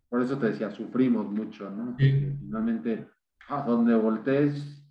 [0.10, 1.91] Por eso te decía, sufrimos mucho, ¿no?
[1.91, 3.07] Porque finalmente,
[3.49, 4.85] a donde voltees,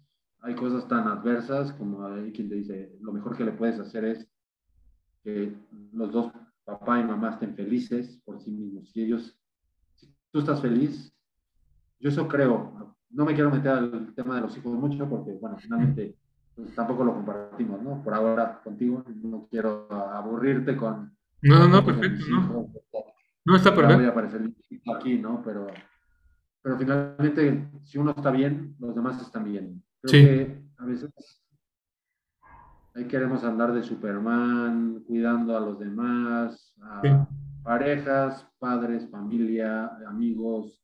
[0.45, 4.05] hay cosas tan adversas como hay quien te dice, lo mejor que le puedes hacer
[4.05, 4.29] es
[5.23, 5.57] que
[5.93, 6.33] los dos,
[6.65, 8.91] papá y mamá, estén felices por sí mismos.
[8.91, 9.39] Si ellos
[10.31, 11.15] tú estás feliz.
[12.01, 12.95] Yo eso creo.
[13.11, 16.16] No me quiero meter al tema de los hijos mucho porque, bueno, finalmente
[16.55, 18.03] pues, tampoco lo compartimos, ¿no?
[18.03, 21.16] Por ahora contigo no quiero aburrirte con...
[21.43, 22.69] No, no, perfecto, no.
[23.45, 23.99] No está perfecto.
[23.99, 24.51] Voy a aparecer
[24.97, 25.41] aquí, ¿no?
[25.45, 25.69] Pero,
[26.61, 29.83] pero finalmente, si uno está bien, los demás están bien.
[30.05, 30.26] Creo sí.
[30.26, 31.10] que a veces
[32.94, 37.26] ahí queremos andar de Superman, cuidando a los demás, a,
[37.62, 40.78] parejas, padres, familia, amigos.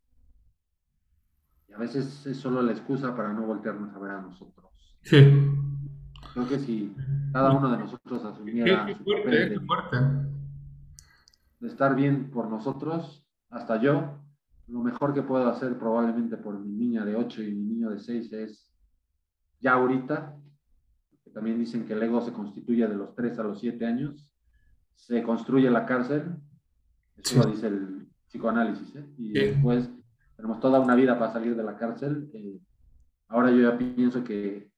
[1.69, 4.71] Y a veces es solo la excusa para no voltearnos a ver a nosotros.
[5.03, 5.19] Sí.
[6.33, 6.97] Creo que si
[7.33, 9.61] cada uno de nosotros asumiera su papel
[11.61, 14.19] de, estar bien por nosotros, hasta yo,
[14.67, 17.99] lo mejor que puedo hacer probablemente por mi niña de 8 y mi niño de
[17.99, 18.70] 6 es
[19.61, 20.37] ya ahorita,
[21.23, 24.35] que también dicen que el ego se constituye de los 3 a los 7 años,
[24.95, 26.37] se construye la cárcel
[27.25, 28.97] eso lo dice el psicoanálisis.
[28.97, 29.05] ¿eh?
[29.19, 29.91] Y después
[30.37, 32.31] tenemos toda una vida para salir de la cárcel.
[32.33, 32.61] Eh,
[33.29, 34.71] ahora yo ya pienso que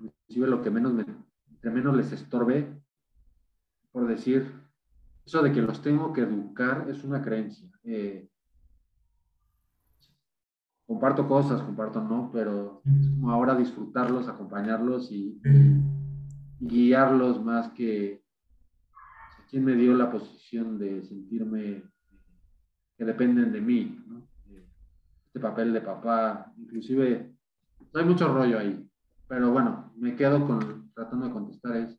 [0.00, 1.04] inclusive lo que menos, me,
[1.62, 2.80] menos les estorbe,
[3.92, 4.50] por decir,
[5.24, 7.70] eso de que los tengo que educar es una creencia.
[7.84, 8.28] Eh,
[10.86, 15.40] comparto cosas, comparto no, pero es como ahora disfrutarlos, acompañarlos y
[16.60, 18.22] guiarlos más que
[19.50, 21.82] quién me dio la posición de sentirme
[22.96, 23.98] que dependen de mí,
[24.50, 24.66] eh,
[25.26, 27.34] este papel de papá, inclusive,
[27.92, 28.88] no hay mucho rollo ahí,
[29.28, 31.98] pero bueno, me quedo con, tratando de contestar es,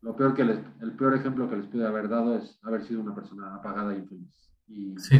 [0.00, 3.00] lo peor que les, el peor ejemplo que les pude haber dado es haber sido
[3.00, 4.50] una persona apagada y infeliz.
[4.66, 5.16] Y, sí.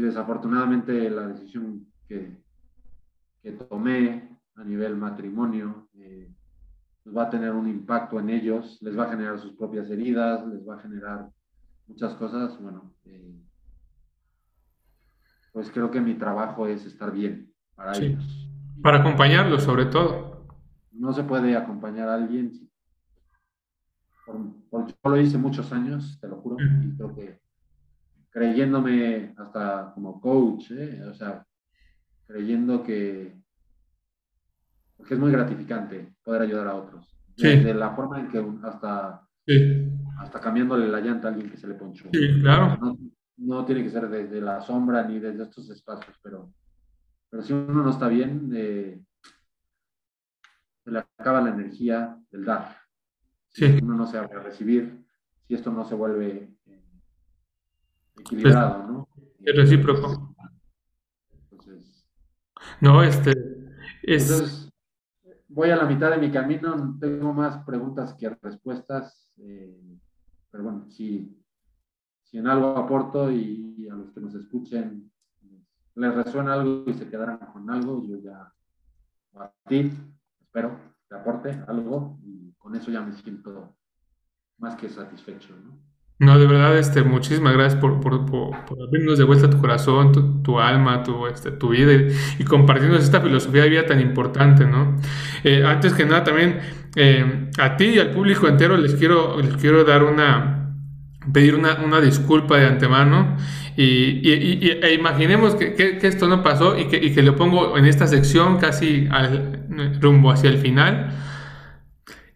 [0.00, 2.36] Desafortunadamente la decisión que,
[3.42, 6.32] que tomé a nivel matrimonio, eh,
[7.02, 10.46] pues va a tener un impacto en ellos, les va a generar sus propias heridas,
[10.46, 11.30] les va a generar
[11.86, 12.60] muchas cosas.
[12.60, 13.40] Bueno, eh,
[15.52, 18.48] pues creo que mi trabajo es estar bien para ellos.
[18.82, 20.46] Para acompañarlos sobre todo.
[20.92, 22.52] No se puede acompañar a alguien.
[24.70, 27.43] Por, yo lo hice muchos años, te lo juro, y creo que
[28.34, 31.00] creyéndome hasta como coach, ¿eh?
[31.08, 31.46] o sea,
[32.26, 33.32] creyendo que
[34.96, 37.06] porque es muy gratificante poder ayudar a otros.
[37.36, 39.20] Desde la forma en que hasta,
[40.18, 42.08] hasta cambiándole la llanta a alguien que se le ponchó.
[42.12, 42.96] Sí, claro.
[43.36, 46.52] No, tiene que ser desde la sombra ni desde estos espacios, pero,
[47.28, 49.00] pero si uno no está bien, eh,
[50.84, 52.76] se le acaba la energía del dar.
[53.48, 55.04] Si uno no se abre a recibir,
[55.46, 56.53] si esto no se vuelve
[58.16, 59.08] eh, equilibrado, ¿no?
[59.40, 60.34] Es recíproco.
[61.50, 62.06] Entonces,
[62.80, 63.32] no, este.
[64.02, 64.64] Es
[65.54, 69.98] voy a la mitad de mi camino, tengo más preguntas que respuestas, eh,
[70.50, 71.40] pero bueno, si,
[72.24, 75.10] si en algo aporto y, a los que nos escuchen
[75.94, 78.52] les resuena algo y se quedaran con algo, yo ya
[79.34, 79.92] a ti
[80.40, 80.76] espero
[81.08, 83.76] te aporte algo y con eso ya me siento
[84.58, 85.54] más que satisfecho.
[85.54, 85.78] ¿no?
[86.20, 90.60] No, de verdad, este, muchísimas gracias por, por, por, abrirnos de vuelta tu corazón, tu,
[90.60, 91.92] alma, tu, este, tu vida
[92.38, 94.96] y, compartirnos esta filosofía de vida tan importante, ¿no?
[95.42, 96.60] Eh, antes que nada, también
[96.94, 100.76] eh, a ti y al público entero les quiero, les quiero dar una,
[101.32, 103.36] pedir una, una disculpa de antemano
[103.76, 107.76] y, y, e imaginemos que, que, esto no pasó y que, y que lo pongo
[107.76, 109.66] en esta sección casi al,
[110.00, 111.12] rumbo hacia el final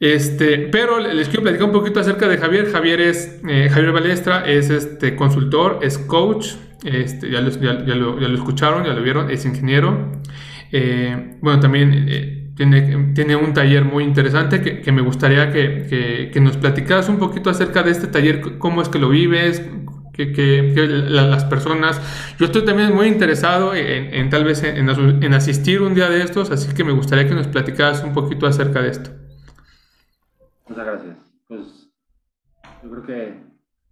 [0.01, 2.71] este, pero les quiero platicar un poquito acerca de Javier.
[2.71, 6.55] Javier es eh, Javier Balestra, es este consultor, es coach.
[6.85, 7.49] Este, ya, lo,
[8.35, 10.13] escucharon, ya lo vieron, es ingeniero.
[10.71, 16.57] Eh, bueno, también eh, tiene, tiene, un taller muy interesante que, me gustaría que, nos
[16.57, 19.65] platicaras un poquito acerca de este taller, cómo es que lo vives,
[20.13, 22.01] que, que, las personas.
[22.39, 26.73] Yo estoy también muy interesado en, tal vez en, asistir un día de estos, así
[26.75, 29.11] que me gustaría que nos platicaras un poquito acerca de esto.
[30.69, 31.17] Muchas gracias.
[31.47, 31.91] Pues
[32.83, 33.43] yo creo que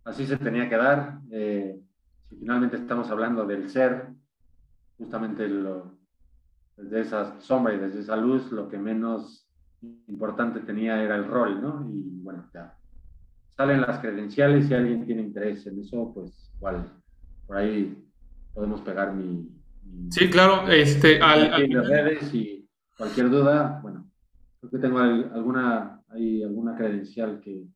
[0.05, 1.21] así se tenía que dar.
[1.31, 1.81] Eh,
[2.29, 4.09] si finalmente estamos hablando del ser,
[4.99, 5.99] justamente lo,
[6.77, 9.49] desde esa sombra y desde esa luz, lo que menos
[10.09, 11.89] importante tenía era el rol, ¿no?
[11.91, 12.77] Y bueno, ya
[13.57, 16.93] salen las credenciales, si alguien tiene interés en eso, pues igual,
[17.47, 18.05] por ahí
[18.53, 19.49] podemos pegar mi...
[20.11, 21.21] sí, claro, este...
[21.21, 24.11] Al, redes y cualquier duda, bueno,
[24.61, 27.67] creo que tengo alguna, hay alguna credencial que,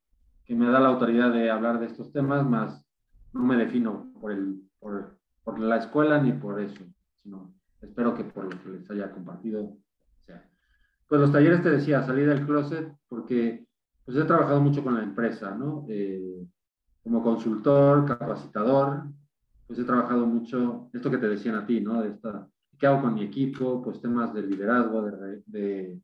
[0.45, 2.85] que me da la autoridad de hablar de estos temas, más
[3.33, 6.85] no me defino por, el, por, por la escuela ni por eso,
[7.23, 9.77] sino espero que por lo que les haya compartido
[10.27, 10.45] sea.
[11.09, 13.67] Pues los talleres te decía, salir del closet porque
[14.05, 15.87] pues he trabajado mucho con la empresa, ¿no?
[15.89, 16.45] Eh,
[17.03, 19.05] como consultor, capacitador,
[19.67, 22.03] pues he trabajado mucho, esto que te decían a ti, ¿no?
[22.03, 22.49] De esta,
[22.81, 23.83] ¿Qué hago con mi equipo?
[23.83, 26.01] Pues temas de liderazgo, de, de,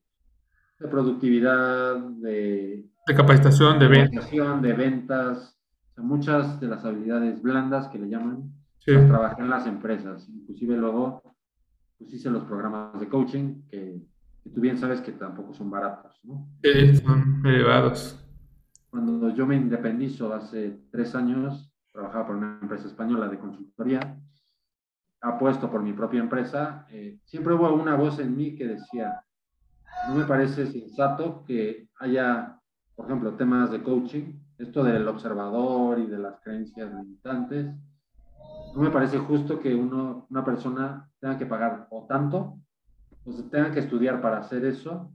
[0.78, 2.84] de productividad, de...
[3.06, 4.30] De capacitación, de ventas.
[4.30, 5.58] De ventas,
[5.96, 8.92] muchas de las habilidades blandas que le llaman, sí.
[8.92, 10.28] las trabajé en las empresas.
[10.28, 11.22] Inclusive luego
[11.98, 14.02] pues hice los programas de coaching que,
[14.54, 16.48] tú bien sabes que tampoco son baratos, ¿no?
[16.62, 18.22] Sí, son elevados.
[18.90, 24.18] Cuando yo me independizo hace tres años, trabajaba por una empresa española de consultoría,
[25.20, 29.24] apuesto por mi propia empresa, eh, siempre hubo una voz en mí que decía,
[30.08, 32.58] no me parece sensato que haya,
[32.94, 37.74] por ejemplo, temas de coaching, esto del observador y de las creencias limitantes,
[38.74, 42.58] no me parece justo que uno, una persona tenga que pagar o tanto,
[43.24, 45.12] o se tenga que estudiar para hacer eso,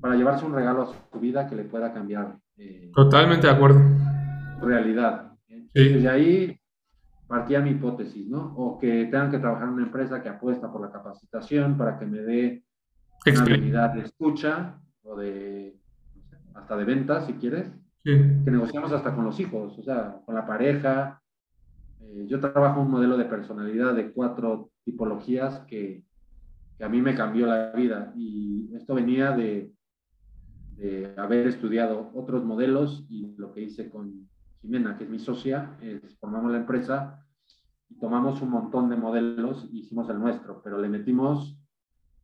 [0.00, 2.38] para llevarse un regalo a su vida que le pueda cambiar.
[2.56, 3.80] Eh, Totalmente de acuerdo.
[4.62, 5.32] Realidad.
[5.46, 5.68] Sí.
[5.74, 6.60] Desde ahí
[7.26, 8.54] partía mi hipótesis, ¿no?
[8.56, 12.06] O que tengan que trabajar en una empresa que apuesta por la capacitación para que
[12.06, 12.64] me dé
[13.26, 15.76] una habilidad de escucha o de
[16.54, 17.70] hasta de ventas, si quieres.
[18.02, 18.12] Sí.
[18.44, 21.20] Que negociamos hasta con los hijos, o sea, con la pareja,
[22.00, 26.02] eh, yo trabajo un modelo de personalidad de cuatro tipologías que,
[26.78, 29.72] que, a mí me cambió la vida y esto venía de,
[30.76, 34.28] de, haber estudiado otros modelos y lo que hice con
[34.62, 37.24] Jimena, que es mi socia, es formamos la empresa
[37.88, 41.59] y tomamos un montón de modelos y hicimos el nuestro, pero le metimos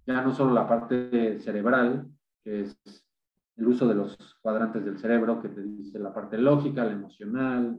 [0.07, 2.09] ya no solo la parte cerebral,
[2.45, 2.79] que es
[3.57, 7.77] el uso de los cuadrantes del cerebro, que te dice la parte lógica, la emocional,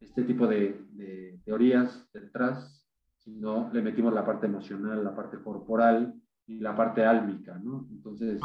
[0.00, 2.86] este tipo de, teorías detrás,
[3.18, 6.14] sino le metimos la parte emocional, la parte corporal
[6.46, 7.86] y la parte álmica, ¿no?
[7.90, 8.40] Entonces,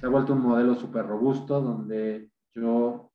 [0.00, 3.10] se ha vuelto un modelo súper robusto donde yo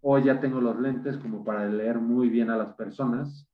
[0.00, 3.48] hoy ya tengo los lentes como para leer muy bien a las personas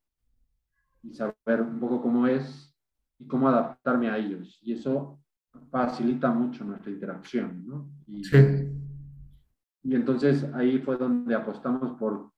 [1.03, 2.70] y saber un poco cómo es
[3.21, 4.59] y cómo adaptarme a ellos.
[4.63, 5.21] Y eso
[5.71, 7.89] facilita mucho nuestra interacción, ¿no?
[8.07, 8.37] Y, sí.
[9.85, 12.31] y entonces ahí fue donde apostamos por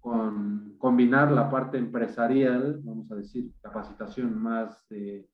[0.00, 5.28] con combinar la parte empresarial, vamos a decir, capacitación más de,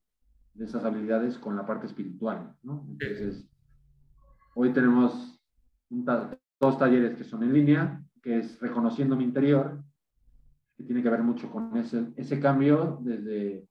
[0.58, 2.86] esas habilidades con la parte espiritual, ¿no?
[2.88, 3.44] Entonces,
[4.54, 5.38] hoy tenemos
[6.60, 9.82] dos talleres que son en línea, que es Reconociendo mi interior,
[10.76, 13.68] que tiene que ver mucho con ese, ese cambio desde,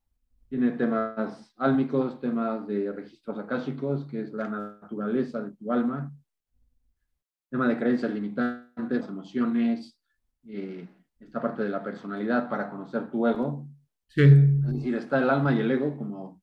[0.54, 6.12] tiene temas álmicos, temas de registros akáshicos, que es la naturaleza de tu alma,
[7.50, 9.98] tema de creencias limitantes, emociones,
[10.46, 10.86] eh,
[11.18, 13.66] esta parte de la personalidad para conocer tu ego.
[14.06, 14.22] Sí.
[14.22, 16.40] Es decir, está el alma y el ego, como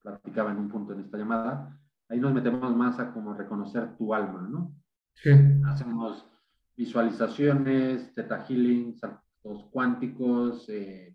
[0.00, 1.78] platicaba en un punto en esta llamada.
[2.08, 4.72] Ahí nos metemos más a como reconocer tu alma, ¿no?
[5.12, 5.32] Sí.
[5.66, 6.26] Hacemos
[6.74, 11.14] visualizaciones, teta healing, saltos cuánticos, eh,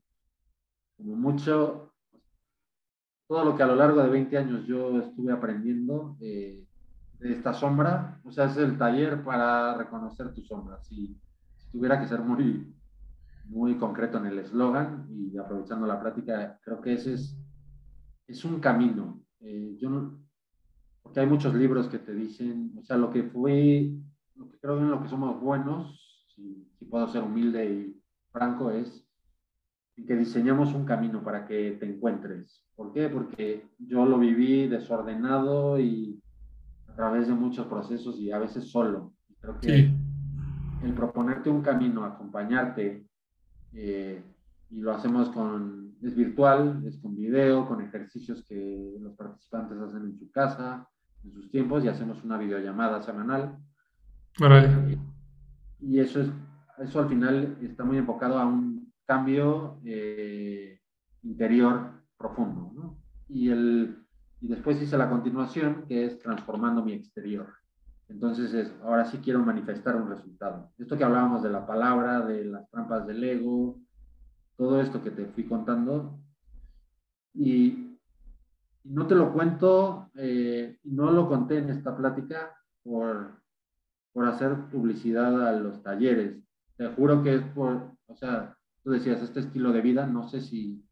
[0.96, 1.95] como mucho,
[3.28, 6.64] todo lo que a lo largo de 20 años yo estuve aprendiendo eh,
[7.20, 10.82] de esta sombra, o sea, es el taller para reconocer tu sombra.
[10.84, 11.18] Si
[11.72, 12.74] tuviera que ser muy,
[13.46, 17.38] muy concreto en el eslogan y aprovechando la plática, creo que ese es,
[18.28, 19.22] es un camino.
[19.40, 20.20] Eh, yo no,
[21.02, 23.92] porque hay muchos libros que te dicen, o sea, lo que fue,
[24.36, 28.70] lo que creo en lo que somos buenos, si, si puedo ser humilde y franco,
[28.70, 29.05] es
[30.04, 32.64] que diseñamos un camino para que te encuentres.
[32.76, 33.08] ¿Por qué?
[33.08, 36.22] Porque yo lo viví desordenado y
[36.88, 39.14] a través de muchos procesos y a veces solo.
[39.40, 39.94] Creo que
[40.84, 43.08] el proponerte un camino, acompañarte,
[43.74, 44.24] eh,
[44.70, 50.04] y lo hacemos con, es virtual, es con video, con ejercicios que los participantes hacen
[50.04, 50.88] en su casa,
[51.24, 53.58] en sus tiempos, y hacemos una videollamada semanal.
[55.80, 56.30] Y, eso es
[56.80, 60.80] eso al final está muy enfocado a un cambio eh,
[61.24, 62.98] interior profundo, ¿no?
[63.28, 64.06] Y, el,
[64.42, 67.48] y después hice la continuación, que es transformando mi exterior.
[68.08, 70.72] Entonces, es, ahora sí quiero manifestar un resultado.
[70.78, 73.80] Esto que hablábamos de la palabra, de las trampas del ego,
[74.58, 76.20] todo esto que te fui contando.
[77.34, 77.86] Y,
[78.86, 83.42] no te lo cuento, eh, no lo conté en esta plática por,
[84.14, 86.38] por hacer publicidad a los talleres.
[86.78, 88.55] Te juro que es por, o sea,
[88.86, 90.86] tú decías, este estilo de vida, no sé si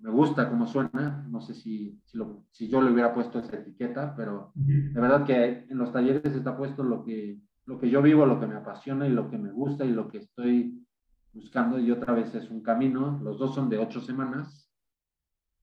[0.00, 3.58] me gusta cómo suena, no sé si, si, lo, si yo le hubiera puesto esa
[3.58, 8.02] etiqueta, pero de verdad que en los talleres está puesto lo que, lo que yo
[8.02, 10.84] vivo, lo que me apasiona y lo que me gusta y lo que estoy
[11.32, 14.68] buscando y otra vez es un camino, los dos son de ocho semanas,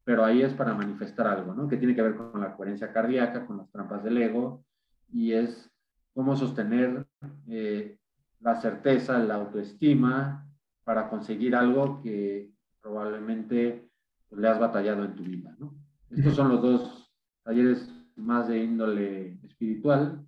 [0.05, 1.67] pero ahí es para manifestar algo, ¿no?
[1.67, 4.63] Que tiene que ver con la coherencia cardíaca, con las trampas del ego
[5.11, 5.69] y es
[6.13, 7.05] cómo sostener
[7.49, 7.97] eh,
[8.39, 10.45] la certeza, la autoestima
[10.89, 12.49] para conseguir algo que
[12.81, 13.91] probablemente
[14.31, 15.75] le has batallado en tu vida, ¿no?
[16.09, 17.13] Estos son los dos
[17.43, 20.25] talleres más de índole espiritual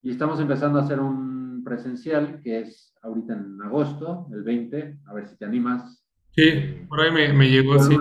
[0.00, 5.12] y estamos empezando a hacer un presencial que es ahorita en agosto, el 20, a
[5.12, 6.02] ver si te animas.
[6.30, 7.94] Sí, por ahí me, me llegó así.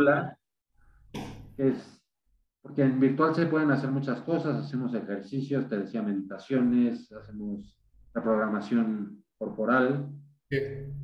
[1.57, 2.01] Es,
[2.61, 7.77] porque en virtual se pueden hacer muchas cosas, hacemos ejercicios, te decía meditaciones, hacemos
[8.13, 10.07] reprogramación corporal,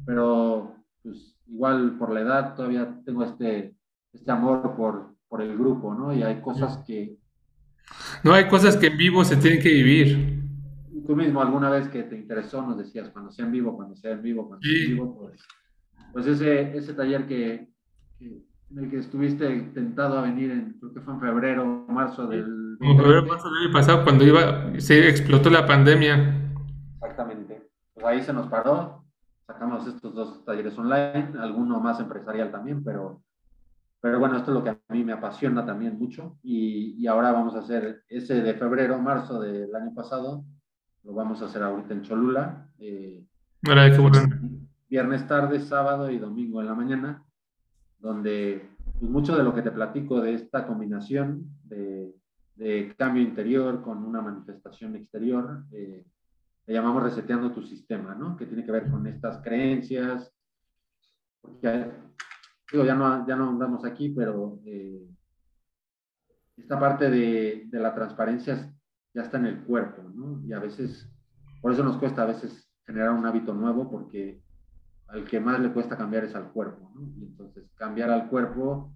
[0.05, 3.75] pero pues igual por la edad todavía tengo este
[4.13, 6.13] este amor por, por el grupo, ¿no?
[6.13, 7.17] Y hay cosas que...
[8.23, 10.41] No, hay cosas que en vivo se tienen que vivir.
[11.05, 14.11] Tú mismo alguna vez que te interesó nos decías, cuando sea en vivo, cuando sea
[14.11, 15.41] en vivo, cuando sea en vivo, pues,
[16.13, 17.67] pues ese, ese taller que,
[18.19, 22.27] en el que estuviste tentado a venir, en, creo que fue en febrero o marzo
[22.27, 22.77] del...
[22.79, 26.53] En febrero marzo del año pasado, cuando iba, se explotó la pandemia.
[27.01, 27.69] Exactamente.
[27.93, 29.02] Pues ahí se nos paró,
[29.45, 33.21] sacamos estos dos talleres online, alguno más empresarial también, pero
[34.03, 37.31] pero bueno, esto es lo que a mí me apasiona también mucho y, y ahora
[37.31, 40.43] vamos a hacer ese de febrero, marzo del año pasado,
[41.03, 42.67] lo vamos a hacer ahorita en Cholula.
[42.79, 43.23] Eh,
[44.89, 47.23] viernes tarde, sábado y domingo en la mañana,
[47.97, 52.13] donde pues, mucho de lo que te platico de esta combinación de,
[52.55, 56.05] de cambio interior con una manifestación exterior, eh,
[56.65, 58.37] le llamamos reseteando tu sistema, ¿no?
[58.37, 60.33] Que tiene que ver con estas creencias,
[62.71, 65.05] digo, ya no, ya no andamos aquí, pero eh,
[66.57, 68.73] esta parte de, de, la transparencia
[69.13, 70.41] ya está en el cuerpo, ¿no?
[70.45, 71.09] Y a veces,
[71.61, 74.41] por eso nos cuesta a veces generar un hábito nuevo, porque
[75.07, 77.01] al que más le cuesta cambiar es al cuerpo, ¿no?
[77.17, 78.93] Y entonces, cambiar al cuerpo,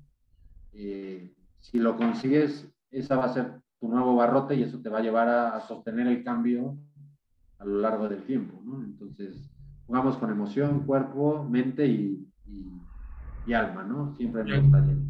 [0.71, 4.99] eh, si lo consigues, esa va a ser tu nuevo barrote y eso te va
[4.99, 6.77] a llevar a, a sostener el cambio
[7.59, 8.83] a lo largo del tiempo, ¿no?
[8.83, 9.49] Entonces,
[9.85, 12.77] jugamos con emoción, cuerpo, mente y, y
[13.47, 14.13] y alma, ¿no?
[14.17, 15.03] Siempre en los talleres.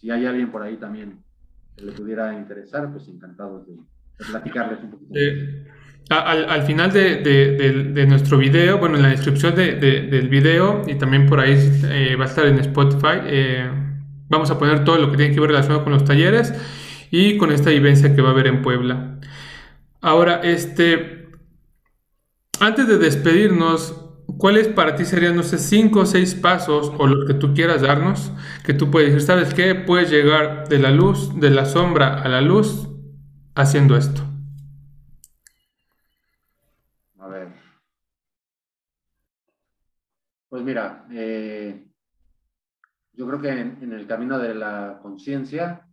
[0.00, 1.20] Si hay alguien por ahí también
[1.76, 3.74] que le pudiera interesar, pues encantados de,
[4.30, 5.12] platicarles un poquito.
[5.14, 5.66] Eh,
[6.10, 10.96] al, al, final de, de, de, nuestro video, bueno, en la descripción del video y
[10.96, 13.70] también por ahí eh, va a estar en Spotify, eh,
[14.28, 16.52] vamos a poner todo lo que tiene que ver relacionado con los talleres
[17.10, 19.13] y con esta vivencia que va a haber en Puebla.
[20.04, 21.30] Ahora, este,
[22.60, 24.04] antes de despedirnos,
[24.38, 27.82] ¿Cuáles para ti serían, no sé, cinco o seis pasos o lo que tú quieras
[27.82, 28.32] darnos?
[28.64, 29.74] Que tú puedes decir, ¿sabes qué?
[29.74, 32.88] Puedes llegar de la luz, de la sombra a la luz
[33.54, 34.22] haciendo esto.
[37.18, 37.48] A ver.
[40.48, 41.86] Pues mira, eh,
[43.12, 45.86] yo creo que en, el camino de la conciencia,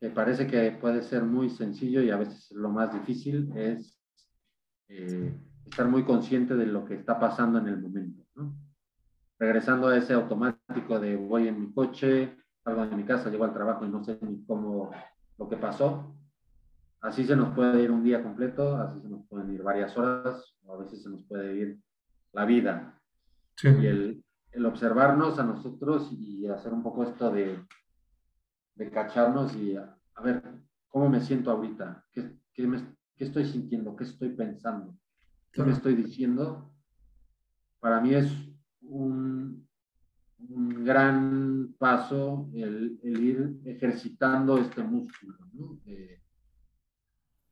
[0.00, 3.98] que parece que puede ser muy sencillo y a veces lo más difícil, es...
[4.88, 5.34] Eh,
[5.66, 8.24] estar muy consciente de lo que está pasando en el momento.
[8.34, 8.54] ¿no?
[9.38, 13.54] Regresando a ese automático de voy en mi coche, salgo de mi casa, llego al
[13.54, 14.90] trabajo y no sé ni cómo
[15.38, 16.14] lo que pasó.
[17.00, 20.54] Así se nos puede ir un día completo, así se nos pueden ir varias horas,
[20.64, 21.78] o a veces se nos puede ir
[22.32, 22.98] la vida.
[23.56, 23.68] Sí.
[23.68, 27.58] Y el, el, observarnos a nosotros y hacer un poco esto de,
[28.74, 30.42] de cacharnos y a, a, ver
[30.88, 32.78] cómo me siento ahorita, qué, qué, me,
[33.16, 34.96] qué estoy sintiendo, qué estoy pensando
[35.54, 36.72] ¿Qué me estoy diciendo?
[37.78, 38.28] Para mí es
[38.82, 39.64] un,
[40.48, 45.78] un gran paso el, el, ir ejercitando este músculo, ¿no?
[45.86, 46.20] Eh,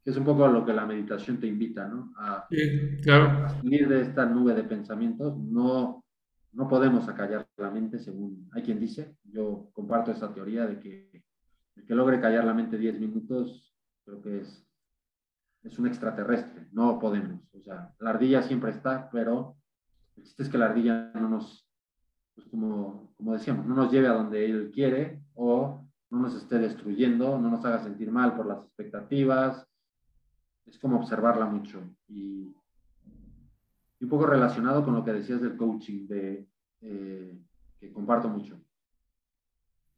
[0.02, 2.12] que es un poco a lo que la meditación te invita, ¿no?
[2.18, 3.46] A, sí, claro.
[3.46, 5.38] a salir de esta nube de pensamientos.
[5.38, 6.01] No,
[6.52, 9.16] no podemos acallar la mente, según hay quien dice.
[9.24, 11.24] Yo comparto esa teoría de que
[11.76, 13.74] el que logre callar la mente 10 minutos,
[14.04, 14.66] creo que es
[15.62, 17.40] es un extraterrestre, no podemos.
[17.52, 19.56] O sea, la ardilla siempre está, pero
[20.16, 21.68] el chiste es que la ardilla no nos,
[22.34, 26.58] pues como, como decíamos, no nos lleve a donde él quiere o no nos esté
[26.58, 29.66] destruyendo, no nos haga sentir mal por las expectativas.
[30.66, 31.82] Es como observarla mucho.
[32.08, 32.54] Y,
[34.02, 36.48] un poco relacionado con lo que decías del coaching, de,
[36.80, 37.40] eh,
[37.78, 38.60] que comparto mucho.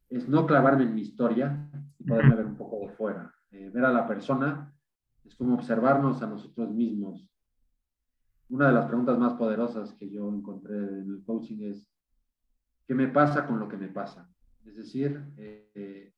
[0.09, 3.33] Es no clavarme en mi historia y poderme ver un poco de fuera.
[3.51, 4.73] Eh, ver a la persona
[5.23, 7.27] es como observarnos a nosotros mismos.
[8.49, 11.89] Una de las preguntas más poderosas que yo encontré en el coaching es,
[12.87, 14.29] ¿qué me pasa con lo que me pasa?
[14.65, 16.13] Es decir, eh,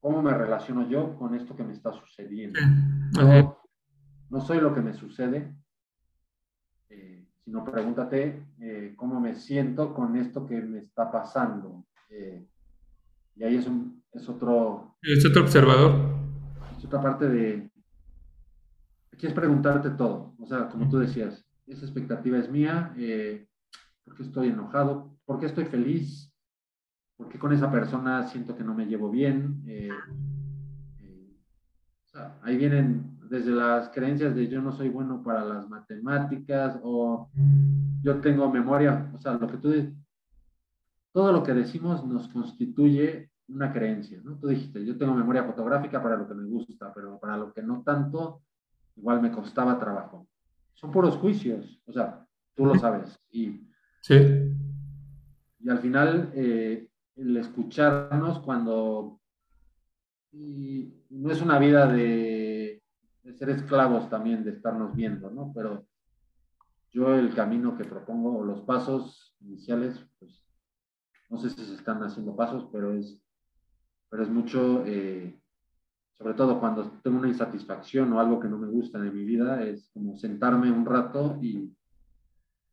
[0.00, 2.60] ¿cómo me relaciono yo con esto que me está sucediendo?
[4.28, 5.54] No, soy lo que me sucede,
[6.88, 11.84] eh, sino pregúntate eh, cómo me siento con esto que me está pasando.
[13.34, 14.96] y ahí es, un, es otro...
[15.02, 15.94] Es otro observador.
[16.78, 17.70] Es otra parte de...
[19.12, 20.34] Aquí es preguntarte todo.
[20.38, 23.46] O sea, como tú decías, esa expectativa es mía, eh,
[24.04, 25.16] ¿por qué estoy enojado?
[25.24, 26.32] ¿Por qué estoy feliz?
[27.16, 29.62] ¿Por qué con esa persona siento que no me llevo bien?
[29.66, 29.88] Eh,
[31.00, 31.36] eh,
[32.42, 37.30] ahí vienen desde las creencias de yo no soy bueno para las matemáticas o
[38.02, 39.72] yo tengo memoria, o sea, lo que tú
[41.12, 44.38] todo lo que decimos nos constituye una creencia, ¿no?
[44.38, 47.62] Tú dijiste, yo tengo memoria fotográfica para lo que me gusta, pero para lo que
[47.62, 48.42] no tanto,
[48.96, 50.26] igual me costaba trabajo
[50.74, 52.26] son puros juicios, o sea,
[52.56, 53.16] tú lo sabes.
[53.30, 53.60] Y,
[54.00, 54.14] sí.
[55.60, 59.20] Y al final, eh, el escucharnos cuando...
[60.32, 62.41] Y no es una vida de,
[63.22, 65.52] de, ser esclavos también, de estarnos viendo, ¿no?
[65.54, 65.86] Pero
[66.90, 70.44] yo el camino que propongo, o los pasos iniciales, pues
[71.30, 73.20] no sé si se están haciendo pasos, pero es,
[74.10, 75.42] pero es mucho eh,
[76.22, 79.62] sobre todo cuando tengo una insatisfacción o algo que no me gusta en mi vida,
[79.64, 81.74] es como sentarme un rato y,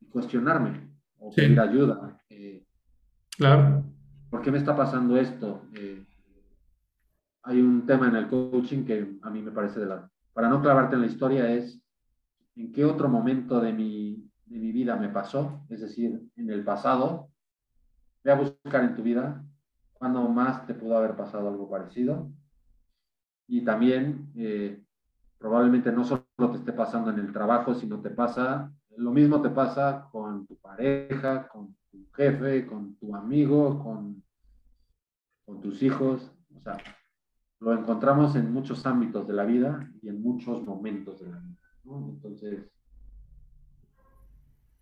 [0.10, 2.18] cuestionarme o pedir ayuda.
[2.30, 2.66] Eh,
[3.38, 3.84] claro.
[4.30, 5.66] ¿Por qué me está pasando esto?
[5.76, 6.04] Eh,
[7.44, 10.10] hay un tema en el coaching que a mí me parece de la...
[10.40, 11.84] Para no clavarte en la historia es
[12.56, 16.64] en qué otro momento de mi, de mi vida me pasó, es decir, en el
[16.64, 17.28] pasado.
[18.24, 19.44] Voy a buscar en tu vida
[19.92, 22.32] cuándo más te pudo haber pasado algo parecido
[23.48, 24.82] y también eh,
[25.40, 29.50] probablemente no solo te esté pasando en el trabajo, sino te pasa, lo mismo te
[29.50, 34.24] pasa con tu pareja, con tu jefe, con tu amigo, con,
[35.46, 36.32] con tus hijos.
[36.56, 36.78] O sea,
[37.60, 41.58] lo encontramos en muchos ámbitos de la vida y en muchos momentos de la vida.
[41.86, 42.72] Entonces,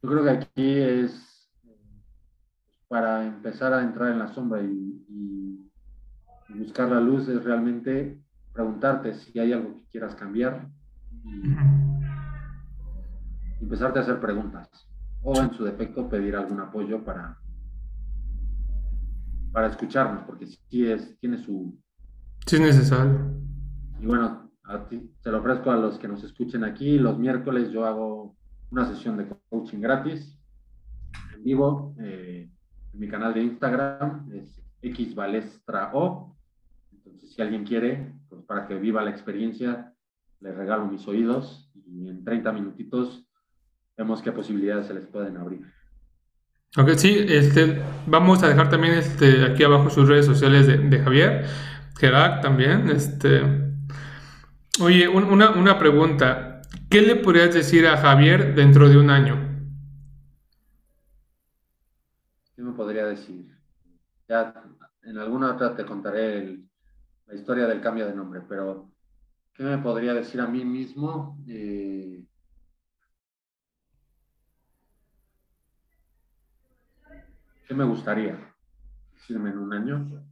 [0.02, 1.50] yo creo que aquí es
[2.88, 4.94] para empezar a entrar en la sombra y,
[6.50, 8.20] buscar la luz, es realmente
[8.52, 10.68] preguntarte si hay algo que quieras cambiar
[11.24, 11.54] y
[13.62, 14.68] empezarte a hacer preguntas
[15.22, 17.38] o en su defecto pedir algún apoyo para
[19.52, 21.78] para escucharnos porque si es tiene su
[22.48, 23.32] sí es necesario.
[24.00, 26.98] Y bueno a ti te lo ofrezco a los que nos escuchen aquí.
[26.98, 28.36] Los miércoles yo hago
[28.72, 30.38] una sesión de coaching gratis
[31.34, 32.50] en vivo eh,
[32.94, 35.92] en mi canal de Instagram es xbalestra
[36.92, 39.94] entonces si alguien quiere pues para que viva la experiencia,
[40.42, 43.26] les regalo mis oídos y en 30 minutitos
[43.98, 45.62] vemos qué posibilidades se les pueden abrir.
[46.78, 51.00] Ok, sí, este, vamos a dejar también este, aquí abajo sus redes sociales de, de
[51.00, 51.46] Javier,
[51.98, 52.90] Gerak también.
[52.90, 53.42] Este.
[54.82, 56.62] Oye, una, una pregunta.
[56.90, 59.36] ¿Qué le podrías decir a Javier dentro de un año?
[62.56, 63.54] ¿Qué me podría decir?
[64.28, 64.54] Ya
[65.04, 66.70] en alguna otra te contaré el,
[67.26, 68.90] la historia del cambio de nombre, pero
[69.54, 71.38] ¿qué me podría decir a mí mismo?
[71.48, 72.24] Eh,
[77.68, 78.38] ¿Qué me gustaría
[79.14, 80.08] decirme en un año?
[80.10, 80.24] Pues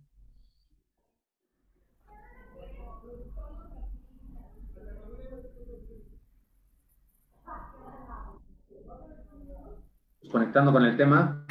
[10.32, 11.46] conectando con el tema,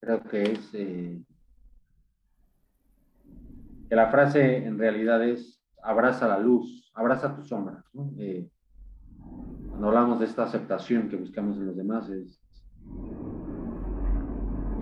[0.00, 1.22] creo que es eh,
[3.88, 7.84] que la frase en realidad es abraza la luz, abraza tu sombra.
[8.18, 8.48] Eh,
[9.68, 12.40] cuando hablamos de esta aceptación que buscamos en los demás, es,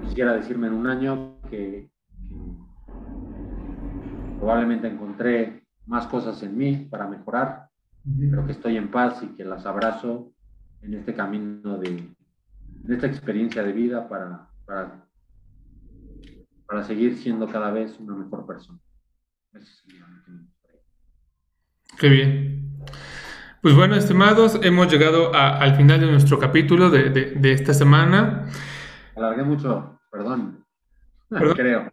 [0.03, 1.91] quisiera decirme en un año que,
[4.41, 7.69] probablemente encontré más cosas en mí para mejorar,
[8.31, 10.33] pero que estoy en paz y que las abrazo
[10.81, 12.09] en este camino de,
[12.85, 15.07] en esta experiencia de vida para, para,
[16.66, 18.78] para seguir siendo cada vez una mejor persona.
[21.98, 22.78] Qué bien.
[23.62, 28.47] Pues bueno, estimados, hemos llegado al final de nuestro capítulo de, esta semana.
[29.16, 30.65] Alargué mucho, perdón.
[31.28, 31.93] Creo.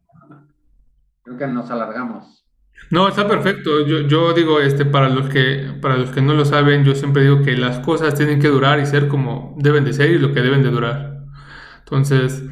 [1.23, 2.46] Creo que nos alargamos.
[2.89, 3.85] No, está perfecto.
[3.85, 7.41] Yo, digo, este, para los que, para los que no lo saben, yo siempre digo
[7.41, 10.41] que las cosas tienen que durar y ser como deben de ser y lo que
[10.41, 11.25] deben de durar.
[11.79, 12.43] Entonces,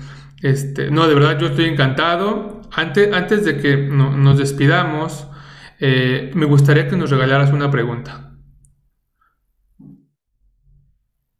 [0.41, 2.61] este, no, de verdad yo estoy encantado.
[2.75, 5.27] Antes, antes de que nos despidamos,
[5.79, 8.33] eh, me gustaría que nos regalaras una pregunta.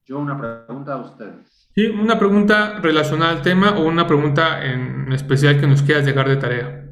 [0.05, 1.69] Yo una pregunta a ustedes.
[1.73, 6.29] Sí, una pregunta relacionada al tema o una pregunta en especial que nos quieras dejar
[6.29, 6.84] de tarea.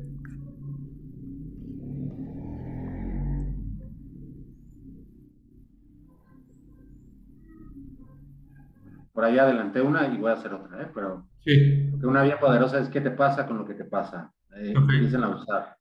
[9.24, 10.92] Por ahí adelanté una y voy a hacer otra, ¿eh?
[10.94, 11.90] Pero sí.
[12.04, 14.34] una vía poderosa es qué te pasa con lo que te pasa.
[14.54, 15.78] Eh, Empiecen a usar.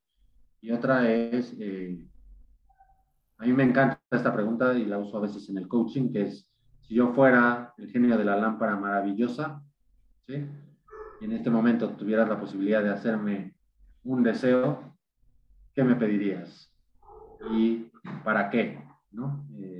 [0.60, 2.06] Y otra es, eh,
[3.38, 6.22] a mí me encanta esta pregunta y la uso a veces en el coaching, que
[6.22, 6.48] es,
[6.82, 9.60] si yo fuera el genio de la lámpara maravillosa,
[10.28, 10.46] ¿sí?
[11.20, 13.56] y en este momento tuvieras la posibilidad de hacerme
[14.04, 14.96] un deseo,
[15.74, 16.72] ¿qué me pedirías?
[17.50, 17.90] ¿Y
[18.22, 18.80] para qué?
[19.10, 19.44] ¿No?
[19.58, 19.71] Eh,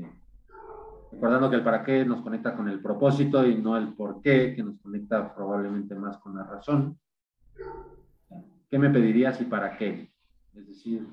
[1.23, 4.57] recordando que el para qué nos conecta con el propósito y no el por qué,
[4.57, 6.99] que nos conecta probablemente más con la razón.
[8.69, 10.13] ¿Qué me pedirías y para qué?
[10.53, 11.07] Es decir,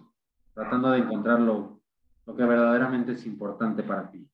[0.56, 1.80] tratando de encontrar lo,
[2.26, 4.28] lo que verdaderamente es importante para ti.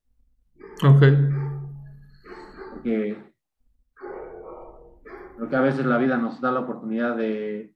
[0.82, 1.02] Ok.
[2.72, 3.34] Porque
[5.36, 7.74] creo que a veces la vida nos da la oportunidad de,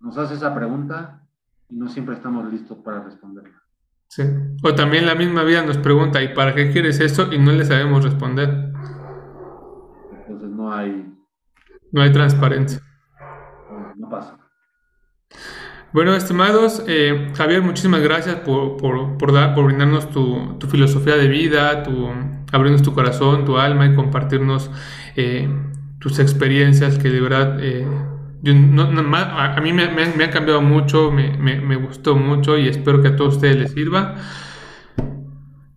[0.00, 1.26] nos hace esa pregunta
[1.70, 3.62] y no siempre estamos listos para responderla.
[4.08, 4.22] Sí.
[4.62, 7.32] O también la misma vida nos pregunta, ¿y para qué quieres eso?
[7.32, 8.72] Y no le sabemos responder.
[10.12, 11.14] Entonces no hay...
[11.92, 12.80] No hay transparencia.
[13.96, 14.38] No, pasa.
[15.92, 21.82] Bueno, estimados, eh, Javier, muchísimas gracias por, por, dar, por brindarnos tu, filosofía de vida,
[21.82, 22.08] tu,
[22.52, 24.70] abrirnos tu corazón, tu alma y compartirnos
[25.16, 25.48] eh,
[25.98, 27.86] tus experiencias que de verdad eh,
[28.44, 33.56] a mí me, han cambiado mucho, me, gustó mucho y espero que a todos ustedes
[33.56, 34.16] les sirva.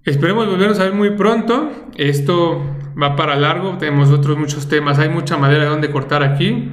[0.04, 1.72] Esperemos volvernos a ver muy pronto.
[1.96, 2.64] Esto
[3.02, 6.72] va para largo, tenemos otros muchos temas, hay mucha madera de donde cortar aquí.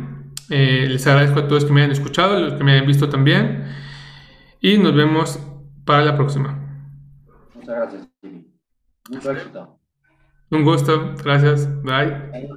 [0.50, 3.64] Eh, les agradezco a todos que me hayan escuchado, los que me hayan visto también.
[4.60, 5.38] Y nos vemos
[5.84, 6.58] para la próxima.
[7.54, 8.08] Muchas gracias.
[9.10, 9.78] Mucho éxito.
[10.50, 11.14] Un gusto.
[11.22, 11.68] Gracias.
[11.82, 12.48] Bye.